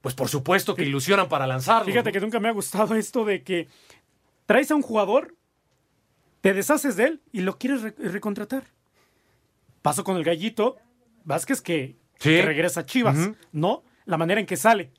pues 0.00 0.14
por 0.16 0.28
supuesto 0.28 0.74
que 0.74 0.82
ilusionan 0.82 1.28
para 1.28 1.46
lanzarlo. 1.46 1.84
Fíjate 1.86 2.10
que 2.10 2.20
nunca 2.20 2.40
me 2.40 2.48
ha 2.48 2.52
gustado 2.52 2.94
esto 2.96 3.24
de 3.24 3.44
que 3.44 3.68
traes 4.46 4.70
a 4.72 4.74
un 4.74 4.82
jugador, 4.82 5.36
te 6.40 6.54
deshaces 6.54 6.96
de 6.96 7.04
él 7.04 7.20
y 7.32 7.42
lo 7.42 7.56
quieres 7.56 7.82
re- 7.82 7.94
recontratar. 7.98 8.64
Pasó 9.82 10.02
con 10.04 10.16
el 10.16 10.24
gallito 10.24 10.76
Vázquez 11.24 11.60
que, 11.60 11.96
Sí. 12.18 12.30
que 12.30 12.42
regresa 12.42 12.80
a 12.80 12.86
Chivas. 12.86 13.30
¿no? 13.52 13.84
La 14.06 14.16
manera 14.16 14.40
en 14.40 14.46
que 14.46 14.56
sale. 14.56 14.90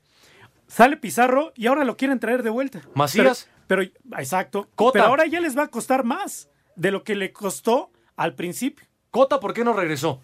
Sale 0.66 0.96
Pizarro 0.96 1.52
y 1.54 1.66
ahora 1.66 1.84
lo 1.84 1.96
quieren 1.96 2.18
traer 2.18 2.42
de 2.42 2.50
vuelta. 2.50 2.80
Macías. 2.94 3.48
Pero, 3.66 3.82
pero- 3.82 4.20
exacto. 4.20 4.68
Cota. 4.74 4.92
Pero 4.94 5.06
ahora 5.06 5.26
ya 5.26 5.40
les 5.40 5.56
va 5.56 5.64
a 5.64 5.68
costar 5.68 6.04
más 6.04 6.48
de 6.76 6.90
lo 6.90 7.04
que 7.04 7.14
le 7.14 7.32
costó 7.32 7.90
al 8.16 8.34
principio. 8.34 8.86
Cota, 9.10 9.40
¿por 9.40 9.52
qué 9.52 9.64
no 9.64 9.72
regresó? 9.74 10.20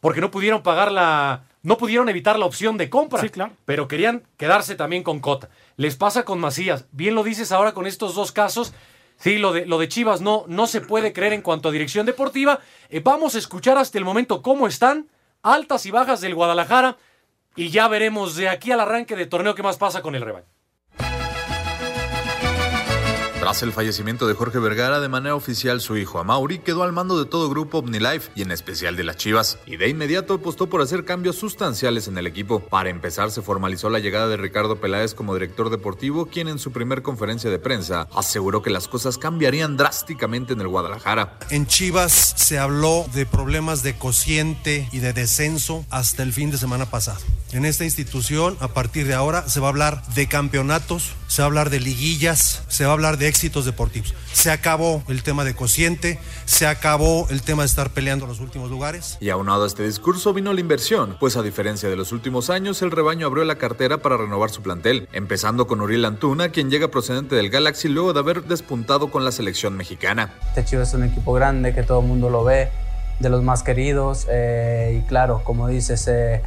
Porque 0.00 0.20
no 0.20 0.30
pudieron 0.30 0.62
pagar 0.62 0.90
la. 0.92 1.44
No 1.62 1.78
pudieron 1.78 2.08
evitar 2.08 2.38
la 2.38 2.46
opción 2.46 2.76
de 2.76 2.90
compra. 2.90 3.20
Sí, 3.20 3.28
claro. 3.28 3.52
Pero 3.64 3.88
querían 3.88 4.22
quedarse 4.36 4.74
también 4.76 5.02
con 5.02 5.20
Cota. 5.20 5.48
Les 5.76 5.96
pasa 5.96 6.24
con 6.24 6.38
Macías. 6.38 6.86
Bien 6.92 7.14
lo 7.14 7.24
dices 7.24 7.50
ahora 7.50 7.72
con 7.72 7.86
estos 7.86 8.14
dos 8.14 8.30
casos. 8.32 8.72
Sí, 9.18 9.38
lo 9.38 9.52
de, 9.52 9.64
lo 9.66 9.78
de 9.78 9.88
Chivas 9.88 10.20
no, 10.20 10.44
no 10.46 10.66
se 10.66 10.80
puede 10.80 11.12
creer 11.12 11.32
en 11.32 11.42
cuanto 11.42 11.68
a 11.68 11.72
dirección 11.72 12.04
deportiva. 12.06 12.60
Eh, 12.90 13.00
vamos 13.00 13.34
a 13.34 13.38
escuchar 13.38 13.78
hasta 13.78 13.96
el 13.98 14.04
momento 14.04 14.42
cómo 14.42 14.68
están, 14.68 15.08
altas 15.42 15.86
y 15.86 15.90
bajas 15.90 16.20
del 16.20 16.34
Guadalajara. 16.34 16.98
Y 17.56 17.70
ya 17.70 17.88
veremos 17.88 18.36
de 18.36 18.48
aquí 18.48 18.70
al 18.70 18.80
arranque 18.80 19.16
de 19.16 19.26
torneo 19.26 19.54
qué 19.54 19.62
más 19.62 19.78
pasa 19.78 20.02
con 20.02 20.14
el 20.14 20.22
rebaño. 20.22 20.46
Tras 23.46 23.62
el 23.62 23.72
fallecimiento 23.72 24.26
de 24.26 24.34
Jorge 24.34 24.58
Vergara, 24.58 24.98
de 24.98 25.08
manera 25.08 25.36
oficial 25.36 25.80
su 25.80 25.96
hijo 25.96 26.18
Amauri 26.18 26.58
quedó 26.58 26.82
al 26.82 26.92
mando 26.92 27.16
de 27.16 27.30
todo 27.30 27.48
grupo 27.48 27.78
OmniLife 27.78 28.32
y 28.34 28.42
en 28.42 28.50
especial 28.50 28.96
de 28.96 29.04
las 29.04 29.18
Chivas, 29.18 29.60
y 29.66 29.76
de 29.76 29.88
inmediato 29.88 30.34
apostó 30.34 30.68
por 30.68 30.80
hacer 30.80 31.04
cambios 31.04 31.36
sustanciales 31.36 32.08
en 32.08 32.18
el 32.18 32.26
equipo. 32.26 32.58
Para 32.58 32.90
empezar, 32.90 33.30
se 33.30 33.42
formalizó 33.42 33.88
la 33.88 34.00
llegada 34.00 34.26
de 34.26 34.36
Ricardo 34.36 34.80
Peláez 34.80 35.14
como 35.14 35.32
director 35.32 35.70
deportivo, 35.70 36.26
quien 36.26 36.48
en 36.48 36.58
su 36.58 36.72
primer 36.72 37.02
conferencia 37.02 37.48
de 37.48 37.60
prensa 37.60 38.08
aseguró 38.16 38.62
que 38.62 38.70
las 38.70 38.88
cosas 38.88 39.16
cambiarían 39.16 39.76
drásticamente 39.76 40.54
en 40.54 40.60
el 40.60 40.66
Guadalajara. 40.66 41.38
En 41.50 41.68
Chivas 41.68 42.34
se 42.36 42.58
habló 42.58 43.06
de 43.14 43.26
problemas 43.26 43.84
de 43.84 43.96
cociente 43.96 44.88
y 44.90 44.98
de 44.98 45.12
descenso 45.12 45.86
hasta 45.90 46.24
el 46.24 46.32
fin 46.32 46.50
de 46.50 46.58
semana 46.58 46.86
pasado. 46.86 47.20
En 47.52 47.64
esta 47.64 47.84
institución, 47.84 48.56
a 48.58 48.66
partir 48.66 49.06
de 49.06 49.14
ahora, 49.14 49.48
se 49.48 49.60
va 49.60 49.68
a 49.68 49.70
hablar 49.70 50.04
de 50.16 50.26
campeonatos, 50.26 51.12
se 51.28 51.42
va 51.42 51.44
a 51.44 51.46
hablar 51.46 51.70
de 51.70 51.78
liguillas, 51.78 52.64
se 52.66 52.84
va 52.84 52.90
a 52.90 52.94
hablar 52.94 53.18
de 53.18 53.35
éxitos 53.36 53.66
deportivos. 53.66 54.14
Se 54.32 54.50
acabó 54.50 55.02
el 55.08 55.22
tema 55.22 55.44
de 55.44 55.54
cociente, 55.54 56.18
se 56.46 56.66
acabó 56.66 57.26
el 57.28 57.42
tema 57.42 57.64
de 57.64 57.66
estar 57.66 57.90
peleando 57.90 58.26
los 58.26 58.40
últimos 58.40 58.70
lugares. 58.70 59.18
Y 59.20 59.28
aunado 59.28 59.64
a 59.64 59.66
este 59.66 59.82
discurso 59.82 60.32
vino 60.32 60.54
la 60.54 60.60
inversión, 60.60 61.18
pues 61.20 61.36
a 61.36 61.42
diferencia 61.42 61.90
de 61.90 61.96
los 61.96 62.12
últimos 62.12 62.48
años, 62.48 62.80
el 62.80 62.90
rebaño 62.90 63.26
abrió 63.26 63.44
la 63.44 63.56
cartera 63.56 63.98
para 63.98 64.16
renovar 64.16 64.48
su 64.48 64.62
plantel, 64.62 65.06
empezando 65.12 65.66
con 65.66 65.82
Uriel 65.82 66.06
Antuna, 66.06 66.48
quien 66.48 66.70
llega 66.70 66.88
procedente 66.88 67.34
del 67.34 67.50
Galaxy 67.50 67.88
luego 67.88 68.14
de 68.14 68.20
haber 68.20 68.44
despuntado 68.44 69.10
con 69.10 69.24
la 69.24 69.32
selección 69.32 69.76
mexicana. 69.76 70.32
Este 70.48 70.64
Chivas 70.64 70.88
es 70.88 70.94
un 70.94 71.04
equipo 71.04 71.34
grande 71.34 71.74
que 71.74 71.82
todo 71.82 72.00
el 72.00 72.06
mundo 72.06 72.30
lo 72.30 72.42
ve, 72.42 72.70
de 73.20 73.28
los 73.28 73.42
más 73.42 73.62
queridos. 73.62 74.26
eh, 74.30 74.98
y 74.98 75.06
claro, 75.06 75.42
como 75.44 75.68
dices, 75.68 76.08
eh, 76.08 76.40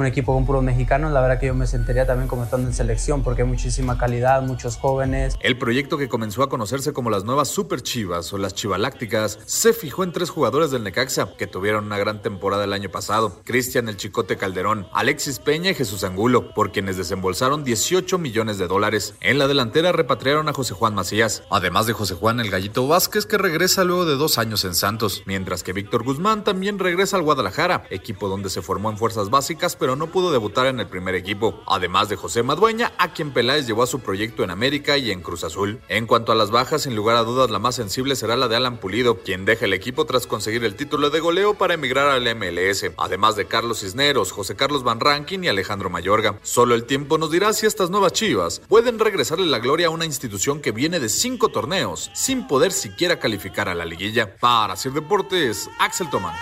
un 0.00 0.06
equipo 0.06 0.32
con 0.32 0.46
puros 0.46 0.62
mexicanos, 0.62 1.12
la 1.12 1.20
verdad 1.20 1.38
que 1.38 1.46
yo 1.46 1.54
me 1.54 1.66
sentiría 1.66 2.06
también 2.06 2.28
como 2.28 2.44
estando 2.44 2.68
en 2.68 2.74
selección 2.74 3.22
porque 3.22 3.42
hay 3.42 3.48
muchísima 3.48 3.98
calidad, 3.98 4.42
muchos 4.42 4.76
jóvenes. 4.76 5.36
El 5.40 5.58
proyecto 5.58 5.98
que 5.98 6.08
comenzó 6.08 6.42
a 6.42 6.48
conocerse 6.48 6.92
como 6.92 7.10
las 7.10 7.24
nuevas 7.24 7.48
Super 7.48 7.82
Chivas 7.82 8.32
o 8.32 8.38
las 8.38 8.54
Chivalácticas 8.54 9.38
se 9.44 9.72
fijó 9.72 10.04
en 10.04 10.12
tres 10.12 10.30
jugadores 10.30 10.70
del 10.70 10.82
Necaxa 10.82 11.28
que 11.36 11.46
tuvieron 11.46 11.84
una 11.84 11.98
gran 11.98 12.22
temporada 12.22 12.64
el 12.64 12.72
año 12.72 12.90
pasado: 12.90 13.40
Cristian 13.44 13.88
el 13.88 13.96
Chicote 13.96 14.36
Calderón, 14.36 14.86
Alexis 14.92 15.38
Peña 15.38 15.70
y 15.70 15.74
Jesús 15.74 16.04
Angulo, 16.04 16.54
por 16.54 16.72
quienes 16.72 16.96
desembolsaron 16.96 17.64
18 17.64 18.18
millones 18.18 18.58
de 18.58 18.66
dólares. 18.66 19.14
En 19.20 19.38
la 19.38 19.48
delantera 19.48 19.92
repatriaron 19.92 20.48
a 20.48 20.52
José 20.52 20.74
Juan 20.74 20.94
Macías, 20.94 21.42
además 21.50 21.86
de 21.86 21.92
José 21.92 22.14
Juan 22.14 22.40
el 22.40 22.50
Gallito 22.50 22.88
Vázquez 22.88 23.26
que 23.26 23.38
regresa 23.38 23.84
luego 23.84 24.06
de 24.06 24.16
dos 24.16 24.38
años 24.38 24.64
en 24.64 24.74
Santos, 24.74 25.22
mientras 25.26 25.62
que 25.62 25.72
Víctor 25.72 26.04
Guzmán 26.04 26.44
también 26.44 26.78
regresa 26.78 27.16
al 27.16 27.22
Guadalajara, 27.22 27.84
equipo 27.90 28.28
donde 28.28 28.50
se 28.50 28.62
formó 28.62 28.90
en 28.90 28.96
fuerzas 28.96 29.30
básicas 29.30 29.76
pero 29.76 29.89
no 29.96 30.08
pudo 30.08 30.32
debutar 30.32 30.66
en 30.66 30.80
el 30.80 30.88
primer 30.88 31.14
equipo, 31.14 31.62
además 31.66 32.08
de 32.08 32.16
José 32.16 32.42
Madueña, 32.42 32.92
a 32.98 33.12
quien 33.12 33.32
Peláez 33.32 33.66
llevó 33.66 33.82
a 33.82 33.86
su 33.86 34.00
proyecto 34.00 34.44
en 34.44 34.50
América 34.50 34.98
y 34.98 35.10
en 35.10 35.22
Cruz 35.22 35.44
Azul. 35.44 35.80
En 35.88 36.06
cuanto 36.06 36.32
a 36.32 36.34
las 36.34 36.50
bajas, 36.50 36.82
sin 36.82 36.96
lugar 36.96 37.16
a 37.16 37.24
dudas 37.24 37.50
la 37.50 37.58
más 37.58 37.74
sensible 37.74 38.16
será 38.16 38.36
la 38.36 38.48
de 38.48 38.56
Alan 38.56 38.78
Pulido, 38.78 39.18
quien 39.18 39.44
deja 39.44 39.64
el 39.64 39.72
equipo 39.72 40.04
tras 40.04 40.26
conseguir 40.26 40.64
el 40.64 40.76
título 40.76 41.10
de 41.10 41.20
goleo 41.20 41.54
para 41.54 41.74
emigrar 41.74 42.08
al 42.08 42.34
MLS, 42.34 42.90
además 42.96 43.36
de 43.36 43.46
Carlos 43.46 43.80
Cisneros, 43.80 44.32
José 44.32 44.56
Carlos 44.56 44.82
Van 44.82 45.00
Rankin 45.00 45.44
y 45.44 45.48
Alejandro 45.48 45.90
Mayorga. 45.90 46.38
Solo 46.42 46.74
el 46.74 46.84
tiempo 46.84 47.18
nos 47.18 47.30
dirá 47.30 47.52
si 47.52 47.66
estas 47.66 47.90
nuevas 47.90 48.12
chivas 48.12 48.60
pueden 48.68 48.98
regresarle 48.98 49.46
la 49.46 49.58
gloria 49.58 49.88
a 49.88 49.90
una 49.90 50.04
institución 50.04 50.60
que 50.60 50.72
viene 50.72 51.00
de 51.00 51.08
cinco 51.08 51.48
torneos, 51.48 52.10
sin 52.14 52.46
poder 52.46 52.72
siquiera 52.72 53.18
calificar 53.18 53.68
a 53.68 53.74
la 53.74 53.84
liguilla. 53.84 54.36
Para 54.36 54.74
hacer 54.74 54.92
deportes, 54.92 55.68
Axel 55.78 56.10
Tomán. 56.10 56.34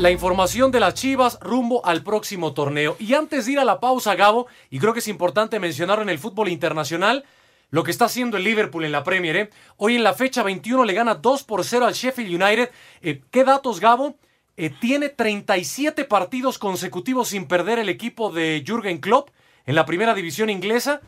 La 0.00 0.10
información 0.10 0.70
de 0.70 0.80
las 0.80 0.94
Chivas 0.94 1.38
rumbo 1.42 1.84
al 1.84 2.02
próximo 2.02 2.54
torneo. 2.54 2.96
Y 2.98 3.12
antes 3.12 3.44
de 3.44 3.52
ir 3.52 3.58
a 3.58 3.66
la 3.66 3.80
pausa, 3.80 4.14
Gabo, 4.14 4.46
y 4.70 4.78
creo 4.78 4.94
que 4.94 5.00
es 5.00 5.08
importante 5.08 5.60
mencionar 5.60 6.00
en 6.00 6.08
el 6.08 6.18
fútbol 6.18 6.48
internacional 6.48 7.26
lo 7.68 7.84
que 7.84 7.90
está 7.90 8.06
haciendo 8.06 8.38
el 8.38 8.44
Liverpool 8.44 8.86
en 8.86 8.92
la 8.92 9.04
Premier. 9.04 9.36
¿eh? 9.36 9.50
Hoy 9.76 9.96
en 9.96 10.02
la 10.02 10.14
fecha 10.14 10.42
21 10.42 10.86
le 10.86 10.94
gana 10.94 11.16
2 11.16 11.44
por 11.44 11.66
0 11.66 11.84
al 11.84 11.92
Sheffield 11.92 12.42
United. 12.42 12.70
Eh, 13.02 13.20
¿Qué 13.30 13.44
datos, 13.44 13.78
Gabo? 13.78 14.16
Eh, 14.56 14.70
tiene 14.70 15.10
37 15.10 16.06
partidos 16.06 16.58
consecutivos 16.58 17.28
sin 17.28 17.44
perder 17.46 17.78
el 17.78 17.90
equipo 17.90 18.32
de 18.32 18.64
Jürgen 18.66 19.00
Klopp 19.00 19.28
en 19.66 19.74
la 19.74 19.84
primera 19.84 20.14
división 20.14 20.48
inglesa. 20.48 21.02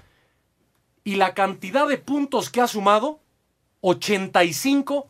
Y 1.03 1.15
la 1.15 1.33
cantidad 1.33 1.89
de 1.89 1.97
puntos 1.97 2.51
que 2.51 2.61
ha 2.61 2.69
sumado, 2.69 3.21
85 3.81 5.09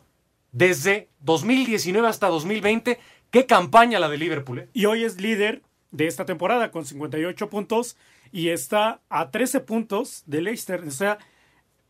desde 0.53 1.09
2019 1.19 2.07
hasta 2.07 2.29
2020. 2.29 2.97
Qué 3.33 3.47
campaña 3.47 3.99
la 3.99 4.09
de 4.09 4.17
Liverpool. 4.19 4.59
¿eh? 4.59 4.69
Y 4.73 4.85
hoy 4.85 5.03
es 5.03 5.19
líder 5.19 5.63
de 5.89 6.05
esta 6.05 6.23
temporada 6.23 6.69
con 6.69 6.85
58 6.85 7.49
puntos 7.49 7.97
y 8.31 8.49
está 8.49 9.01
a 9.09 9.31
13 9.31 9.59
puntos 9.61 10.21
de 10.27 10.41
Leicester. 10.43 10.83
O 10.83 10.91
sea, 10.91 11.17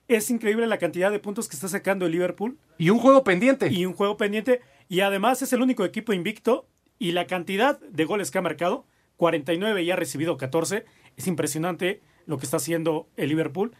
es 0.07 0.29
increíble 0.29 0.67
la 0.67 0.77
cantidad 0.77 1.11
de 1.11 1.19
puntos 1.19 1.49
que 1.49 1.55
está 1.57 1.67
sacando 1.67 2.05
el 2.05 2.13
Liverpool. 2.13 2.57
Y 2.77 2.91
un 2.91 2.99
juego 2.99 3.25
pendiente. 3.25 3.67
Y 3.69 3.85
un 3.85 3.91
juego 3.93 4.15
pendiente. 4.15 4.61
Y 4.87 5.01
además 5.01 5.41
es 5.41 5.51
el 5.51 5.61
único 5.61 5.83
equipo 5.83 6.13
invicto. 6.13 6.65
Y 6.97 7.11
la 7.11 7.27
cantidad 7.27 7.77
de 7.81 8.05
goles 8.05 8.31
que 8.31 8.37
ha 8.37 8.41
marcado, 8.41 8.85
49 9.17 9.83
y 9.83 9.91
ha 9.91 9.97
recibido 9.97 10.37
14. 10.37 10.85
Es 11.17 11.27
impresionante 11.27 12.01
lo 12.25 12.37
que 12.37 12.45
está 12.45 12.55
haciendo 12.55 13.09
el 13.17 13.27
Liverpool. 13.27 13.73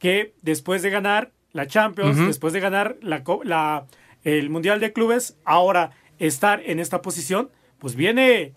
Que 0.00 0.34
después 0.42 0.82
de 0.82 0.90
ganar 0.90 1.30
la 1.52 1.68
Champions, 1.68 2.18
después 2.26 2.52
de 2.52 2.58
ganar 2.58 2.96
la, 3.02 3.22
la- 3.44 3.86
el 4.24 4.50
Mundial 4.50 4.80
de 4.80 4.92
Clubes, 4.92 5.36
ahora 5.44 5.92
estar 6.18 6.62
en 6.64 6.80
esta 6.80 7.02
posición, 7.02 7.50
pues 7.78 7.94
viene. 7.94 8.52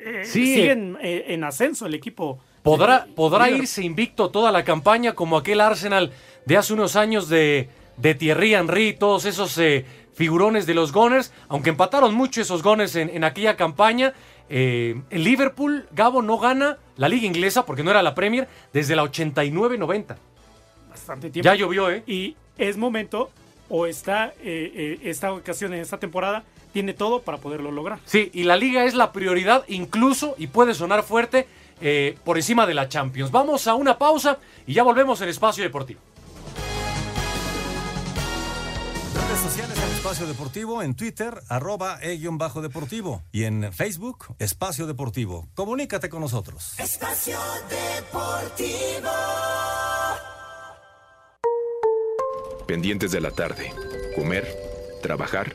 eh, 0.00 0.24
Sí. 0.24 0.54
sigue 0.54 0.72
en, 0.72 0.98
eh, 1.00 1.26
en 1.28 1.44
ascenso 1.44 1.86
el 1.86 1.94
equipo. 1.94 2.38
¿Podrá, 2.62 3.06
podrá 3.14 3.50
irse 3.50 3.82
invicto 3.82 4.30
toda 4.30 4.50
la 4.52 4.64
campaña 4.64 5.14
como 5.14 5.36
aquel 5.36 5.60
Arsenal 5.60 6.12
de 6.46 6.56
hace 6.56 6.72
unos 6.74 6.96
años 6.96 7.28
de, 7.28 7.68
de 7.96 8.14
Thierry 8.14 8.54
Henry, 8.54 8.92
todos 8.94 9.24
esos 9.24 9.56
eh, 9.58 9.84
figurones 10.14 10.66
de 10.66 10.74
los 10.74 10.92
Gunners? 10.92 11.32
Aunque 11.48 11.70
empataron 11.70 12.14
mucho 12.14 12.40
esos 12.42 12.62
Gunners 12.62 12.96
en, 12.96 13.08
en 13.10 13.24
aquella 13.24 13.56
campaña. 13.56 14.12
eh, 14.50 15.00
el 15.10 15.24
Liverpool, 15.24 15.86
Gabo, 15.92 16.20
no 16.22 16.38
gana 16.38 16.76
la 16.96 17.08
liga 17.08 17.26
inglesa 17.26 17.64
porque 17.64 17.82
no 17.82 17.90
era 17.90 18.02
la 18.02 18.14
Premier 18.14 18.46
desde 18.74 18.94
la 18.96 19.04
89-90. 19.04 20.16
bastante 20.90 21.30
tiempo. 21.30 21.44
Ya 21.44 21.54
llovió, 21.54 21.90
¿eh? 21.90 22.02
Y 22.06 22.36
es 22.58 22.76
momento, 22.76 23.30
o 23.68 23.86
está 23.86 24.32
eh, 24.40 24.98
esta 25.02 25.32
ocasión 25.32 25.72
en 25.72 25.80
esta 25.80 25.98
temporada, 25.98 26.44
tiene 26.74 26.92
todo 26.92 27.22
para 27.22 27.38
poderlo 27.38 27.70
lograr. 27.70 28.00
Sí, 28.04 28.30
y 28.34 28.42
la 28.42 28.56
liga 28.56 28.84
es 28.84 28.94
la 28.94 29.12
prioridad 29.12 29.64
incluso, 29.68 30.34
y 30.36 30.48
puede 30.48 30.74
sonar 30.74 31.04
fuerte, 31.04 31.46
eh, 31.80 32.18
por 32.24 32.36
encima 32.36 32.66
de 32.66 32.74
la 32.74 32.88
Champions. 32.88 33.30
Vamos 33.30 33.66
a 33.68 33.74
una 33.74 33.96
pausa 33.96 34.38
y 34.66 34.74
ya 34.74 34.82
volvemos 34.82 35.20
en 35.20 35.28
Espacio 35.28 35.62
Deportivo. 35.62 36.00
Redes 39.14 39.38
sociales 39.40 39.78
en 39.78 39.92
Espacio 39.92 40.26
Deportivo, 40.26 40.82
en 40.82 40.96
Twitter, 40.96 41.40
arroba 41.48 41.98
e-bajo 42.02 42.60
deportivo. 42.60 43.22
Y 43.30 43.44
en 43.44 43.72
Facebook, 43.72 44.34
Espacio 44.40 44.88
Deportivo. 44.88 45.46
Comunícate 45.54 46.08
con 46.08 46.20
nosotros. 46.20 46.78
Espacio 46.80 47.38
Deportivo. 47.70 49.10
Pendientes 52.66 53.12
de 53.12 53.20
la 53.20 53.30
tarde. 53.30 53.72
Comer, 54.16 54.44
trabajar. 55.02 55.54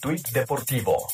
Tuit 0.00 0.28
deportivo. 0.30 1.08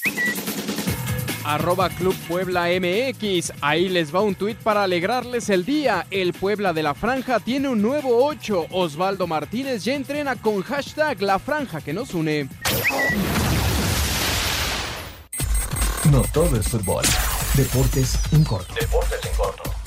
Arroba 1.44 1.88
Club 1.90 2.14
Puebla 2.28 2.66
MX. 2.68 3.52
Ahí 3.60 3.88
les 3.88 4.14
va 4.14 4.20
un 4.20 4.34
tuit 4.34 4.56
para 4.58 4.84
alegrarles 4.84 5.48
el 5.50 5.64
día. 5.64 6.06
El 6.10 6.32
Puebla 6.32 6.72
de 6.72 6.82
la 6.82 6.94
Franja 6.94 7.40
tiene 7.40 7.68
un 7.68 7.82
nuevo 7.82 8.24
8. 8.24 8.66
Osvaldo 8.70 9.26
Martínez 9.26 9.84
ya 9.84 9.94
entrena 9.94 10.36
con 10.36 10.62
hashtag 10.62 11.20
La 11.22 11.38
Franja 11.38 11.80
que 11.80 11.92
nos 11.92 12.14
une. 12.14 12.48
No 16.10 16.22
todo 16.32 16.56
es 16.56 16.68
fútbol. 16.68 17.04
Deportes 17.54 18.18
en 18.32 18.44
corto. 18.44 18.74
Deportes 18.74 19.20
en 19.24 19.36
corto. 19.36 19.79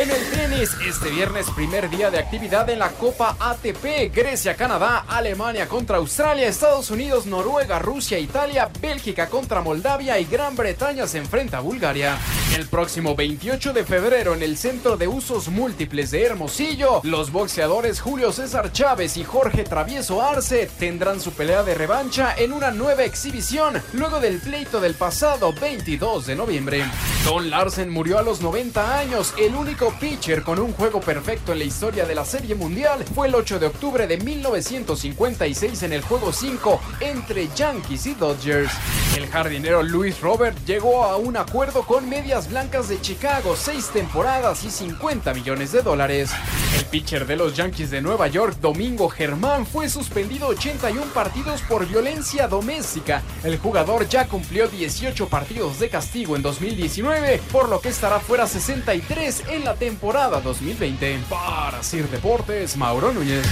En 0.00 0.10
el 0.10 0.30
tenis, 0.30 0.74
este 0.88 1.10
viernes 1.10 1.50
primer 1.50 1.90
día 1.90 2.10
de 2.10 2.18
actividad 2.18 2.70
en 2.70 2.78
la 2.78 2.88
Copa 2.88 3.36
ATP, 3.38 4.10
Grecia, 4.14 4.56
Canadá, 4.56 5.04
Alemania 5.06 5.68
contra 5.68 5.98
Australia, 5.98 6.48
Estados 6.48 6.90
Unidos, 6.90 7.26
Noruega, 7.26 7.78
Rusia, 7.78 8.18
Italia, 8.18 8.70
Bélgica 8.80 9.28
contra 9.28 9.60
Moldavia 9.60 10.18
y 10.18 10.24
Gran 10.24 10.56
Bretaña 10.56 11.06
se 11.06 11.18
enfrenta 11.18 11.58
a 11.58 11.60
Bulgaria. 11.60 12.16
El 12.56 12.66
próximo 12.66 13.14
28 13.14 13.74
de 13.74 13.84
febrero 13.84 14.32
en 14.32 14.42
el 14.42 14.56
Centro 14.56 14.96
de 14.96 15.06
Usos 15.06 15.48
Múltiples 15.48 16.10
de 16.10 16.24
Hermosillo, 16.24 17.02
los 17.04 17.30
boxeadores 17.30 18.00
Julio 18.00 18.32
César 18.32 18.72
Chávez 18.72 19.18
y 19.18 19.24
Jorge 19.24 19.64
Travieso 19.64 20.22
Arce 20.22 20.70
tendrán 20.78 21.20
su 21.20 21.32
pelea 21.32 21.62
de 21.62 21.74
revancha 21.74 22.34
en 22.38 22.54
una 22.54 22.70
nueva 22.70 23.04
exhibición 23.04 23.80
luego 23.92 24.18
del 24.18 24.38
pleito 24.38 24.80
del 24.80 24.94
pasado 24.94 25.52
22 25.52 26.26
de 26.26 26.36
noviembre. 26.36 26.84
Don 27.26 27.50
Larsen 27.50 27.90
murió 27.90 28.18
a 28.18 28.22
los 28.22 28.40
90 28.40 28.98
años, 28.98 29.34
el 29.38 29.54
único 29.54 29.89
pitcher 29.98 30.42
con 30.42 30.58
un 30.58 30.72
juego 30.72 31.00
perfecto 31.00 31.52
en 31.52 31.58
la 31.58 31.64
historia 31.64 32.04
de 32.04 32.14
la 32.14 32.24
Serie 32.24 32.54
Mundial 32.54 33.04
fue 33.14 33.28
el 33.28 33.34
8 33.34 33.58
de 33.58 33.66
octubre 33.66 34.06
de 34.06 34.18
1956 34.18 35.82
en 35.82 35.92
el 35.92 36.02
juego 36.02 36.32
5 36.32 36.80
entre 37.00 37.48
Yankees 37.54 38.06
y 38.06 38.14
Dodgers. 38.14 38.72
El 39.16 39.26
jardinero 39.26 39.82
Luis 39.82 40.20
Robert 40.20 40.56
llegó 40.66 41.04
a 41.04 41.16
un 41.16 41.36
acuerdo 41.36 41.82
con 41.82 42.08
Medias 42.08 42.48
Blancas 42.48 42.88
de 42.88 43.00
Chicago, 43.00 43.56
6 43.56 43.90
temporadas 43.92 44.64
y 44.64 44.70
50 44.70 45.34
millones 45.34 45.72
de 45.72 45.82
dólares. 45.82 46.30
El 46.76 46.84
pitcher 46.84 47.26
de 47.26 47.36
los 47.36 47.56
Yankees 47.56 47.90
de 47.90 48.00
Nueva 48.00 48.28
York, 48.28 48.56
Domingo 48.60 49.08
Germán, 49.08 49.66
fue 49.66 49.88
suspendido 49.88 50.48
81 50.48 51.12
partidos 51.12 51.62
por 51.62 51.86
violencia 51.86 52.48
doméstica. 52.48 53.22
El 53.42 53.58
jugador 53.58 54.08
ya 54.08 54.28
cumplió 54.28 54.68
18 54.68 55.28
partidos 55.28 55.78
de 55.80 55.88
castigo 55.88 56.36
en 56.36 56.42
2019, 56.42 57.40
por 57.50 57.68
lo 57.68 57.80
que 57.80 57.88
estará 57.88 58.20
fuera 58.20 58.46
63 58.46 59.44
en 59.50 59.64
la 59.64 59.69
temporada 59.74 60.40
2020. 60.40 61.20
Para 61.28 61.82
Sir 61.82 62.08
Deportes, 62.08 62.76
Mauro 62.76 63.12
Núñez. 63.12 63.46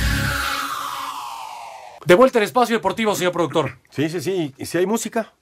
De 2.05 2.14
vuelta 2.14 2.39
al 2.39 2.45
espacio 2.45 2.77
deportivo, 2.77 3.14
señor 3.14 3.33
productor. 3.33 3.79
Sí, 3.91 4.09
sí, 4.09 4.21
sí. 4.21 4.55
¿Y 4.57 4.66
si 4.66 4.79
hay 4.79 4.87
música? 4.87 5.33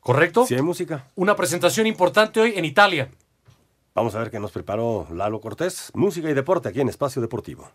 ¿Correcto? 0.00 0.46
Si 0.46 0.54
hay 0.54 0.62
música. 0.62 1.06
Una 1.14 1.36
presentación 1.36 1.86
importante 1.86 2.40
hoy 2.40 2.54
en 2.56 2.64
Italia. 2.64 3.10
Vamos 3.94 4.14
a 4.14 4.18
ver 4.18 4.30
qué 4.30 4.40
nos 4.40 4.50
preparó 4.50 5.06
Lalo 5.12 5.40
Cortés. 5.40 5.90
Música 5.94 6.28
y 6.28 6.34
deporte 6.34 6.68
aquí 6.68 6.80
en 6.80 6.88
Espacio 6.88 7.22
Deportivo. 7.22 7.70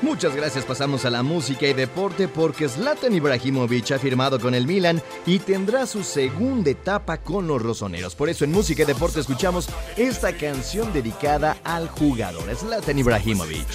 Muchas 0.00 0.36
gracias, 0.36 0.64
pasamos 0.64 1.04
a 1.04 1.10
la 1.10 1.24
música 1.24 1.66
y 1.66 1.72
deporte 1.72 2.28
porque 2.28 2.68
Zlatan 2.68 3.14
Ibrahimovic 3.14 3.90
ha 3.92 3.98
firmado 3.98 4.38
con 4.38 4.54
el 4.54 4.66
Milan 4.66 5.02
y 5.26 5.40
tendrá 5.40 5.86
su 5.86 6.04
segunda 6.04 6.70
etapa 6.70 7.18
con 7.18 7.48
los 7.48 7.60
rosoneros. 7.60 8.14
Por 8.14 8.28
eso 8.28 8.44
en 8.44 8.52
música 8.52 8.84
y 8.84 8.86
deporte 8.86 9.18
escuchamos 9.18 9.68
esta 9.96 10.32
canción 10.32 10.92
dedicada 10.92 11.56
al 11.64 11.88
jugador 11.88 12.54
Zlatan 12.54 12.98
Ibrahimovic. 12.98 13.66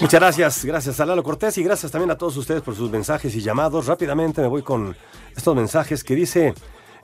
Muchas 0.00 0.20
gracias, 0.20 0.64
gracias 0.64 1.00
a 1.00 1.06
Lalo 1.06 1.22
Cortés 1.22 1.58
y 1.58 1.62
gracias 1.62 1.90
también 1.90 2.10
a 2.10 2.18
todos 2.18 2.36
ustedes 2.36 2.62
por 2.62 2.76
sus 2.76 2.90
mensajes 2.90 3.34
y 3.34 3.40
llamados. 3.40 3.86
Rápidamente 3.86 4.40
me 4.40 4.46
voy 4.46 4.62
con 4.62 4.96
estos 5.36 5.56
mensajes 5.56 6.04
que 6.04 6.14
dice 6.14 6.54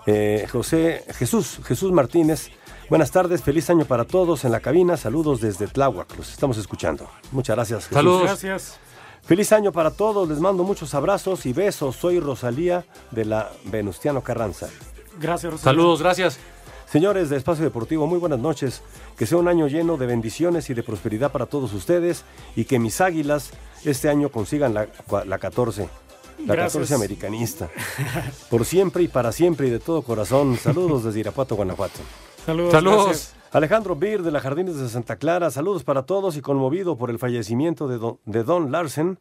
eh, 0.07 0.47
José 0.51 1.05
Jesús, 1.15 1.61
Jesús 1.65 1.91
Martínez. 1.93 2.51
Buenas 2.89 3.11
tardes, 3.11 3.43
feliz 3.43 3.69
año 3.71 3.85
para 3.85 4.05
todos 4.05 4.45
en 4.45 4.53
la 4.53 4.61
cabina. 4.61 4.97
Saludos 4.97 5.41
desde 5.41 5.67
Tláhuac, 5.67 6.17
los 6.17 6.31
estamos 6.31 6.57
escuchando. 6.59 7.11
Muchas 7.33 7.57
gracias. 7.57 7.81
Jesús. 7.85 7.95
Saludos. 7.95 8.23
Gracias. 8.23 8.79
Feliz 9.25 9.53
año 9.53 9.73
para 9.73 9.91
todos, 9.91 10.29
les 10.29 10.39
mando 10.39 10.65
muchos 10.65 10.95
abrazos 10.95 11.45
y 11.45 11.53
besos. 11.53 11.97
Soy 11.97 12.21
Rosalía 12.21 12.87
de 13.11 13.27
la 13.27 13.51
Venustiano 13.65 14.23
Carranza. 14.23 14.69
Gracias, 15.21 15.53
Rosalía. 15.53 15.73
Saludos, 15.73 16.03
gracias. 16.03 16.39
Señores 16.91 17.29
de 17.29 17.37
Espacio 17.37 17.65
Deportivo, 17.65 18.07
muy 18.07 18.19
buenas 18.19 18.39
noches. 18.39 18.83
Que 19.19 19.27
sea 19.27 19.37
un 19.37 19.47
año 19.47 19.67
lleno 19.67 19.99
de 19.99 20.07
bendiciones 20.07 20.71
y 20.71 20.75
de 20.75 20.83
prosperidad 20.83 21.31
para 21.31 21.45
todos 21.45 21.75
ustedes 21.75 22.25
y 22.57 22.65
que 22.65 22.79
mis 22.79 23.03
águilas 23.03 23.51
este 23.85 24.09
año 24.09 24.31
consigan 24.31 24.73
la, 24.73 24.89
la 25.27 25.39
14. 25.39 25.89
La 26.47 26.55
Gracias. 26.55 26.73
14 26.75 26.95
americanista. 26.95 27.69
Por 28.49 28.65
siempre 28.65 29.03
y 29.03 29.09
para 29.09 29.33
siempre 29.33 29.67
y 29.67 29.71
de 29.71 29.81
todo 29.81 30.01
corazón. 30.01 30.57
Saludos 30.57 31.05
desde 31.05 31.21
Irapuato, 31.21 31.57
Guanajuato. 31.57 32.01
Saludos. 32.47 32.73
Saludos. 32.73 33.05
gracias. 33.05 33.35
Alejandro 33.53 33.97
Bir 33.97 34.23
de 34.23 34.31
la 34.31 34.41
Jardines 34.41 34.77
de 34.77 34.89
Santa 34.89 35.17
Clara, 35.17 35.51
saludos 35.51 35.85
para 35.85 36.05
todos 36.05 36.37
y 36.37 36.43
conmovido 36.43 36.97
por 36.97 37.11
el 37.11 37.19
fallecimiento 37.19 37.89
de 37.89 37.99
Don, 37.99 38.19
de 38.27 38.45
Don 38.45 38.71
Larsen, 38.71 39.19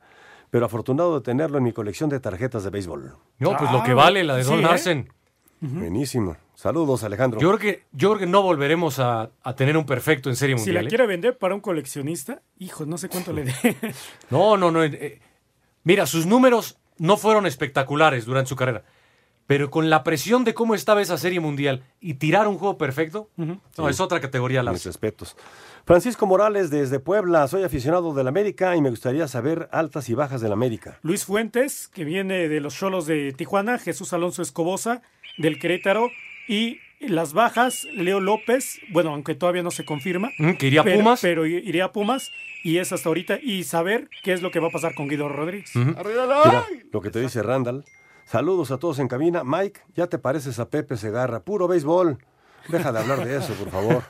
pero 0.49 0.65
afortunado 0.65 1.15
de 1.15 1.22
tenerlo 1.22 1.57
en 1.57 1.63
mi 1.63 1.72
colección 1.72 2.09
de 2.09 2.20
tarjetas 2.20 2.63
de 2.63 2.70
béisbol. 2.70 3.13
No, 3.39 3.57
pues 3.57 3.72
lo 3.72 3.84
que 3.84 3.93
vale 3.93 4.24
la 4.24 4.36
de 4.36 4.43
Don 4.43 4.78
sí, 4.78 4.89
¿eh? 4.89 5.07
Buenísimo. 5.62 6.38
Saludos, 6.55 7.03
Alejandro. 7.03 7.39
Yo 7.39 7.49
creo 7.49 7.60
que, 7.60 7.84
yo 7.91 8.10
creo 8.10 8.20
que 8.20 8.26
no 8.26 8.41
volveremos 8.41 8.99
a, 8.99 9.30
a 9.43 9.55
tener 9.55 9.78
un 9.78 9.86
perfecto 9.86 10.30
en 10.30 10.36
serie 10.36 10.55
Si 10.58 10.62
mundial. 10.66 10.76
la 10.76 10.88
¿eh? 10.88 10.89
quiere 10.89 11.08
vender 11.08 11.38
para 11.38 11.55
un 11.55 11.62
coleccionista, 11.62 12.41
hijo, 12.58 12.86
no 12.86 12.97
sé 12.97 13.10
cuánto 13.10 13.34
le 13.34 13.45
dé. 13.45 13.53
No, 14.30 14.58
no, 14.58 14.72
no. 14.72 14.84
eh, 14.84 15.20
mira, 15.84 16.05
sus 16.05 16.26
números 16.26 16.78
no 16.97 17.18
fueron 17.18 17.45
espectaculares 17.45 18.26
durante 18.26 18.49
su 18.49 18.55
carrera. 18.55 18.84
Pero 19.45 19.70
con 19.72 19.89
la 19.89 20.03
presión 20.03 20.43
de 20.43 20.53
cómo 20.53 20.76
estaba 20.76 21.01
esa 21.01 21.18
serie 21.18 21.39
mundial 21.39 21.84
y 22.01 22.16
tirar 22.16 22.47
un 22.49 22.58
juego 22.58 22.78
perfecto, 22.78 23.30
no, 23.38 23.62
Sí. 23.72 23.82
es 23.89 23.99
otra 24.01 24.20
categoría. 24.20 24.60
Mis 24.62 24.66
Larsen. 24.66 24.89
respetos. 24.89 25.38
Francisco 25.86 26.26
Morales 26.26 26.70
desde 26.70 26.99
Puebla, 26.99 27.47
soy 27.47 27.64
aficionado 27.64 28.14
del 28.14 28.28
América 28.28 28.76
y 28.76 28.82
me 28.82 28.89
gustaría 28.89 29.26
saber 29.30 29.70
altas 29.72 30.10
y 30.10 30.16
bajas 30.16 30.41
del 30.41 30.51
América. 30.51 30.99
Luis 31.01 31.24
Fuentes, 31.24 31.88
que 31.88 32.03
viene 32.03 32.49
de 32.49 32.60
los 32.60 32.76
Cholos 32.76 33.05
de 33.05 33.32
Tijuana, 33.32 33.78
Jesús 33.80 34.12
Alonso 34.12 34.41
Escobosa, 34.41 35.01
del 35.38 35.60
Querétaro, 35.60 36.12
y 36.48 36.80
las 37.00 37.34
bajas, 37.34 37.86
Leo 37.94 38.20
López, 38.20 38.80
bueno, 38.90 39.12
aunque 39.12 39.36
todavía 39.36 39.64
no 39.64 39.72
se 39.72 39.86
confirma. 39.86 40.32
Mm, 40.40 40.54
que 40.54 40.68
iría 40.68 40.82
a 40.82 40.84
pero- 40.84 40.98
Pumas. 40.98 41.22
Pero 41.22 41.46
iría 41.46 41.86
a 41.86 41.92
Pumas, 41.92 42.32
y 42.64 42.78
es 42.78 42.92
hasta 42.92 43.08
ahorita, 43.10 43.40
y 43.42 43.64
saber 43.64 44.10
qué 44.24 44.34
es 44.34 44.42
lo 44.42 44.50
que 44.52 44.60
va 44.60 44.68
a 44.68 44.72
pasar 44.72 44.96
con 44.96 45.08
Guido 45.08 45.30
Rodríguez. 45.30 45.72
Mira, 45.76 46.66
lo 46.92 47.02
que 47.02 47.10
te 47.10 47.20
dice 47.22 47.44
Randall. 47.44 47.86
Saludos 48.26 48.72
a 48.72 48.78
todos 48.78 49.00
en 49.00 49.08
cabina. 49.08 49.44
Mike, 49.46 49.80
ya 49.96 50.08
te 50.08 50.18
pareces 50.18 50.60
a 50.60 50.70
Pepe 50.70 50.98
Segarra. 50.98 51.40
Puro 51.42 51.68
béisbol. 51.68 52.18
Deja 52.68 52.92
de 52.92 53.00
hablar 53.00 53.24
de 53.24 53.38
eso, 53.38 53.54
por 53.54 53.70
favor. 53.70 54.04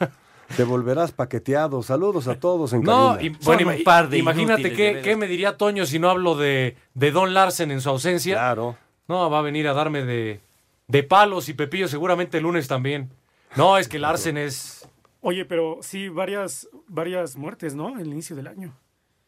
Te 0.55 0.63
volverás 0.63 1.11
paqueteado. 1.11 1.83
Saludos 1.83 2.27
a 2.27 2.39
todos 2.39 2.73
en 2.73 2.81
No, 2.81 3.11
cabina. 3.13 3.21
y, 3.39 3.45
bueno, 3.45 3.69
un 3.69 3.83
par 3.83 4.09
de 4.09 4.17
imagínate 4.17 4.71
qué, 4.73 5.01
qué 5.03 5.15
me 5.15 5.27
diría 5.27 5.55
Toño 5.57 5.85
si 5.85 5.99
no 5.99 6.09
hablo 6.09 6.35
de, 6.35 6.77
de 6.95 7.11
Don 7.11 7.33
Larsen 7.35 7.69
en 7.69 7.79
su 7.81 7.89
ausencia. 7.89 8.35
Claro. 8.35 8.75
No, 9.07 9.29
va 9.29 9.39
a 9.39 9.41
venir 9.43 9.67
a 9.67 9.73
darme 9.73 10.03
de, 10.03 10.39
de 10.87 11.03
palos 11.03 11.49
y 11.49 11.53
Pepillo 11.53 11.87
seguramente 11.87 12.37
el 12.37 12.43
lunes 12.43 12.67
también. 12.67 13.11
No, 13.55 13.77
es 13.77 13.87
que 13.87 13.99
Larsen 13.99 14.37
es... 14.37 14.87
Oye, 15.21 15.45
pero 15.45 15.79
sí, 15.81 16.09
varias, 16.09 16.67
varias 16.87 17.35
muertes, 17.35 17.75
¿no? 17.75 17.89
En 17.89 17.99
el 17.99 18.07
inicio 18.07 18.35
del 18.35 18.47
año. 18.47 18.73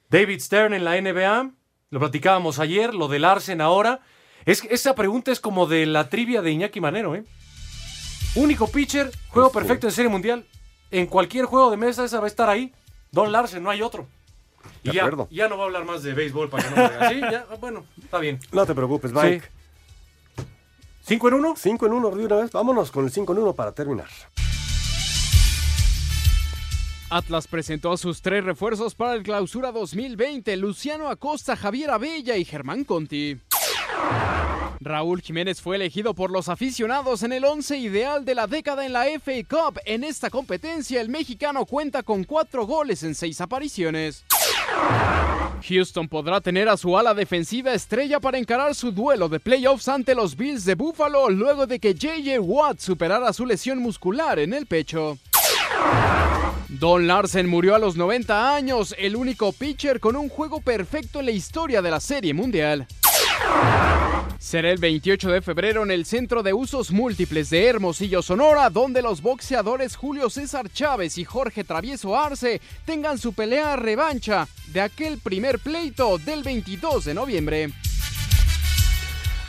David 0.09 0.39
Stern 0.39 0.73
en 0.73 0.85
la 0.85 0.99
NBA, 0.99 1.51
lo 1.89 1.99
platicábamos 1.99 2.59
ayer, 2.59 2.93
lo 2.93 3.07
de 3.07 3.19
Larsen 3.19 3.59
ahora. 3.61 3.99
Es, 4.45 4.63
esa 4.69 4.95
pregunta 4.95 5.31
es 5.31 5.39
como 5.39 5.65
de 5.67 5.85
la 5.85 6.09
trivia 6.09 6.41
de 6.41 6.51
Iñaki 6.51 6.79
Manero, 6.79 7.15
¿eh? 7.15 7.25
Único 8.35 8.67
pitcher, 8.71 9.11
juego 9.29 9.51
perfecto 9.51 9.87
en 9.87 9.91
Serie 9.93 10.09
Mundial. 10.09 10.45
En 10.91 11.07
cualquier 11.07 11.45
juego 11.45 11.69
de 11.71 11.77
mesa 11.77 12.05
esa 12.05 12.19
va 12.19 12.25
a 12.25 12.27
estar 12.27 12.49
ahí. 12.49 12.71
Don 13.11 13.31
Larsen, 13.31 13.61
no 13.63 13.69
hay 13.69 13.81
otro. 13.81 14.07
Y 14.83 14.89
De 14.89 14.95
ya, 14.95 15.01
acuerdo. 15.01 15.27
ya 15.31 15.49
no 15.49 15.57
va 15.57 15.63
a 15.63 15.65
hablar 15.65 15.85
más 15.85 16.03
de 16.03 16.13
béisbol 16.13 16.49
para 16.49 16.63
que 16.63 16.69
no 16.75 16.75
me 16.99 17.09
Sí, 17.09 17.21
ya, 17.21 17.45
bueno, 17.59 17.85
está 18.01 18.19
bien. 18.19 18.39
No 18.51 18.65
te 18.65 18.73
preocupes, 18.75 19.11
Mike. 19.11 19.43
¿Cinco 21.09 21.27
en 21.27 21.33
uno? 21.33 21.55
Cinco 21.57 21.87
en 21.87 21.93
uno 21.93 22.11
de 22.11 22.23
una 22.23 22.35
vez. 22.35 22.51
Vámonos 22.51 22.91
con 22.91 23.03
el 23.03 23.09
5 23.09 23.33
en 23.33 23.39
1 23.39 23.53
para 23.53 23.71
terminar. 23.71 24.09
Atlas 27.09 27.47
presentó 27.47 27.91
a 27.91 27.97
sus 27.97 28.21
tres 28.21 28.43
refuerzos 28.43 28.93
para 28.93 29.15
el 29.15 29.23
clausura 29.23 29.71
2020, 29.71 30.55
Luciano 30.57 31.09
Acosta, 31.09 31.55
Javier 31.55 31.89
Abella 31.89 32.37
y 32.37 32.45
Germán 32.45 32.83
Conti. 32.83 33.39
Raúl 34.79 35.23
Jiménez 35.23 35.59
fue 35.61 35.77
elegido 35.77 36.13
por 36.13 36.29
los 36.29 36.47
aficionados 36.47 37.23
en 37.23 37.33
el 37.33 37.43
once 37.43 37.75
ideal 37.75 38.23
de 38.23 38.35
la 38.35 38.45
década 38.45 38.85
en 38.85 38.93
la 38.93 39.05
FA 39.05 39.31
Cup. 39.49 39.79
En 39.85 40.03
esta 40.03 40.29
competencia, 40.29 41.01
el 41.01 41.09
mexicano 41.09 41.65
cuenta 41.65 42.03
con 42.03 42.23
cuatro 42.23 42.67
goles 42.67 43.01
en 43.01 43.15
seis 43.15 43.41
apariciones. 43.41 44.25
Houston 45.67 46.07
podrá 46.07 46.41
tener 46.41 46.69
a 46.69 46.77
su 46.77 46.97
ala 46.97 47.13
defensiva 47.13 47.73
estrella 47.73 48.19
para 48.19 48.37
encarar 48.37 48.75
su 48.75 48.91
duelo 48.91 49.29
de 49.29 49.39
playoffs 49.39 49.87
ante 49.87 50.15
los 50.15 50.35
Bills 50.35 50.65
de 50.65 50.75
Buffalo 50.75 51.29
luego 51.29 51.67
de 51.67 51.79
que 51.79 51.93
JJ 51.93 52.39
Watt 52.39 52.79
superara 52.79 53.31
su 53.33 53.45
lesión 53.45 53.79
muscular 53.79 54.39
en 54.39 54.53
el 54.53 54.65
pecho. 54.65 55.17
Don 56.67 57.07
Larsen 57.07 57.47
murió 57.47 57.75
a 57.75 57.79
los 57.79 57.95
90 57.97 58.55
años, 58.55 58.95
el 58.97 59.15
único 59.15 59.51
pitcher 59.51 59.99
con 59.99 60.15
un 60.15 60.29
juego 60.29 60.61
perfecto 60.61 61.19
en 61.19 61.25
la 61.25 61.31
historia 61.31 61.81
de 61.81 61.91
la 61.91 61.99
Serie 61.99 62.33
Mundial. 62.33 62.87
Será 64.39 64.71
el 64.71 64.77
28 64.77 65.31
de 65.31 65.41
febrero 65.41 65.83
en 65.83 65.91
el 65.91 66.05
Centro 66.05 66.43
de 66.43 66.53
Usos 66.53 66.91
Múltiples 66.91 67.49
de 67.49 67.67
Hermosillo, 67.67 68.21
Sonora, 68.21 68.69
donde 68.69 69.01
los 69.01 69.21
boxeadores 69.21 69.97
Julio 69.97 70.29
César 70.29 70.71
Chávez 70.71 71.17
y 71.17 71.25
Jorge 71.25 71.65
Travieso 71.65 72.17
Arce 72.17 72.61
tengan 72.85 73.17
su 73.17 73.33
pelea 73.33 73.75
revancha 73.75 74.47
de 74.67 74.79
aquel 74.79 75.17
primer 75.17 75.59
pleito 75.59 76.17
del 76.19 76.43
22 76.43 77.03
de 77.03 77.13
noviembre. 77.13 77.69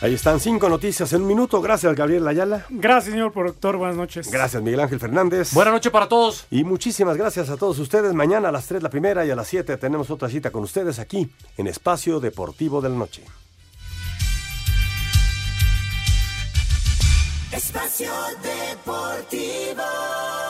Ahí 0.00 0.14
están 0.14 0.40
cinco 0.40 0.68
noticias 0.68 1.12
en 1.12 1.22
un 1.22 1.28
minuto. 1.28 1.60
Gracias, 1.60 1.94
Gabriel 1.94 2.26
Ayala. 2.26 2.66
Gracias, 2.68 3.12
señor 3.12 3.32
productor. 3.32 3.76
Buenas 3.76 3.96
noches. 3.96 4.28
Gracias, 4.28 4.60
Miguel 4.60 4.80
Ángel 4.80 4.98
Fernández. 4.98 5.52
Buenas 5.54 5.74
noches 5.74 5.92
para 5.92 6.08
todos. 6.08 6.46
Y 6.50 6.64
muchísimas 6.64 7.16
gracias 7.16 7.48
a 7.48 7.56
todos 7.56 7.78
ustedes. 7.78 8.12
Mañana 8.12 8.48
a 8.48 8.52
las 8.52 8.66
3 8.66 8.82
la 8.82 8.90
primera 8.90 9.24
y 9.24 9.30
a 9.30 9.36
las 9.36 9.46
7 9.46 9.76
tenemos 9.76 10.10
otra 10.10 10.28
cita 10.28 10.50
con 10.50 10.64
ustedes 10.64 10.98
aquí 10.98 11.30
en 11.56 11.68
Espacio 11.68 12.18
Deportivo 12.18 12.80
de 12.80 12.88
la 12.88 12.96
Noche. 12.96 13.22
Espacio 17.60 18.10
Deportivo. 18.42 20.49